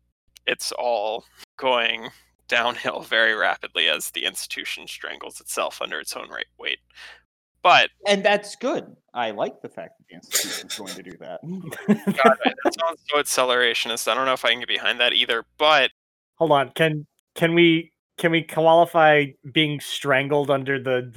it's 0.45 0.71
all 0.71 1.25
going 1.57 2.09
downhill 2.51 3.01
very 3.09 3.33
rapidly 3.33 3.87
as 3.87 4.11
the 4.11 4.25
institution 4.25 4.85
strangles 4.87 5.39
itself 5.41 5.81
under 5.81 5.99
its 5.99 6.15
own 6.15 6.29
right 6.29 6.45
weight. 6.59 6.79
But 7.63 7.89
and 8.07 8.25
that's 8.25 8.55
good 8.55 8.95
i 9.13 9.29
like 9.29 9.61
the 9.61 9.69
fact 9.69 9.91
that 9.99 10.05
the 10.09 10.15
institution 10.15 10.67
is 10.67 10.75
going 10.75 10.95
to 10.95 11.03
do 11.03 11.17
that 11.19 11.39
God, 11.87 12.37
that 12.43 12.73
sounds 12.79 13.01
so 13.07 13.17
accelerationist. 13.17 14.07
I 14.07 14.15
don't 14.15 14.25
know 14.25 14.33
if 14.33 14.43
I 14.43 14.49
can 14.49 14.59
get 14.59 14.67
behind 14.67 14.99
that 14.99 15.13
either. 15.13 15.45
But 15.57 15.91
Hold 16.41 16.51
on. 16.53 16.71
Can 16.71 17.05
can 17.35 17.53
we 17.53 17.91
can 18.17 18.31
we 18.31 18.41
qualify 18.41 19.25
being 19.51 19.79
strangled 19.79 20.49
under 20.49 20.81
the 20.81 21.13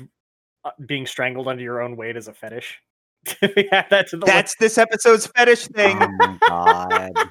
uh, 0.65 0.71
being 0.85 1.07
strangled 1.07 1.49
under 1.49 1.63
your 1.63 1.81
own 1.81 1.97
weight 1.97 2.17
as 2.17 2.29
a 2.29 2.35
fetish? 2.35 2.79
Can 3.25 3.53
we 3.57 3.71
add 3.71 3.87
that 3.89 4.09
to 4.09 4.19
the 4.19 4.27
list? 4.27 4.35
that's 4.35 4.57
this 4.57 4.77
episode's 4.77 5.27
fetish 5.29 5.69
thing 5.69 5.97
Oh 5.99 6.09
my 6.19 6.39
god. 6.47 7.31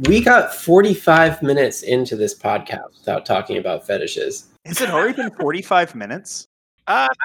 We 0.00 0.20
got 0.20 0.54
45 0.54 1.42
minutes 1.42 1.82
into 1.82 2.16
this 2.16 2.38
podcast 2.38 2.98
without 2.98 3.24
talking 3.24 3.56
about 3.56 3.86
fetishes. 3.86 4.48
has 4.66 4.80
it 4.80 4.90
already 4.90 5.14
been 5.14 5.30
45 5.30 5.94
minutes 5.94 6.46
uh, 6.86 7.06
not, 7.08 7.18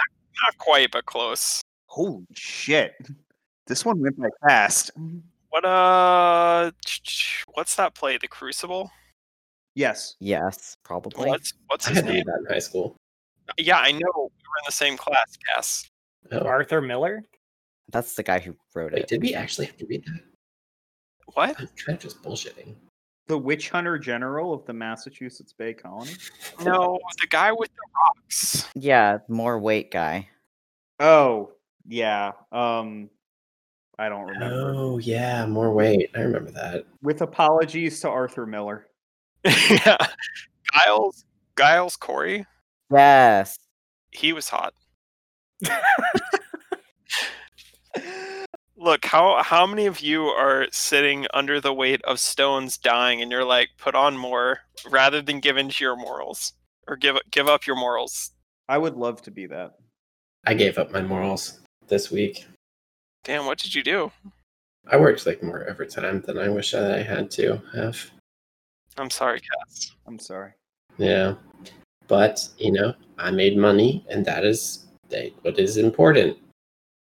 not 0.44 0.58
quite, 0.58 0.92
but 0.92 1.06
close. 1.06 1.62
holy 1.88 2.26
shit 2.34 2.94
this 3.68 3.84
one 3.86 4.00
went 4.00 4.18
by 4.18 4.30
fast 4.48 4.92
What 5.50 5.66
uh, 5.66 6.72
what's 7.54 7.76
that 7.76 7.94
play? 7.94 8.18
The 8.18 8.28
Crucible. 8.28 8.90
yes 9.76 10.16
Yes, 10.20 10.76
probably. 10.84 11.30
What's 11.30 11.54
what's 11.68 11.88
his 11.88 11.98
had 11.98 12.06
name? 12.06 12.24
that 12.26 12.40
in 12.48 12.54
high 12.54 12.60
school. 12.60 12.96
Yeah, 13.58 13.80
I 13.80 13.92
know. 13.92 14.00
We 14.16 14.22
were 14.22 14.60
in 14.62 14.66
the 14.66 14.72
same 14.72 14.96
class. 14.96 15.38
Cass. 15.54 15.90
Oh, 16.32 16.40
Arthur 16.40 16.80
Miller? 16.82 17.24
That's 17.92 18.16
the 18.16 18.24
guy 18.24 18.40
who 18.40 18.56
wrote 18.74 18.94
wait, 18.94 19.04
it. 19.04 19.08
did 19.10 19.22
we 19.22 19.34
actually 19.34 19.66
have 19.66 19.78
to 19.78 19.86
read 19.88 20.06
that? 20.06 20.22
What? 21.34 21.60
I'm 21.60 21.68
kind 21.86 21.98
of 21.98 22.00
just 22.00 22.22
bullshitting. 22.24 22.76
the 23.28 23.38
witch 23.38 23.70
hunter 23.70 23.98
general 23.98 24.54
of 24.54 24.66
the 24.66 24.74
massachusetts 24.74 25.54
bay 25.54 25.74
colony 25.74 26.12
No, 26.66 27.00
the 27.22 27.28
guy 27.28 27.52
with 27.52 27.70
the 27.70 27.82
rocks. 27.96 28.68
Yeah, 28.76 29.20
more 29.28 29.60
weight 29.60 29.92
guy. 29.92 30.28
oh 31.00 31.52
yeah 31.88 32.32
um 32.52 33.10
i 33.98 34.08
don't 34.10 34.28
remember 34.28 34.74
Oh, 34.76 34.98
yeah, 35.00 35.46
more 35.48 35.74
weight. 35.74 36.10
I 36.16 36.20
remember 36.22 36.52
that. 36.52 36.86
with 37.02 37.22
apologies 37.22 38.00
to 38.02 38.10
arthur 38.10 38.46
miller 38.46 38.88
yeah, 39.46 39.98
Giles. 40.74 41.26
Giles 41.58 41.96
Corey. 41.96 42.46
Yes. 42.92 43.58
He 44.12 44.34
was 44.34 44.48
hot. 44.50 44.74
Look, 48.82 49.06
how 49.06 49.44
how 49.44 49.68
many 49.68 49.86
of 49.86 50.00
you 50.00 50.24
are 50.24 50.66
sitting 50.72 51.28
under 51.36 51.62
the 51.62 51.72
weight 51.72 52.02
of 52.04 52.20
stones 52.20 52.80
dying 52.80 53.22
and 53.22 53.32
you're 53.32 53.46
like, 53.46 53.70
put 53.78 53.94
on 53.94 54.18
more 54.18 54.62
rather 54.90 55.22
than 55.22 55.40
give 55.40 55.56
into 55.56 55.84
your 55.84 55.96
morals 55.96 56.54
or 56.88 56.96
give 56.96 57.16
give 57.30 57.48
up 57.48 57.68
your 57.68 57.76
morals? 57.76 58.32
i 58.70 58.80
would 58.80 58.96
love 58.96 59.22
to 59.22 59.30
be 59.30 59.46
that 59.46 59.76
I 60.48 60.56
gave 60.56 60.80
up 60.80 60.92
my 60.92 61.02
morals 61.02 61.60
this 61.90 62.10
week. 62.10 62.48
Damn, 63.24 63.46
what 63.46 63.60
did 63.60 63.76
you 63.76 63.84
do? 63.84 64.12
I 64.88 64.98
worked 64.98 65.28
like 65.28 65.44
more 65.44 65.70
overtime 65.70 66.22
than 66.22 66.40
I 66.40 66.50
wish 66.50 66.72
that 66.72 66.92
I 66.92 67.04
had 67.04 67.30
to 67.32 67.62
have. 67.76 68.10
I'm 68.98 69.12
sorry, 69.12 69.42
Cass. 69.42 69.92
i'm 70.08 70.18
sorry 70.18 70.54
Yeah. 70.98 71.36
But, 72.08 72.50
you 72.58 72.72
know, 72.72 72.96
I 73.20 73.30
made 73.30 73.58
money 73.58 74.04
and 74.10 74.26
that 74.26 74.44
is 74.44 74.88
that 75.10 75.32
what 75.44 75.60
is 75.60 75.78
important. 75.78 76.36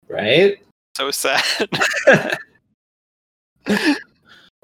Right? 0.08 0.58
So 0.96 1.10
sad. 1.10 1.42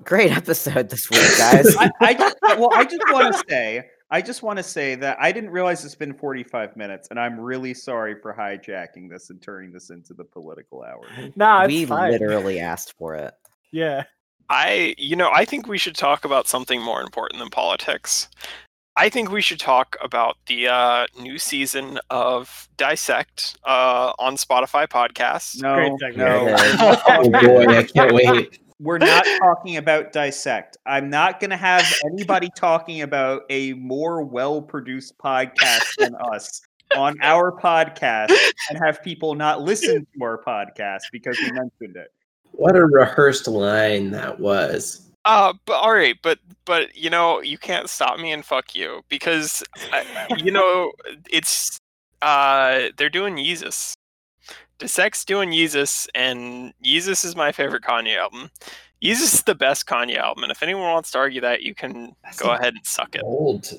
Great 0.05 0.31
episode 0.31 0.89
this 0.89 1.11
week, 1.11 1.20
guys. 1.39 1.76
I, 1.76 1.91
I 2.01 2.14
just, 2.14 2.37
well, 2.43 2.70
I 2.72 2.85
just 2.85 3.03
want 3.11 3.35
to 3.35 3.45
say, 3.49 3.89
I 4.11 4.22
just 4.22 4.43
want 4.43 4.57
to 4.59 4.62
say 4.62 4.95
that 4.95 5.16
I 5.20 5.33
didn't 5.33 5.51
realize 5.51 5.85
it's 5.85 5.97
been 5.97 6.14
45 6.14 6.76
minutes, 6.76 7.09
and 7.11 7.18
I'm 7.18 7.39
really 7.39 7.74
sorry 7.74 8.14
for 8.14 8.33
hijacking 8.33 9.11
this 9.11 9.31
and 9.31 9.43
turning 9.43 9.72
this 9.72 9.91
into 9.91 10.14
the 10.14 10.24
political 10.24 10.85
hour. 10.85 11.03
Nah, 11.35 11.66
we 11.66 11.85
fine. 11.85 12.12
literally 12.12 12.61
asked 12.61 12.97
for 12.97 13.16
it. 13.16 13.35
Yeah. 13.72 14.05
I, 14.49 14.95
you 14.99 15.16
know, 15.16 15.31
I 15.33 15.45
think 15.45 15.66
we 15.66 15.78
should 15.78 15.97
talk 15.97 16.24
about 16.24 16.47
something 16.47 16.81
more 16.81 17.03
important 17.03 17.41
than 17.41 17.51
politics. 17.51 18.28
I 19.01 19.09
think 19.09 19.30
we 19.30 19.40
should 19.40 19.59
talk 19.59 19.96
about 20.03 20.36
the 20.44 20.68
uh, 20.68 21.07
new 21.18 21.38
season 21.38 21.98
of 22.11 22.68
Dissect 22.76 23.57
uh, 23.64 24.12
on 24.18 24.36
Spotify 24.36 24.86
podcast. 24.86 25.62
No, 25.62 25.96
Great 25.96 26.18
no, 26.18 26.55
Oh 27.09 27.30
boy, 27.30 27.64
I 27.64 27.84
can't 27.84 28.12
wait. 28.12 28.61
we're 28.78 28.98
not 28.98 29.24
talking 29.38 29.78
about 29.78 30.12
dissect. 30.12 30.76
I'm 30.84 31.09
not 31.09 31.40
going 31.40 31.48
to 31.48 31.57
have 31.57 31.90
anybody 32.05 32.51
talking 32.55 33.01
about 33.01 33.44
a 33.48 33.72
more 33.72 34.22
well-produced 34.22 35.16
podcast 35.16 35.96
than 35.96 36.14
us 36.16 36.61
on 36.94 37.16
our 37.22 37.53
podcast, 37.53 38.36
and 38.68 38.78
have 38.84 39.03
people 39.03 39.34
not 39.34 39.62
listen 39.62 40.07
to 40.12 40.22
our 40.22 40.42
podcast 40.46 41.05
because 41.11 41.38
we 41.38 41.51
mentioned 41.53 41.96
it. 41.96 42.12
What 42.51 42.76
a 42.76 42.84
rehearsed 42.84 43.48
line 43.48 44.11
that 44.11 44.38
was. 44.38 45.09
Uh, 45.31 45.53
but 45.64 45.74
all 45.74 45.93
right, 45.93 46.16
but 46.22 46.41
but 46.64 46.97
you 46.97 47.09
know, 47.09 47.41
you 47.41 47.57
can't 47.57 47.89
stop 47.89 48.18
me 48.18 48.33
and 48.33 48.45
fuck 48.45 48.74
you 48.74 49.03
because 49.09 49.62
I, 49.93 50.26
you 50.37 50.51
know 50.51 50.91
it's 51.31 51.78
uh 52.20 52.89
they're 52.97 53.09
doing 53.09 53.37
Yeezus. 53.37 53.93
Dissect's 54.81 55.24
doing 55.24 55.51
Yeezus, 55.51 56.09
and 56.16 56.74
Yeezus 56.85 57.24
is 57.24 57.37
my 57.37 57.53
favorite 57.53 57.85
Kanye 57.85 58.18
album. 58.18 58.51
Yeezus 59.05 59.35
is 59.35 59.43
the 59.45 59.55
best 59.55 59.87
Kanye 59.87 60.16
album, 60.16 60.43
and 60.43 60.51
if 60.51 60.64
anyone 60.64 60.91
wants 60.91 61.12
to 61.12 61.18
argue 61.18 61.43
that, 61.43 61.62
you 61.62 61.76
can 61.76 62.16
That's 62.24 62.37
go 62.37 62.51
ahead 62.51 62.74
and 62.74 62.85
suck 62.85 63.14
it. 63.14 63.20
Bold 63.22 63.72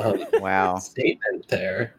um, 0.00 0.26
Wow. 0.40 0.78
statement 0.78 1.46
there. 1.46 1.94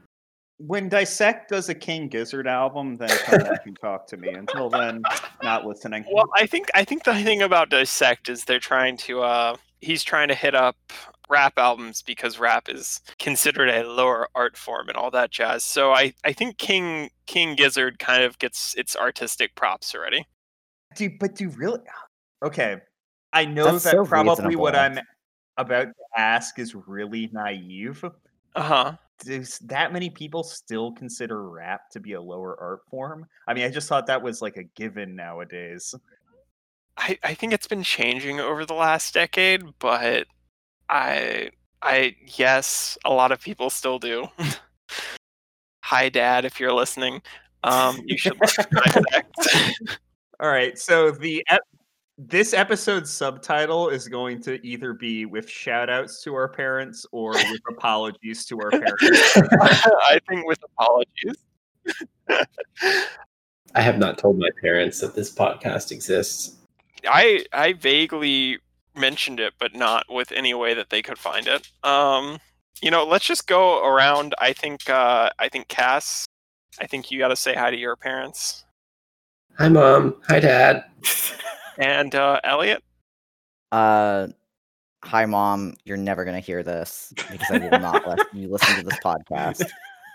When 0.60 0.90
Dissect 0.90 1.50
does 1.50 1.70
a 1.70 1.76
King 1.76 2.08
Gizzard 2.08 2.48
album, 2.48 2.96
then 2.98 3.10
come 3.10 3.40
back 3.42 3.66
and 3.66 3.78
talk 3.80 4.08
to 4.08 4.18
me. 4.18 4.30
Until 4.30 4.70
then, 4.70 5.04
not 5.44 5.66
listening. 5.66 6.04
Well, 6.12 6.30
I 6.36 6.48
think 6.48 6.70
I 6.74 6.84
think 6.84 7.04
the 7.04 7.14
thing 7.14 7.42
about 7.44 7.70
Dissect 7.70 8.28
is 8.28 8.44
they're 8.44 8.60
trying 8.60 8.98
to 8.98 9.22
uh 9.22 9.58
he's 9.82 10.04
trying 10.04 10.30
to 10.30 10.36
hit 10.36 10.56
up 10.56 10.76
rap 11.30 11.54
albums 11.58 12.02
because 12.02 12.40
rap 12.40 12.70
is 12.70 13.02
considered 13.20 13.70
a 13.70 13.88
lower 13.88 14.30
art 14.34 14.58
form 14.58 14.88
and 14.88 14.98
all 14.98 15.12
that 15.12 15.30
jazz. 15.30 15.64
So 15.64 15.92
I 15.94 16.14
I 16.24 16.34
think 16.34 16.58
King 16.58 17.12
King 17.28 17.56
Gizzard 17.56 18.00
kind 18.00 18.24
of 18.24 18.40
gets 18.40 18.74
its 18.76 18.96
artistic 18.96 19.54
props 19.56 19.94
already. 19.94 20.26
do 20.96 21.12
but 21.20 21.36
do 21.36 21.50
really 21.50 21.82
okay 22.44 22.78
I 23.34 23.46
know 23.46 23.66
That's 23.66 23.84
that 23.84 23.92
so 23.92 24.06
probably 24.06 24.56
what. 24.56 24.76
I'm 24.76 25.00
about 25.58 25.88
to 25.88 26.20
ask 26.20 26.58
is 26.60 26.74
really 26.74 27.30
naive. 27.32 28.04
Uh 28.56 28.94
Does 29.20 29.60
that 29.60 29.92
many 29.92 30.10
people 30.10 30.44
still 30.44 30.92
consider 30.92 31.50
rap 31.50 31.90
to 31.92 32.00
be 32.00 32.14
a 32.14 32.22
lower 32.22 32.60
art 32.60 32.82
form? 32.90 33.26
I 33.48 33.54
mean, 33.54 33.66
I 33.66 33.70
just 33.70 33.90
thought 33.90 34.08
that 34.08 34.22
was 34.22 34.42
like 34.42 34.58
a 34.58 34.64
given 34.64 35.16
nowadays. 35.16 35.96
I, 36.98 37.18
I 37.24 37.34
think 37.34 37.54
it's 37.54 37.68
been 37.68 37.84
changing 37.84 38.40
over 38.40 38.66
the 38.66 38.74
last 38.74 39.14
decade, 39.14 39.64
but 39.80 40.28
I 40.90 41.52
I 41.82 42.16
yes, 42.26 42.98
a 43.06 43.12
lot 43.12 43.32
of 43.32 43.42
people 43.42 43.70
still 43.70 44.00
do. 44.00 44.28
Hi, 45.84 46.10
Dad, 46.10 46.44
if 46.44 46.60
you're 46.60 46.74
listening, 46.74 47.22
um, 47.64 48.02
you 48.06 48.18
should 48.18 48.40
listen 48.42 48.66
to 48.66 48.76
my 48.76 49.02
text. 49.12 50.00
All 50.40 50.50
right, 50.50 50.78
so 50.78 51.12
the 51.12 51.44
this 52.18 52.54
episode's 52.54 53.12
subtitle 53.12 53.90
is 53.90 54.08
going 54.08 54.42
to 54.42 54.66
either 54.66 54.94
be 54.94 55.26
with 55.26 55.50
shout 55.50 55.90
outs 55.90 56.24
to 56.24 56.34
our 56.34 56.48
parents 56.48 57.06
or 57.12 57.32
with 57.32 57.62
apologies 57.70 58.46
to 58.46 58.60
our 58.60 58.72
parents. 58.72 59.38
I 59.38 60.20
think 60.28 60.48
with 60.48 60.60
apologies. 60.64 61.36
I 63.76 63.82
have 63.82 64.00
not 64.00 64.18
told 64.18 64.40
my 64.40 64.50
parents 64.62 65.00
that 65.02 65.14
this 65.14 65.34
podcast 65.34 65.92
exists. 65.92 66.56
I 67.08 67.46
I 67.54 67.74
vaguely 67.74 68.58
mentioned 68.96 69.40
it, 69.40 69.54
but 69.60 69.76
not 69.76 70.06
with 70.10 70.32
any 70.32 70.54
way 70.54 70.74
that 70.74 70.90
they 70.90 71.04
could 71.04 71.20
find 71.20 71.48
it. 71.48 71.70
Um, 71.84 72.40
you 72.82 72.90
know, 72.90 73.06
let's 73.06 73.26
just 73.26 73.48
go 73.48 73.86
around. 73.86 74.34
I 74.40 74.54
think 74.54 74.90
uh, 74.90 75.30
I 75.38 75.50
think 75.50 75.68
Cass. 75.68 76.26
I 76.80 76.88
think 76.88 77.12
you 77.12 77.20
got 77.20 77.30
to 77.30 77.36
say 77.36 77.56
hi 77.56 77.72
to 77.72 77.78
your 77.78 77.96
parents 77.96 78.66
Hi, 79.58 79.70
mom. 79.70 80.16
Hi, 80.28 80.40
dad. 80.40 80.86
and 81.78 82.14
uh, 82.16 82.40
Elliot. 82.44 82.84
Uh, 83.72 84.28
hi, 85.04 85.26
mom. 85.26 85.76
You're 85.86 85.98
never 85.98 86.26
gonna 86.26 86.40
hear 86.40 86.64
this 86.64 87.14
because 87.16 87.52
I 87.52 87.58
will 87.58 87.80
not 87.80 88.08
let 88.08 88.20
you 88.34 88.50
listen 88.50 88.76
to 88.78 88.84
this 88.84 89.00
podcast. 89.00 89.70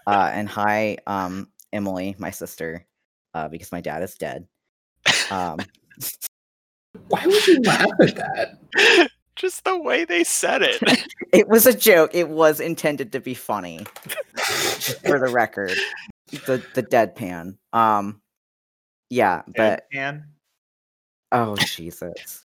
Uh, 0.07 0.31
and 0.33 0.49
hi, 0.49 0.99
um, 1.07 1.49
Emily, 1.73 2.17
my 2.19 2.31
sister, 2.31 2.87
uh, 3.35 3.49
because 3.49 3.73
my 3.73 3.81
dad 3.81 4.03
is 4.03 4.15
dead. 4.15 4.47
Um, 5.31 5.59
Why 7.09 7.27
would 7.27 7.47
you 7.47 7.61
laugh 7.63 7.91
at 8.01 8.17
that? 8.17 9.11
just 9.37 9.65
the 9.65 9.79
way 9.79 10.05
they 10.05 10.25
said 10.25 10.63
it. 10.63 10.83
it 11.33 11.49
was 11.49 11.67
a 11.67 11.77
joke. 11.77 12.11
It 12.15 12.29
was 12.29 12.61
intended 12.61 13.13
to 13.13 13.21
be 13.21 13.35
funny, 13.35 13.85
for 15.05 15.19
the 15.19 15.31
record. 15.33 15.73
The 16.31 16.63
the 16.75 16.83
deadpan. 16.83 17.57
Um, 17.73 18.21
yeah, 19.11 19.43
but 19.57 19.87
and 19.93 20.25
oh 21.33 21.57
Jesus 21.57 22.45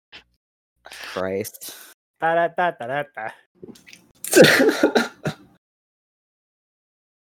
Christ. 0.84 1.76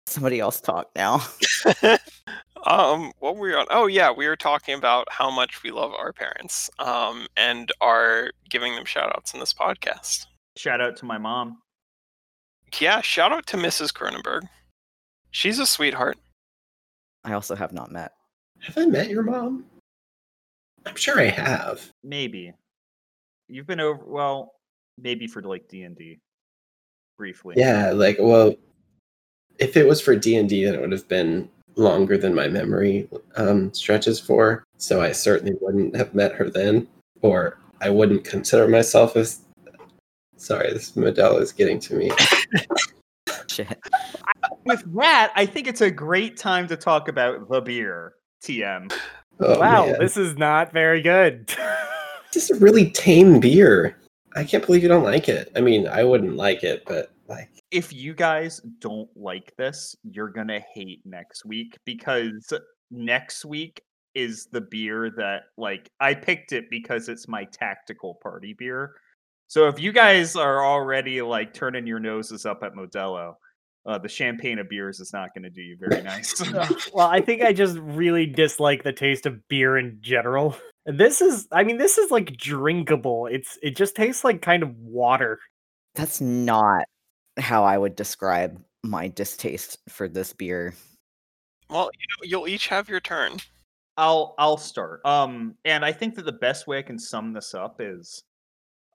Somebody 0.07 0.41
else 0.41 0.61
talk 0.61 0.89
now. 0.97 1.23
um, 2.67 3.13
what 3.19 3.37
were 3.37 3.49
we 3.49 3.55
on? 3.55 3.67
Oh 3.71 3.87
yeah, 3.87 4.11
we 4.11 4.27
were 4.27 4.37
talking 4.37 4.75
about 4.75 5.07
how 5.11 5.31
much 5.31 5.63
we 5.63 5.71
love 5.71 5.93
our 5.93 6.13
parents. 6.13 6.71
Um, 6.79 7.27
and 7.37 7.71
are 7.81 8.31
giving 8.49 8.75
them 8.75 8.85
shout 8.85 9.13
outs 9.15 9.35
in 9.35 9.41
this 9.41 9.53
podcast. 9.53 10.27
shout 10.57 10.81
out 10.81 10.97
to 10.97 11.05
my 11.05 11.19
mom. 11.19 11.59
Yeah, 12.81 13.01
shout 13.01 13.33
out 13.33 13.47
to 13.49 13.57
Mrs. 13.57 13.93
Cronenberg. 13.93 14.43
She's 15.31 15.59
a 15.59 15.67
sweetheart. 15.67 16.19
I 17.25 17.33
also 17.33 17.55
have 17.55 17.73
not 17.73 17.91
met. 17.93 18.13
have 18.61 18.79
I 18.79 18.87
met 18.87 19.11
your 19.11 19.23
mom? 19.23 19.65
I'm 20.87 20.97
sure 20.97 21.20
I 21.20 21.26
have. 21.26 21.93
Maybe 22.03 22.53
you've 23.49 23.66
been 23.66 23.81
over. 23.81 24.03
Well, 24.05 24.55
maybe 24.97 25.26
for 25.26 25.43
like 25.43 25.68
D 25.68 25.83
and 25.83 25.97
D, 25.97 26.20
briefly. 27.16 27.55
Yeah, 27.57 27.91
like 27.93 28.16
well, 28.20 28.55
if 29.59 29.76
it 29.76 29.87
was 29.87 30.01
for 30.01 30.16
D 30.16 30.37
and 30.37 30.49
D, 30.49 30.64
then 30.64 30.74
it 30.74 30.81
would 30.81 30.93
have 30.93 31.09
been 31.09 31.49
longer 31.76 32.18
than 32.18 32.35
my 32.35 32.49
memory 32.49 33.09
um, 33.37 33.72
stretches 33.72 34.18
for. 34.18 34.64
So 34.76 35.01
I 35.01 35.12
certainly 35.12 35.57
wouldn't 35.61 35.97
have 35.97 36.14
met 36.14 36.33
her 36.33 36.51
then, 36.51 36.87
or 37.22 37.59
I 37.81 37.91
wouldn't 37.91 38.24
consider 38.24 38.68
myself 38.68 39.16
as. 39.16 39.41
Sorry, 40.37 40.72
this 40.72 40.93
Modelo 40.93 41.41
is 41.41 41.51
getting 41.51 41.81
to 41.81 41.95
me. 41.95 42.12
Shit. 43.49 43.76
With 44.64 44.95
that, 44.95 45.33
I 45.35 45.47
think 45.47 45.66
it's 45.66 45.81
a 45.81 45.91
great 45.91 46.37
time 46.37 46.68
to 46.68 46.76
talk 46.76 47.09
about 47.09 47.49
the 47.49 47.61
beer. 47.61 48.14
TM. 48.43 48.93
Oh, 49.41 49.59
wow, 49.59 49.86
man. 49.86 49.97
this 49.99 50.16
is 50.16 50.36
not 50.36 50.72
very 50.72 51.03
good. 51.03 51.53
This 52.30 52.51
is 52.51 52.59
a 52.59 52.61
really 52.61 52.91
tame 52.91 53.41
beer. 53.41 53.97
I 54.36 54.45
can't 54.45 54.64
believe 54.64 54.82
you 54.82 54.89
don't 54.89 55.03
like 55.03 55.30
it. 55.30 55.51
I 55.57 55.62
mean, 55.62 55.89
I 55.89 56.05
wouldn't 56.05 56.36
like 56.36 56.62
it, 56.62 56.82
but 56.86 57.11
like, 57.26 57.49
If 57.70 57.91
you 57.91 58.12
guys 58.14 58.61
don't 58.80 59.09
like 59.16 59.55
this, 59.57 59.97
you're 60.03 60.28
gonna 60.28 60.61
hate 60.74 61.01
next 61.07 61.47
week 61.47 61.78
because 61.86 62.53
next 62.91 63.47
week 63.47 63.82
is 64.14 64.47
the 64.53 64.61
beer 64.61 65.11
that 65.16 65.45
like 65.57 65.91
I 66.01 66.12
picked 66.12 66.53
it 66.53 66.68
because 66.70 67.09
it's 67.09 67.28
my 67.28 67.45
tactical 67.45 68.18
party 68.22 68.53
beer. 68.53 68.95
So 69.47 69.66
if 69.68 69.80
you 69.80 69.93
guys 69.93 70.36
are 70.36 70.62
already 70.64 71.22
like 71.22 71.55
turning 71.55 71.86
your 71.86 71.99
noses 71.99 72.45
up 72.45 72.62
at 72.62 72.74
Modelo, 72.74 73.36
uh, 73.89 73.97
the 73.97 74.09
champagne 74.09 74.59
of 74.59 74.68
beers 74.68 75.01
is 75.01 75.14
not 75.14 75.34
going 75.34 75.43
to 75.43 75.51
do 75.51 75.62
you 75.62 75.76
very 75.80 76.03
nice. 76.03 76.41
well, 76.93 77.07
I 77.07 77.22
think 77.22 77.43
I 77.43 77.55
just 77.55 77.78
really 77.78 78.26
dislike 78.26 78.82
the 78.82 78.93
taste 78.93 79.24
of 79.24 79.49
beer 79.49 79.78
in 79.78 79.99
general. 80.03 80.55
This 80.84 81.22
is, 81.22 81.49
I 81.51 81.64
mean, 81.64 81.78
this 81.78 81.97
is 81.97 82.11
like 82.11 82.36
drinkable. 82.36 83.26
It's, 83.26 83.59
it 83.62 83.76
just 83.76 83.97
tastes 83.97 84.24
like 84.24 84.43
kind 84.43 84.62
of 84.62 84.76
water. 84.76 85.39
That's 85.95 86.20
not 86.20 86.84
how 87.39 87.64
I 87.64 87.78
would 87.78 87.97
describe 87.97 88.62
my 88.84 89.09
distaste 89.09 89.78
for 89.89 90.07
this 90.07 90.34
beer. 90.34 90.74
Well, 91.70 91.91
you 91.99 92.07
know, 92.09 92.28
you'll 92.28 92.49
each 92.49 92.68
have 92.68 92.91
your 92.91 93.01
turn. 93.01 93.39
I'll 93.97 94.34
I'll 94.39 94.57
start. 94.57 95.05
Um, 95.05 95.57
and 95.64 95.84
I 95.84 95.93
think 95.93 96.14
that 96.14 96.24
the 96.24 96.32
best 96.32 96.66
way 96.66 96.78
I 96.78 96.82
can 96.82 96.99
sum 96.99 97.32
this 97.32 97.53
up 97.53 97.80
is, 97.80 98.22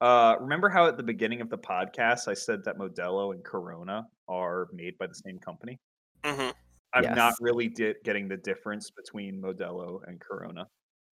uh, 0.02 0.36
remember 0.40 0.70
how 0.70 0.88
at 0.88 0.98
the 0.98 1.04
beginning 1.04 1.42
of 1.42 1.50
the 1.50 1.58
podcast 1.58 2.28
I 2.28 2.34
said 2.34 2.64
that 2.64 2.78
Modelo 2.78 3.34
and 3.34 3.44
Corona 3.44 4.08
are 4.28 4.68
made 4.74 4.98
by 4.98 5.08
the 5.08 5.16
same 5.16 5.40
company. 5.40 5.80
hmm 6.26 6.50
I'm 6.96 7.16
not 7.16 7.34
really 7.42 7.70
di- 7.70 7.96
getting 8.04 8.28
the 8.28 8.38
difference 8.38 8.92
between 8.92 9.42
Modelo 9.42 10.02
and 10.08 10.20
Corona. 10.20 10.68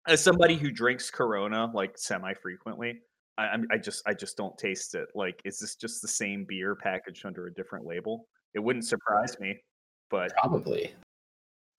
As 0.07 0.23
somebody 0.23 0.55
who 0.55 0.71
drinks 0.71 1.09
Corona 1.09 1.71
like 1.73 1.97
semi 1.97 2.33
frequently, 2.35 3.01
I, 3.37 3.57
I 3.71 3.77
just 3.77 4.03
I 4.05 4.13
just 4.13 4.37
don't 4.37 4.57
taste 4.57 4.93
it. 4.95 5.07
Like, 5.15 5.41
is 5.43 5.59
this 5.59 5.75
just 5.75 6.01
the 6.01 6.07
same 6.07 6.45
beer 6.47 6.75
packaged 6.75 7.25
under 7.25 7.47
a 7.47 7.53
different 7.53 7.85
label? 7.85 8.27
It 8.53 8.59
wouldn't 8.59 8.85
surprise 8.85 9.39
me, 9.39 9.59
but 10.09 10.33
probably. 10.37 10.93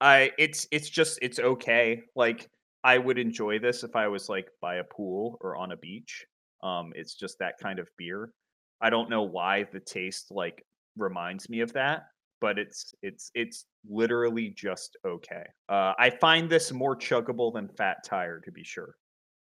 I 0.00 0.32
it's 0.38 0.66
it's 0.72 0.90
just 0.90 1.18
it's 1.22 1.38
okay. 1.38 2.02
Like 2.16 2.48
I 2.82 2.98
would 2.98 3.18
enjoy 3.18 3.60
this 3.60 3.84
if 3.84 3.94
I 3.94 4.08
was 4.08 4.28
like 4.28 4.48
by 4.60 4.76
a 4.76 4.84
pool 4.84 5.38
or 5.40 5.56
on 5.56 5.72
a 5.72 5.76
beach. 5.76 6.26
Um 6.62 6.92
it's 6.96 7.14
just 7.14 7.38
that 7.38 7.58
kind 7.58 7.78
of 7.78 7.88
beer. 7.96 8.32
I 8.80 8.90
don't 8.90 9.10
know 9.10 9.22
why 9.22 9.64
the 9.72 9.78
taste 9.78 10.32
like 10.32 10.64
reminds 10.96 11.48
me 11.48 11.60
of 11.60 11.72
that, 11.72 12.06
but 12.40 12.58
it's 12.58 12.94
it's 13.02 13.30
it's 13.34 13.66
literally 13.88 14.50
just 14.56 14.96
okay. 15.06 15.44
Uh 15.68 15.92
I 15.98 16.10
find 16.10 16.48
this 16.48 16.72
more 16.72 16.96
chuggable 16.96 17.52
than 17.52 17.68
Fat 17.68 17.98
Tire 18.04 18.40
to 18.44 18.52
be 18.52 18.64
sure. 18.64 18.96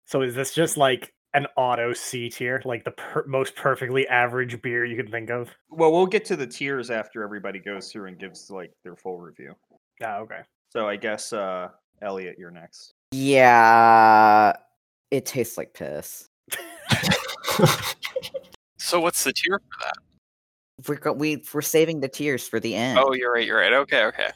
So 0.05 0.21
is 0.21 0.35
this 0.35 0.53
just 0.53 0.77
like 0.77 1.13
an 1.33 1.47
auto 1.57 1.93
C 1.93 2.29
tier, 2.29 2.61
like 2.65 2.83
the 2.85 2.91
per- 2.91 3.25
most 3.27 3.55
perfectly 3.55 4.07
average 4.07 4.61
beer 4.61 4.85
you 4.85 4.95
can 4.95 5.11
think 5.11 5.29
of? 5.29 5.49
Well, 5.69 5.91
we'll 5.91 6.05
get 6.05 6.25
to 6.25 6.35
the 6.35 6.47
tiers 6.47 6.89
after 6.89 7.23
everybody 7.23 7.59
goes 7.59 7.91
through 7.91 8.07
and 8.07 8.17
gives 8.17 8.49
like 8.49 8.71
their 8.83 8.95
full 8.95 9.19
review. 9.19 9.53
Ah, 10.01 10.17
okay. 10.19 10.41
So 10.69 10.87
I 10.87 10.95
guess 10.95 11.33
uh 11.33 11.69
Elliot, 12.01 12.37
you're 12.37 12.51
next. 12.51 12.93
Yeah, 13.11 14.53
it 15.11 15.25
tastes 15.25 15.57
like 15.57 15.73
piss. 15.73 16.29
So 18.87 19.01
what's 19.01 19.21
the 19.25 19.33
tier 19.33 19.59
for 19.59 19.85
that? 19.85 19.97
We're 20.87 20.95
go- 20.95 21.13
we 21.13 21.43
we're 21.53 21.61
saving 21.61 22.01
the 22.01 22.07
tears 22.07 22.47
for 22.47 22.59
the 22.59 22.75
end. 22.75 22.99
Oh, 22.99 23.13
you're 23.13 23.31
right. 23.31 23.45
You're 23.45 23.57
right. 23.57 23.73
Okay. 23.73 24.03
Okay. 24.05 24.29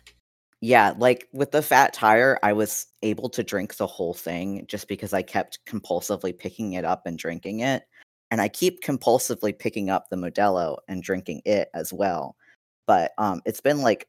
Yeah, 0.62 0.94
like 0.98 1.28
with 1.34 1.52
the 1.52 1.64
fat 1.64 1.92
tire, 1.92 2.38
I 2.44 2.54
was 2.54 2.86
able 3.02 3.30
to 3.30 3.44
drink 3.44 3.78
the 3.78 3.88
whole 3.88 4.14
thing 4.14 4.66
just 4.68 4.88
because 4.88 5.12
I 5.12 5.24
kept 5.24 5.60
compulsively 5.66 6.38
picking 6.38 6.74
it 6.74 6.86
up 6.86 7.08
and 7.08 7.18
drinking 7.18 7.62
it. 7.62 7.84
And 8.30 8.40
I 8.40 8.48
keep 8.48 8.82
compulsively 8.82 9.58
picking 9.58 9.90
up 9.90 10.10
the 10.10 10.18
Modelo 10.18 10.78
and 10.88 11.02
drinking 11.02 11.42
it 11.46 11.70
as 11.74 11.92
well. 11.92 12.36
But 12.86 13.12
um 13.18 13.42
it's 13.46 13.62
been 13.62 13.82
like 13.82 14.08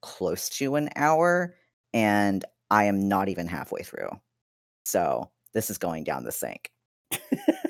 close 0.00 0.48
to 0.50 0.74
an 0.74 0.90
hour 0.96 1.54
and 1.94 2.44
I 2.70 2.84
am 2.84 3.06
not 3.08 3.28
even 3.28 3.46
halfway 3.46 3.82
through. 3.82 4.10
So 4.84 5.30
this 5.54 5.70
is 5.70 5.78
going 5.78 6.02
down 6.02 6.24
the 6.24 6.32
sink. 6.32 6.70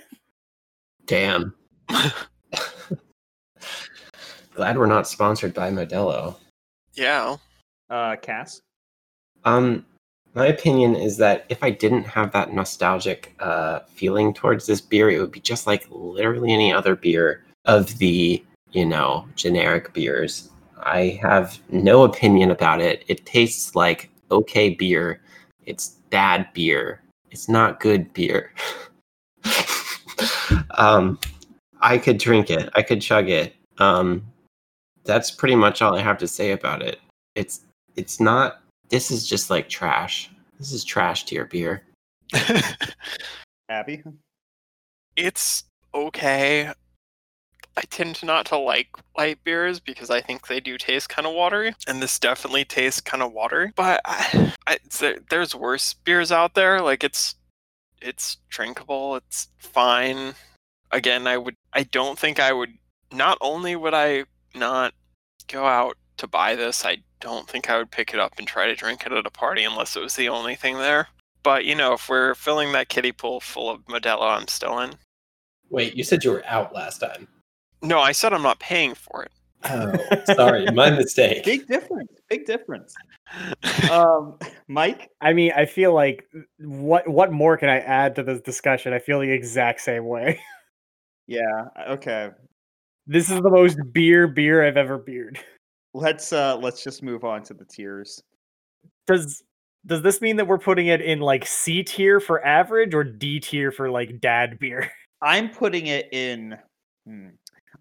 Damn. 1.04 1.54
Glad 4.62 4.78
we're 4.78 4.86
not 4.86 5.08
sponsored 5.08 5.52
by 5.54 5.72
Modelo. 5.72 6.36
Yeah. 6.94 7.34
Uh 7.90 8.14
Cass. 8.14 8.60
Um, 9.44 9.84
My 10.34 10.46
opinion 10.46 10.94
is 10.94 11.16
that 11.16 11.46
if 11.48 11.64
I 11.64 11.70
didn't 11.70 12.04
have 12.04 12.30
that 12.30 12.52
nostalgic 12.54 13.34
uh, 13.40 13.80
feeling 13.92 14.32
towards 14.32 14.66
this 14.66 14.80
beer, 14.80 15.10
it 15.10 15.18
would 15.18 15.32
be 15.32 15.40
just 15.40 15.66
like 15.66 15.84
literally 15.90 16.52
any 16.52 16.72
other 16.72 16.94
beer 16.94 17.42
of 17.64 17.98
the, 17.98 18.40
you 18.70 18.86
know, 18.86 19.26
generic 19.34 19.92
beers. 19.92 20.50
I 20.78 21.18
have 21.20 21.58
no 21.70 22.04
opinion 22.04 22.52
about 22.52 22.80
it. 22.80 23.02
It 23.08 23.26
tastes 23.26 23.74
like 23.74 24.10
okay 24.30 24.70
beer. 24.70 25.20
It's 25.66 25.96
bad 26.10 26.46
beer. 26.54 27.02
It's 27.32 27.48
not 27.48 27.80
good 27.80 28.12
beer. 28.12 28.52
um, 30.70 31.18
I 31.80 31.98
could 31.98 32.18
drink 32.18 32.48
it. 32.48 32.70
I 32.76 32.82
could 32.82 33.02
chug 33.02 33.28
it. 33.28 33.56
Um, 33.78 34.24
that's 35.04 35.30
pretty 35.30 35.56
much 35.56 35.82
all 35.82 35.94
I 35.94 36.02
have 36.02 36.18
to 36.18 36.28
say 36.28 36.52
about 36.52 36.82
it. 36.82 37.00
It's 37.34 37.64
it's 37.96 38.20
not 38.20 38.62
this 38.88 39.10
is 39.10 39.28
just 39.28 39.50
like 39.50 39.68
trash. 39.68 40.30
This 40.58 40.72
is 40.72 40.84
trash 40.84 41.24
tier 41.24 41.46
beer. 41.46 41.82
Abby? 43.68 44.02
it's 45.16 45.64
okay. 45.94 46.70
I 47.74 47.80
tend 47.88 48.16
to 48.16 48.26
not 48.26 48.46
to 48.46 48.58
like 48.58 48.88
light 49.16 49.42
beers 49.44 49.80
because 49.80 50.10
I 50.10 50.20
think 50.20 50.46
they 50.46 50.60
do 50.60 50.76
taste 50.76 51.08
kind 51.08 51.26
of 51.26 51.34
watery, 51.34 51.74
and 51.86 52.02
this 52.02 52.18
definitely 52.18 52.64
tastes 52.64 53.00
kind 53.00 53.22
of 53.22 53.32
watery. 53.32 53.72
But 53.74 54.02
I, 54.04 54.52
I, 54.66 54.78
there's 55.30 55.54
worse 55.54 55.94
beers 55.94 56.30
out 56.30 56.54
there. 56.54 56.82
Like 56.82 57.02
it's, 57.02 57.34
it's 58.02 58.36
drinkable. 58.50 59.16
It's 59.16 59.48
fine. 59.58 60.34
Again, 60.90 61.26
I 61.26 61.38
would. 61.38 61.54
I 61.72 61.84
don't 61.84 62.18
think 62.18 62.38
I 62.38 62.52
would. 62.52 62.74
Not 63.10 63.38
only 63.40 63.74
would 63.74 63.94
I 63.94 64.24
not 64.54 64.94
go 65.48 65.64
out 65.66 65.96
to 66.18 66.26
buy 66.26 66.54
this, 66.54 66.84
I 66.84 66.98
don't 67.20 67.48
think 67.48 67.70
I 67.70 67.78
would 67.78 67.90
pick 67.90 68.14
it 68.14 68.20
up 68.20 68.34
and 68.38 68.46
try 68.46 68.66
to 68.66 68.74
drink 68.74 69.04
it 69.06 69.12
at 69.12 69.26
a 69.26 69.30
party 69.30 69.64
unless 69.64 69.96
it 69.96 70.02
was 70.02 70.16
the 70.16 70.28
only 70.28 70.54
thing 70.54 70.78
there. 70.78 71.08
But 71.42 71.64
you 71.64 71.74
know, 71.74 71.94
if 71.94 72.08
we're 72.08 72.34
filling 72.34 72.72
that 72.72 72.88
kiddie 72.88 73.12
pool 73.12 73.40
full 73.40 73.70
of 73.70 73.84
Modelo, 73.86 74.36
I'm 74.36 74.48
still 74.48 74.78
in. 74.80 74.92
Wait, 75.70 75.94
you 75.94 76.04
said 76.04 76.22
you 76.22 76.30
were 76.30 76.44
out 76.46 76.74
last 76.74 76.98
time. 76.98 77.26
No, 77.82 77.98
I 77.98 78.12
said 78.12 78.32
I'm 78.32 78.42
not 78.42 78.60
paying 78.60 78.94
for 78.94 79.24
it. 79.24 79.32
Oh, 79.64 79.94
sorry, 80.34 80.66
my 80.72 80.90
mistake. 80.96 81.44
Big 81.44 81.66
difference. 81.66 82.12
Big 82.28 82.46
difference. 82.46 82.94
Um, 83.90 84.38
Mike? 84.68 85.10
I 85.20 85.32
mean, 85.32 85.52
I 85.56 85.64
feel 85.64 85.94
like 85.94 86.26
what 86.58 87.08
what 87.08 87.32
more 87.32 87.56
can 87.56 87.70
I 87.70 87.78
add 87.78 88.14
to 88.16 88.22
this 88.22 88.40
discussion? 88.42 88.92
I 88.92 88.98
feel 88.98 89.20
the 89.20 89.30
exact 89.30 89.80
same 89.80 90.06
way. 90.06 90.40
Yeah, 91.28 91.68
okay. 91.88 92.30
This 93.06 93.30
is 93.30 93.40
the 93.40 93.50
most 93.50 93.78
beer 93.92 94.28
beer 94.28 94.66
I've 94.66 94.76
ever 94.76 94.98
beered. 94.98 95.38
Let's 95.94 96.32
uh 96.32 96.56
let's 96.56 96.82
just 96.82 97.02
move 97.02 97.24
on 97.24 97.42
to 97.44 97.54
the 97.54 97.64
tiers. 97.64 98.22
Does 99.06 99.42
does 99.86 100.02
this 100.02 100.20
mean 100.20 100.36
that 100.36 100.46
we're 100.46 100.58
putting 100.58 100.86
it 100.86 101.00
in 101.00 101.20
like 101.20 101.44
C 101.46 101.82
tier 101.82 102.20
for 102.20 102.44
average 102.46 102.94
or 102.94 103.02
D 103.04 103.40
tier 103.40 103.72
for 103.72 103.90
like 103.90 104.20
dad 104.20 104.58
beer? 104.58 104.90
I'm 105.20 105.50
putting 105.50 105.86
it 105.86 106.08
in 106.12 106.56
hmm, 107.06 107.28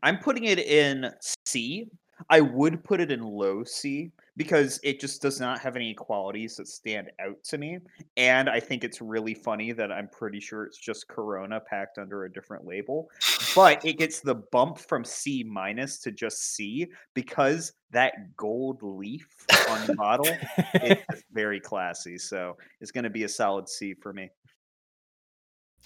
I'm 0.04 0.18
putting 0.18 0.46
it 0.46 0.60
in 0.60 1.12
C. 1.46 1.88
I 2.30 2.42
would 2.42 2.84
put 2.84 3.02
it 3.02 3.12
in 3.12 3.22
low 3.22 3.64
C 3.64 4.12
because 4.38 4.80
it 4.84 5.00
just 5.00 5.22
does 5.22 5.40
not 5.40 5.60
have 5.60 5.76
any 5.76 5.94
qualities 5.94 6.56
that 6.56 6.68
stand 6.68 7.12
out 7.20 7.44
to 7.44 7.58
me. 7.58 7.80
And 8.18 8.50
I 8.50 8.60
think 8.60 8.84
it's 8.84 9.02
really 9.02 9.34
funny 9.34 9.72
that 9.74 9.92
I'm 9.92 10.08
pretty 10.08 10.40
sure 10.40 10.64
it's 10.64 10.78
just 10.78 11.08
Corona 11.08 11.60
packed 11.60 11.98
under 11.98 12.26
a 12.26 12.32
different 12.32 12.66
label. 12.66 13.10
But 13.56 13.84
it 13.86 13.98
gets 13.98 14.20
the 14.20 14.36
bump 14.36 14.78
from 14.78 15.04
C 15.04 15.44
minus 15.44 16.00
to 16.00 16.12
just 16.12 16.56
C 16.56 16.88
because 17.14 17.74
that 17.92 18.36
gold 18.38 18.82
leaf 18.82 19.28
on 19.70 19.86
the 19.86 19.96
bottle 19.96 20.30
it's 20.76 21.24
very 21.34 21.60
classy. 21.60 22.18
So 22.18 22.58
it's 22.80 22.92
going 22.92 23.04
to 23.04 23.10
be 23.10 23.24
a 23.24 23.30
solid 23.30 23.68
C 23.68 23.94
for 23.94 24.14
me. 24.14 24.30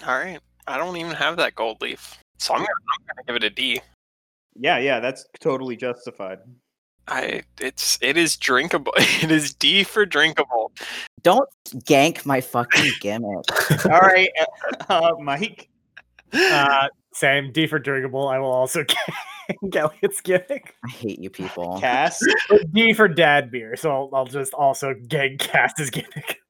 All 0.06 0.18
right, 0.18 0.40
I 0.68 0.78
don't 0.78 0.98
even 0.98 1.14
have 1.14 1.38
that 1.38 1.56
gold 1.56 1.82
leaf, 1.82 2.18
so 2.38 2.54
I'm 2.54 2.60
gonna, 2.60 2.70
I'm 2.70 3.06
gonna 3.08 3.26
give 3.28 3.36
it 3.38 3.44
a 3.46 3.50
D. 3.50 3.80
Yeah, 4.56 4.78
yeah, 4.80 5.00
that's 5.00 5.26
totally 5.40 5.76
justified. 5.76 6.40
I 7.08 7.44
it's 7.60 8.00
it 8.02 8.18
is 8.18 8.36
drinkable. 8.36 8.94
It 9.22 9.32
is 9.32 9.54
D 9.54 9.84
for 9.84 10.06
drinkable. 10.06 10.72
Don't 11.24 11.50
gank 11.70 12.26
my 12.26 12.42
fucking 12.42 12.92
gimmick. 13.00 13.86
All 13.86 14.00
right, 14.00 14.30
uh, 14.90 15.12
Mike. 15.20 15.70
Uh, 16.34 16.88
same 17.14 17.52
D 17.52 17.68
for 17.68 17.80
drinkable. 17.80 18.28
I 18.28 18.40
will 18.40 18.52
also 18.52 18.84
get 19.70 19.76
Elliot's 19.76 20.22
gimmick. 20.22 20.76
I 20.86 20.90
hate 20.90 21.20
you 21.20 21.30
people. 21.30 21.80
Cass. 21.80 22.22
D 22.74 22.94
for 22.94 23.08
dad 23.08 23.52
beer. 23.52 23.76
So 23.76 23.92
I'll, 23.92 24.10
I'll 24.14 24.26
just 24.26 24.54
also 24.54 24.94
get 25.08 25.40
Cass's 25.40 25.90
gimmick. 25.90 26.42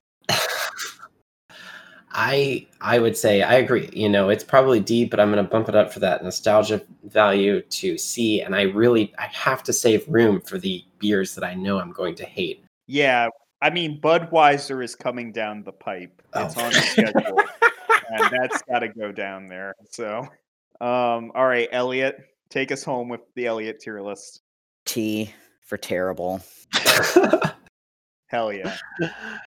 I 2.18 2.66
I 2.80 2.97
would 2.99 3.18
say 3.18 3.41
I 3.41 3.55
agree. 3.55 3.89
You 3.91 4.07
know, 4.07 4.30
it's 4.30 4.43
probably 4.43 4.80
D, 4.80 5.03
but 5.03 5.20
I'm 5.20 5.32
going 5.32 5.43
to 5.43 5.49
bump 5.49 5.68
it 5.68 5.76
up 5.76 5.91
for 5.91 5.99
that 5.99 6.24
nostalgia 6.24 6.82
value 7.03 7.61
to 7.61 7.97
C. 7.97 8.41
And 8.41 8.55
I 8.55 8.63
really 8.63 9.13
I 9.20 9.26
have 9.28 9.61
to 9.63 9.74
save 9.74 10.07
room 10.07 10.39
for 10.39 10.57
the 10.57 10.84
beers 10.97 11.36
that 11.36 11.43
I 11.43 11.53
know 11.55 11.78
I'm 11.78 11.91
going 11.91 12.16
to 12.16 12.26
hate. 12.26 12.63
Yeah, 12.88 13.28
I 13.61 13.70
mean 13.70 13.99
Budweiser 13.99 14.82
is 14.82 14.95
coming 14.95 15.34
down 15.34 15.63
the 15.63 15.74
pipe. 15.74 16.22
It's 16.36 16.57
Oh. 16.57 16.61
on 16.63 16.72
the 16.72 16.80
schedule, 16.80 17.41
and 18.09 18.30
that's 18.32 18.61
got 18.63 18.80
to 18.80 18.88
go 18.88 19.11
down 19.11 19.49
there. 19.49 19.76
So, 19.89 20.20
um, 20.80 21.32
all 21.36 21.47
right, 21.47 21.68
Elliot, 21.74 22.18
take 22.49 22.72
us 22.72 22.84
home 22.84 23.09
with 23.09 23.22
the 23.36 23.45
Elliot 23.45 23.82
tier 23.82 24.01
list. 24.01 24.41
T 24.86 25.34
for 25.66 25.78
terrible. 25.78 26.41
Hell 28.28 28.53
yeah. 28.53 28.78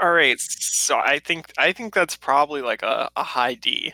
All 0.00 0.12
right, 0.12 0.38
so 0.40 0.98
I 0.98 1.18
think 1.20 1.52
I 1.56 1.72
think 1.72 1.94
that's 1.94 2.16
probably 2.16 2.62
like 2.62 2.82
a, 2.82 3.08
a 3.16 3.22
high 3.22 3.54
D 3.54 3.92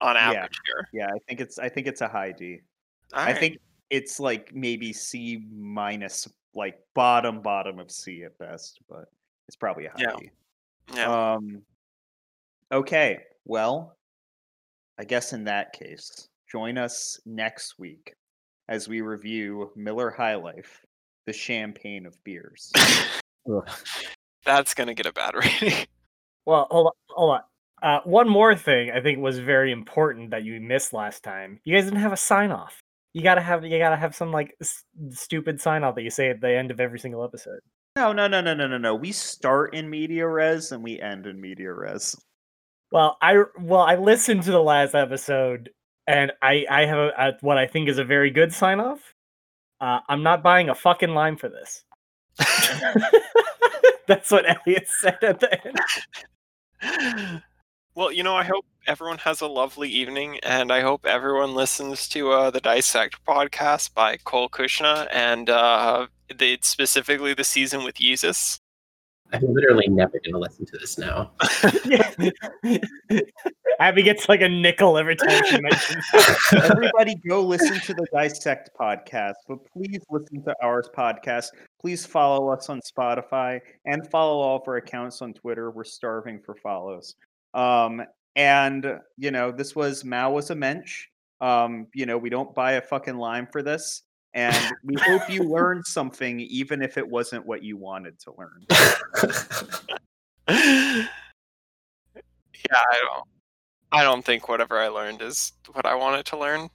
on 0.00 0.16
Yeah. 0.16 0.30
average 0.30 0.58
here. 0.64 0.88
Yeah, 0.92 1.08
I 1.08 1.18
think 1.28 1.40
it's 1.40 1.58
I 1.58 1.68
think 1.68 1.86
it's 1.86 2.00
a 2.00 2.08
high 2.08 2.32
D. 2.32 2.60
All 3.12 3.20
I 3.20 3.26
right. 3.26 3.38
think 3.38 3.58
it's 3.90 4.18
like 4.18 4.54
maybe 4.54 4.92
C 4.92 5.44
minus, 5.52 6.26
like 6.54 6.78
bottom 6.94 7.42
bottom 7.42 7.78
of 7.78 7.90
C 7.90 8.24
at 8.24 8.36
best, 8.38 8.80
but 8.88 9.04
it's 9.48 9.56
probably 9.56 9.86
a 9.86 9.90
high 9.90 9.96
Yeah. 9.98 10.16
D. 10.18 10.30
yeah. 10.94 11.32
Um. 11.34 11.62
Okay. 12.72 13.20
Well, 13.44 13.96
I 14.98 15.04
guess 15.04 15.32
in 15.34 15.44
that 15.44 15.74
case, 15.74 16.28
join 16.50 16.78
us 16.78 17.20
next 17.26 17.78
week 17.78 18.14
as 18.68 18.88
we 18.88 19.02
review 19.02 19.70
Miller 19.76 20.10
High 20.10 20.36
Life, 20.36 20.80
the 21.26 21.32
champagne 21.32 22.06
of 22.06 22.16
beers. 22.24 22.72
Ugh. 24.46 24.54
that's 24.56 24.74
gonna 24.74 24.94
get 24.94 25.06
a 25.06 25.12
bad 25.12 25.34
rating. 25.36 25.86
Well, 26.46 26.66
hold 26.70 26.86
on, 26.88 26.92
hold 27.10 27.30
on. 27.34 27.40
Uh, 27.82 28.00
one 28.04 28.28
more 28.28 28.54
thing 28.54 28.90
I 28.92 29.00
think 29.00 29.18
was 29.18 29.38
very 29.40 29.72
important 29.72 30.30
that 30.30 30.44
you 30.44 30.60
missed 30.60 30.92
last 30.92 31.24
time. 31.24 31.60
You 31.64 31.74
guys 31.74 31.84
didn't 31.84 31.98
have 32.00 32.12
a 32.12 32.16
sign 32.16 32.50
off. 32.52 32.80
You 33.12 33.22
gotta 33.22 33.40
have 33.40 33.64
you 33.64 33.78
gotta 33.78 33.96
have 33.96 34.14
some 34.14 34.30
like 34.32 34.54
s- 34.60 34.84
stupid 35.10 35.60
sign 35.60 35.82
off 35.84 35.94
that 35.96 36.02
you 36.02 36.10
say 36.10 36.30
at 36.30 36.40
the 36.40 36.50
end 36.56 36.70
of 36.70 36.80
every 36.80 36.98
single 36.98 37.24
episode. 37.24 37.60
no, 37.96 38.12
no, 38.12 38.26
no, 38.28 38.40
no, 38.40 38.54
no, 38.54 38.66
no, 38.66 38.78
no. 38.78 38.94
We 38.94 39.12
start 39.12 39.74
in 39.74 39.90
media 39.90 40.26
res 40.26 40.72
and 40.72 40.82
we 40.82 41.00
end 41.00 41.26
in 41.26 41.40
media 41.40 41.72
res. 41.72 42.16
Well, 42.90 43.16
I 43.20 43.42
well 43.58 43.82
I 43.82 43.96
listened 43.96 44.44
to 44.44 44.50
the 44.50 44.62
last 44.62 44.94
episode 44.94 45.70
and 46.06 46.32
I 46.40 46.64
I 46.70 46.86
have 46.86 46.98
a, 46.98 47.08
a, 47.18 47.32
what 47.40 47.58
I 47.58 47.66
think 47.66 47.88
is 47.88 47.98
a 47.98 48.04
very 48.04 48.30
good 48.30 48.52
sign 48.52 48.80
off. 48.80 49.12
Uh, 49.80 49.98
I'm 50.08 50.22
not 50.22 50.42
buying 50.44 50.68
a 50.68 50.74
fucking 50.74 51.10
lime 51.10 51.36
for 51.36 51.48
this. 51.48 51.84
That's 54.08 54.30
what 54.30 54.44
Elliot 54.48 54.88
said 55.00 55.18
at 55.22 55.40
the 55.40 55.66
end. 56.82 57.42
well, 57.94 58.12
you 58.12 58.22
know, 58.22 58.34
I 58.34 58.44
hope 58.44 58.64
everyone 58.86 59.18
has 59.18 59.40
a 59.40 59.46
lovely 59.46 59.88
evening, 59.88 60.38
and 60.42 60.72
I 60.72 60.80
hope 60.80 61.06
everyone 61.06 61.54
listens 61.54 62.08
to 62.08 62.32
uh, 62.32 62.50
the 62.50 62.60
Dissect 62.60 63.24
podcast 63.24 63.94
by 63.94 64.16
Cole 64.16 64.48
Cuchna 64.48 65.06
and 65.12 65.48
uh, 65.48 66.06
the, 66.34 66.58
specifically 66.62 67.34
the 67.34 67.44
season 67.44 67.84
with 67.84 67.96
Yeezus. 67.96 68.58
I'm 69.32 69.54
literally 69.54 69.88
never 69.88 70.20
going 70.24 70.32
to 70.32 70.38
listen 70.38 70.66
to 70.66 70.78
this 70.78 70.98
now. 70.98 71.32
Abby 73.80 74.02
gets 74.02 74.28
like 74.28 74.42
a 74.42 74.48
nickel 74.48 74.98
every 74.98 75.16
time 75.16 75.42
she 75.46 75.60
mentions. 75.60 76.04
Everybody 76.52 77.14
go 77.26 77.40
listen 77.40 77.80
to 77.80 77.94
the 77.94 78.06
Dissect 78.12 78.70
podcast, 78.78 79.34
but 79.48 79.58
please 79.72 80.02
listen 80.10 80.42
to 80.44 80.54
ours 80.62 80.90
podcast. 80.96 81.48
Please 81.80 82.04
follow 82.04 82.50
us 82.50 82.68
on 82.68 82.80
Spotify 82.80 83.60
and 83.86 84.08
follow 84.10 84.40
all 84.40 84.56
of 84.56 84.68
our 84.68 84.76
accounts 84.76 85.22
on 85.22 85.32
Twitter. 85.32 85.70
We're 85.70 85.84
starving 85.84 86.40
for 86.40 86.54
follows. 86.54 87.14
Um, 87.54 88.02
and 88.36 89.00
you 89.16 89.30
know, 89.30 89.50
this 89.50 89.74
was 89.74 90.04
Mao 90.04 90.30
was 90.30 90.50
a 90.50 90.54
mensch. 90.54 91.06
Um, 91.40 91.86
you 91.94 92.06
know, 92.06 92.18
we 92.18 92.30
don't 92.30 92.54
buy 92.54 92.72
a 92.72 92.82
fucking 92.82 93.16
lime 93.16 93.48
for 93.50 93.62
this. 93.62 94.02
And 94.34 94.74
we 94.84 94.94
hope 94.94 95.28
you 95.28 95.42
learned 95.48 95.86
something, 95.86 96.40
even 96.40 96.82
if 96.82 96.96
it 96.96 97.06
wasn't 97.06 97.46
what 97.46 97.62
you 97.62 97.76
wanted 97.76 98.18
to 98.20 98.32
learn. 98.38 98.64
yeah, 100.48 101.06
I 102.72 103.00
don't. 103.00 103.28
I 103.94 104.02
don't 104.02 104.24
think 104.24 104.48
whatever 104.48 104.78
I 104.78 104.88
learned 104.88 105.20
is 105.20 105.52
what 105.72 105.84
I 105.84 105.94
wanted 105.94 106.24
to 106.26 106.38
learn, 106.38 106.70